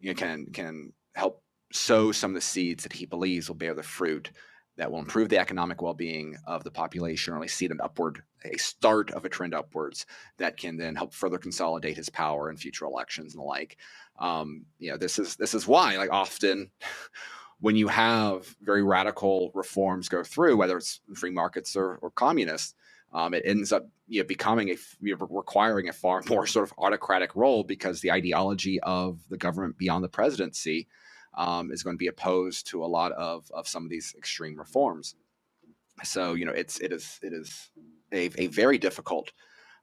you 0.00 0.10
know, 0.10 0.14
can 0.14 0.46
can 0.46 0.92
help 1.14 1.42
sow 1.72 2.12
some 2.12 2.30
of 2.30 2.34
the 2.34 2.40
seeds 2.40 2.82
that 2.82 2.92
he 2.92 3.06
believes 3.06 3.48
will 3.48 3.56
bear 3.56 3.74
the 3.74 3.82
fruit 3.82 4.30
that 4.78 4.90
will 4.90 5.00
improve 5.00 5.28
the 5.28 5.38
economic 5.38 5.82
well-being 5.82 6.36
of 6.46 6.62
the 6.62 6.70
population, 6.70 7.32
or 7.32 7.36
at 7.36 7.42
least 7.42 7.56
see 7.56 7.66
an 7.66 7.80
upward, 7.82 8.22
a 8.44 8.56
start 8.58 9.10
of 9.10 9.24
a 9.24 9.28
trend 9.28 9.52
upwards 9.52 10.06
that 10.38 10.56
can 10.56 10.76
then 10.76 10.94
help 10.94 11.12
further 11.12 11.36
consolidate 11.36 11.96
his 11.96 12.08
power 12.08 12.48
in 12.48 12.56
future 12.56 12.84
elections 12.84 13.34
and 13.34 13.42
the 13.42 13.44
like. 13.44 13.76
Um, 14.20 14.64
you 14.78 14.90
know, 14.90 14.96
this 14.96 15.18
is 15.18 15.34
this 15.36 15.52
is 15.52 15.66
why, 15.66 15.96
like 15.96 16.12
often, 16.12 16.70
when 17.60 17.74
you 17.74 17.88
have 17.88 18.54
very 18.62 18.84
radical 18.84 19.50
reforms 19.52 20.08
go 20.08 20.22
through, 20.22 20.56
whether 20.56 20.76
it's 20.76 21.00
free 21.16 21.32
markets 21.32 21.74
or, 21.74 21.96
or 21.96 22.10
communists, 22.12 22.74
um, 23.12 23.34
it 23.34 23.42
ends 23.44 23.72
up 23.72 23.88
you 24.06 24.20
know, 24.20 24.26
becoming 24.26 24.70
a 24.70 24.76
you 25.00 25.16
know, 25.16 25.26
requiring 25.30 25.88
a 25.88 25.92
far 25.92 26.22
more 26.28 26.46
sort 26.46 26.68
of 26.68 26.74
autocratic 26.78 27.34
role 27.34 27.64
because 27.64 28.00
the 28.00 28.12
ideology 28.12 28.80
of 28.80 29.20
the 29.28 29.36
government 29.36 29.78
beyond 29.78 30.04
the 30.04 30.08
presidency 30.08 30.88
um, 31.36 31.70
is 31.70 31.82
going 31.82 31.94
to 31.94 31.98
be 31.98 32.08
opposed 32.08 32.66
to 32.68 32.84
a 32.84 32.86
lot 32.86 33.12
of, 33.12 33.50
of 33.52 33.68
some 33.68 33.84
of 33.84 33.90
these 33.90 34.14
extreme 34.16 34.58
reforms. 34.58 35.14
So 36.04 36.34
you 36.34 36.44
know, 36.44 36.52
it's 36.52 36.78
it 36.80 36.92
is 36.92 37.18
it 37.22 37.32
is 37.32 37.70
a, 38.12 38.30
a 38.40 38.46
very 38.48 38.78
difficult 38.78 39.32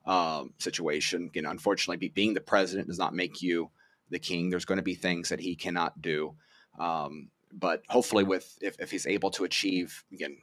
um, 0.05 0.53
situation. 0.59 1.30
You 1.34 1.41
know, 1.41 1.51
unfortunately, 1.51 2.07
being 2.09 2.34
the 2.34 2.41
president 2.41 2.88
does 2.88 2.99
not 2.99 3.13
make 3.13 3.41
you 3.41 3.69
the 4.09 4.19
king. 4.19 4.49
There's 4.49 4.65
going 4.65 4.78
to 4.78 4.84
be 4.84 4.95
things 4.95 5.30
that 5.30 5.39
he 5.39 5.55
cannot 5.55 6.01
do. 6.01 6.36
Um, 6.80 7.30
but 7.51 7.84
hopefully, 7.89 8.23
with 8.23 8.57
if, 8.61 8.76
if 8.80 8.91
he's 8.91 9.07
able 9.07 9.32
to 9.32 9.43
achieve 9.43 10.03
again 10.13 10.38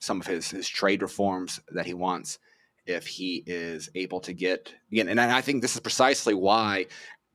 some 0.00 0.20
of 0.20 0.26
his 0.26 0.50
his 0.50 0.68
trade 0.68 1.02
reforms 1.02 1.60
that 1.68 1.86
he 1.86 1.94
wants, 1.94 2.38
if 2.86 3.06
he 3.06 3.44
is 3.46 3.88
able 3.94 4.20
to 4.20 4.32
get 4.32 4.74
again, 4.90 5.08
and 5.08 5.20
I 5.20 5.40
think 5.40 5.62
this 5.62 5.74
is 5.74 5.80
precisely 5.80 6.34
why 6.34 6.86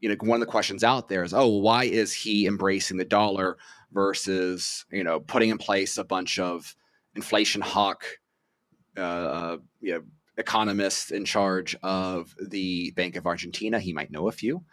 you 0.06 0.10
know, 0.10 0.16
one 0.20 0.42
of 0.42 0.46
the 0.46 0.52
questions 0.52 0.84
out 0.84 1.10
there 1.10 1.24
is, 1.24 1.34
oh, 1.34 1.48
why 1.48 1.86
is 1.86 2.14
he 2.14 2.46
embracing 2.46 2.98
the 2.98 3.06
dollar 3.06 3.58
versus, 3.92 4.86
you 4.92 5.04
know, 5.04 5.20
putting 5.20 5.50
in 5.50 5.58
place 5.58 5.98
a 5.98 6.04
bunch 6.04 6.38
of 6.38 6.76
inflation 7.16 7.62
hawk, 7.62 8.06
uh, 8.98 9.02
uh, 9.02 9.58
you 9.82 9.94
know, 9.94 10.04
economists 10.38 11.12
in 11.12 11.26
charge 11.26 11.76
of 11.82 12.36
the 12.40 12.92
Bank 12.92 13.16
of 13.16 13.26
Argentina? 13.26 13.80
He 13.80 13.94
might 13.94 14.12
know 14.12 14.28
a 14.28 14.32
few. 14.32 14.64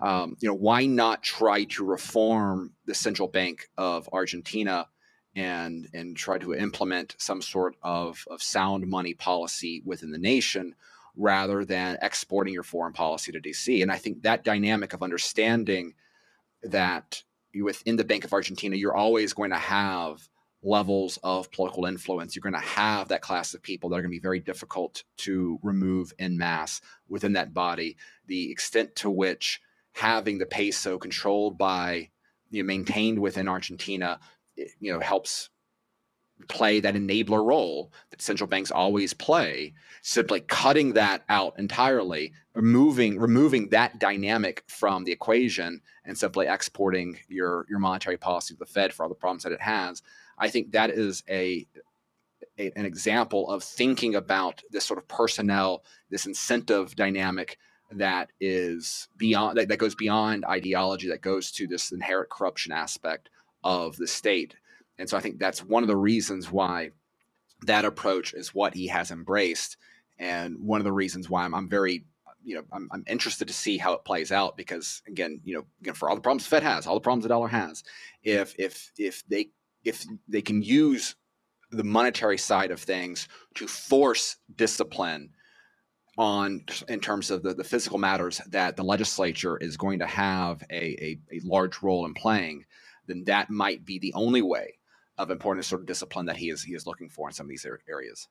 Um, 0.00 0.36
you 0.40 0.48
know, 0.48 0.54
why 0.54 0.84
not 0.84 1.22
try 1.22 1.64
to 1.64 1.84
reform 1.84 2.72
the 2.86 2.94
central 2.94 3.28
bank 3.28 3.68
of 3.78 4.08
Argentina 4.12 4.88
and 5.34 5.88
and 5.94 6.16
try 6.16 6.38
to 6.38 6.54
implement 6.54 7.14
some 7.18 7.40
sort 7.40 7.76
of, 7.82 8.24
of 8.30 8.42
sound 8.42 8.86
money 8.86 9.14
policy 9.14 9.82
within 9.84 10.10
the 10.10 10.18
nation 10.18 10.74
rather 11.16 11.64
than 11.64 11.98
exporting 12.02 12.54
your 12.54 12.62
foreign 12.62 12.92
policy 12.92 13.32
to 13.32 13.40
DC. 13.40 13.82
And 13.82 13.92
I 13.92 13.98
think 13.98 14.22
that 14.22 14.44
dynamic 14.44 14.92
of 14.92 15.02
understanding 15.02 15.94
that 16.62 17.22
within 17.54 17.96
the 17.96 18.04
Bank 18.04 18.24
of 18.24 18.32
Argentina, 18.32 18.76
you're 18.76 18.96
always 18.96 19.32
going 19.32 19.50
to 19.50 19.58
have 19.58 20.28
levels 20.62 21.18
of 21.22 21.50
political 21.50 21.86
influence. 21.86 22.34
You're 22.34 22.42
going 22.42 22.52
to 22.54 22.60
have 22.60 23.08
that 23.08 23.20
class 23.20 23.52
of 23.52 23.62
people 23.62 23.90
that 23.90 23.96
are 23.96 24.02
going 24.02 24.10
to 24.10 24.16
be 24.16 24.20
very 24.20 24.40
difficult 24.40 25.02
to 25.18 25.58
remove 25.62 26.12
in 26.18 26.38
mass 26.38 26.80
within 27.08 27.32
that 27.34 27.52
body. 27.52 27.96
The 28.26 28.50
extent 28.50 28.94
to 28.96 29.10
which 29.10 29.60
having 29.92 30.38
the 30.38 30.46
peso 30.46 30.98
controlled 30.98 31.58
by, 31.58 32.10
you 32.50 32.62
know, 32.62 32.66
maintained 32.66 33.18
within 33.18 33.48
Argentina, 33.48 34.20
you 34.56 34.92
know, 34.92 35.00
helps 35.00 35.50
play 36.48 36.80
that 36.80 36.94
enabler 36.94 37.44
role 37.44 37.92
that 38.10 38.20
central 38.20 38.48
banks 38.48 38.70
always 38.70 39.14
play. 39.14 39.74
Simply 40.02 40.40
cutting 40.40 40.94
that 40.94 41.22
out 41.28 41.58
entirely 41.58 42.32
removing 42.54 43.18
removing 43.18 43.68
that 43.70 43.98
dynamic 43.98 44.62
from 44.66 45.04
the 45.04 45.12
equation 45.12 45.80
and 46.04 46.16
simply 46.16 46.46
exporting 46.46 47.18
your 47.28 47.66
your 47.68 47.78
monetary 47.78 48.16
policy 48.16 48.54
to 48.54 48.58
the 48.58 48.66
fed 48.66 48.92
for 48.92 49.02
all 49.02 49.08
the 49.08 49.14
problems 49.14 49.42
that 49.42 49.52
it 49.52 49.60
has 49.60 50.02
i 50.38 50.48
think 50.48 50.72
that 50.72 50.90
is 50.90 51.22
a, 51.30 51.66
a 52.58 52.70
an 52.76 52.84
example 52.84 53.48
of 53.48 53.64
thinking 53.64 54.14
about 54.14 54.62
this 54.70 54.84
sort 54.84 54.98
of 54.98 55.08
personnel 55.08 55.82
this 56.10 56.26
incentive 56.26 56.94
dynamic 56.94 57.58
that 57.90 58.30
is 58.40 59.08
beyond 59.16 59.56
that, 59.56 59.68
that 59.68 59.78
goes 59.78 59.94
beyond 59.94 60.44
ideology 60.44 61.08
that 61.08 61.22
goes 61.22 61.50
to 61.50 61.66
this 61.66 61.90
inherent 61.92 62.28
corruption 62.28 62.72
aspect 62.72 63.30
of 63.64 63.96
the 63.96 64.06
state 64.06 64.54
and 64.98 65.08
so 65.08 65.16
I 65.16 65.20
think 65.20 65.38
that's 65.38 65.64
one 65.64 65.82
of 65.82 65.88
the 65.88 65.96
reasons 65.96 66.50
why 66.50 66.90
that 67.62 67.84
approach 67.84 68.34
is 68.34 68.54
what 68.54 68.74
he 68.74 68.86
has 68.88 69.10
embraced. 69.10 69.76
And 70.18 70.56
one 70.60 70.80
of 70.80 70.84
the 70.84 70.92
reasons 70.92 71.28
why 71.28 71.44
I'm, 71.44 71.54
I'm 71.54 71.68
very, 71.68 72.04
you 72.44 72.56
know, 72.56 72.62
I'm, 72.72 72.88
I'm, 72.92 73.04
interested 73.08 73.48
to 73.48 73.54
see 73.54 73.78
how 73.78 73.94
it 73.94 74.04
plays 74.04 74.30
out 74.30 74.56
because 74.56 75.02
again, 75.08 75.40
you 75.44 75.54
know, 75.54 75.64
again, 75.80 75.94
for 75.94 76.08
all 76.08 76.14
the 76.14 76.20
problems 76.20 76.44
the 76.44 76.50
Fed 76.50 76.62
has, 76.62 76.86
all 76.86 76.94
the 76.94 77.00
problems 77.00 77.24
the 77.24 77.30
dollar 77.30 77.48
has, 77.48 77.82
if, 78.22 78.54
if, 78.58 78.92
if 78.98 79.24
they, 79.28 79.50
if 79.84 80.04
they 80.28 80.42
can 80.42 80.62
use 80.62 81.16
the 81.70 81.84
monetary 81.84 82.38
side 82.38 82.70
of 82.70 82.80
things 82.80 83.26
to 83.54 83.66
force 83.66 84.36
discipline 84.54 85.30
on 86.18 86.64
in 86.88 87.00
terms 87.00 87.30
of 87.30 87.42
the, 87.42 87.54
the 87.54 87.64
physical 87.64 87.98
matters 87.98 88.40
that 88.50 88.76
the 88.76 88.84
legislature 88.84 89.56
is 89.56 89.76
going 89.76 89.98
to 89.98 90.06
have 90.06 90.62
a, 90.70 90.76
a, 90.76 91.18
a 91.32 91.40
large 91.42 91.82
role 91.82 92.04
in 92.04 92.12
playing, 92.12 92.64
then 93.06 93.24
that 93.24 93.50
might 93.50 93.84
be 93.84 93.98
the 93.98 94.12
only 94.14 94.42
way 94.42 94.78
of 95.18 95.30
important 95.30 95.64
sort 95.64 95.80
of 95.80 95.86
discipline 95.86 96.26
that 96.26 96.36
he 96.36 96.50
is 96.50 96.62
he 96.62 96.74
is 96.74 96.86
looking 96.86 97.08
for 97.08 97.28
in 97.28 97.34
some 97.34 97.46
of 97.46 97.50
these 97.50 97.66
areas. 97.88 98.28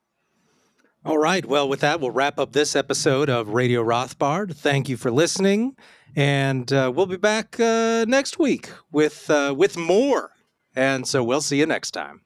All 1.04 1.18
right. 1.18 1.44
Well, 1.44 1.68
with 1.68 1.80
that, 1.80 2.00
we'll 2.00 2.12
wrap 2.12 2.38
up 2.38 2.54
this 2.54 2.76
episode 2.76 3.28
of 3.28 3.50
Radio 3.50 3.84
Rothbard. 3.84 4.56
Thank 4.56 4.88
you 4.88 4.98
for 4.98 5.10
listening, 5.10 5.76
and 6.16 6.72
uh, 6.72 6.92
we'll 6.94 7.08
be 7.08 7.18
back 7.18 7.60
uh, 7.60 8.06
next 8.08 8.38
week 8.38 8.70
with 8.92 9.30
uh, 9.30 9.54
with 9.58 9.78
more. 9.78 10.32
And 10.76 11.08
so 11.08 11.24
we'll 11.24 11.42
see 11.42 11.58
you 11.58 11.66
next 11.66 11.92
time. 11.92 12.22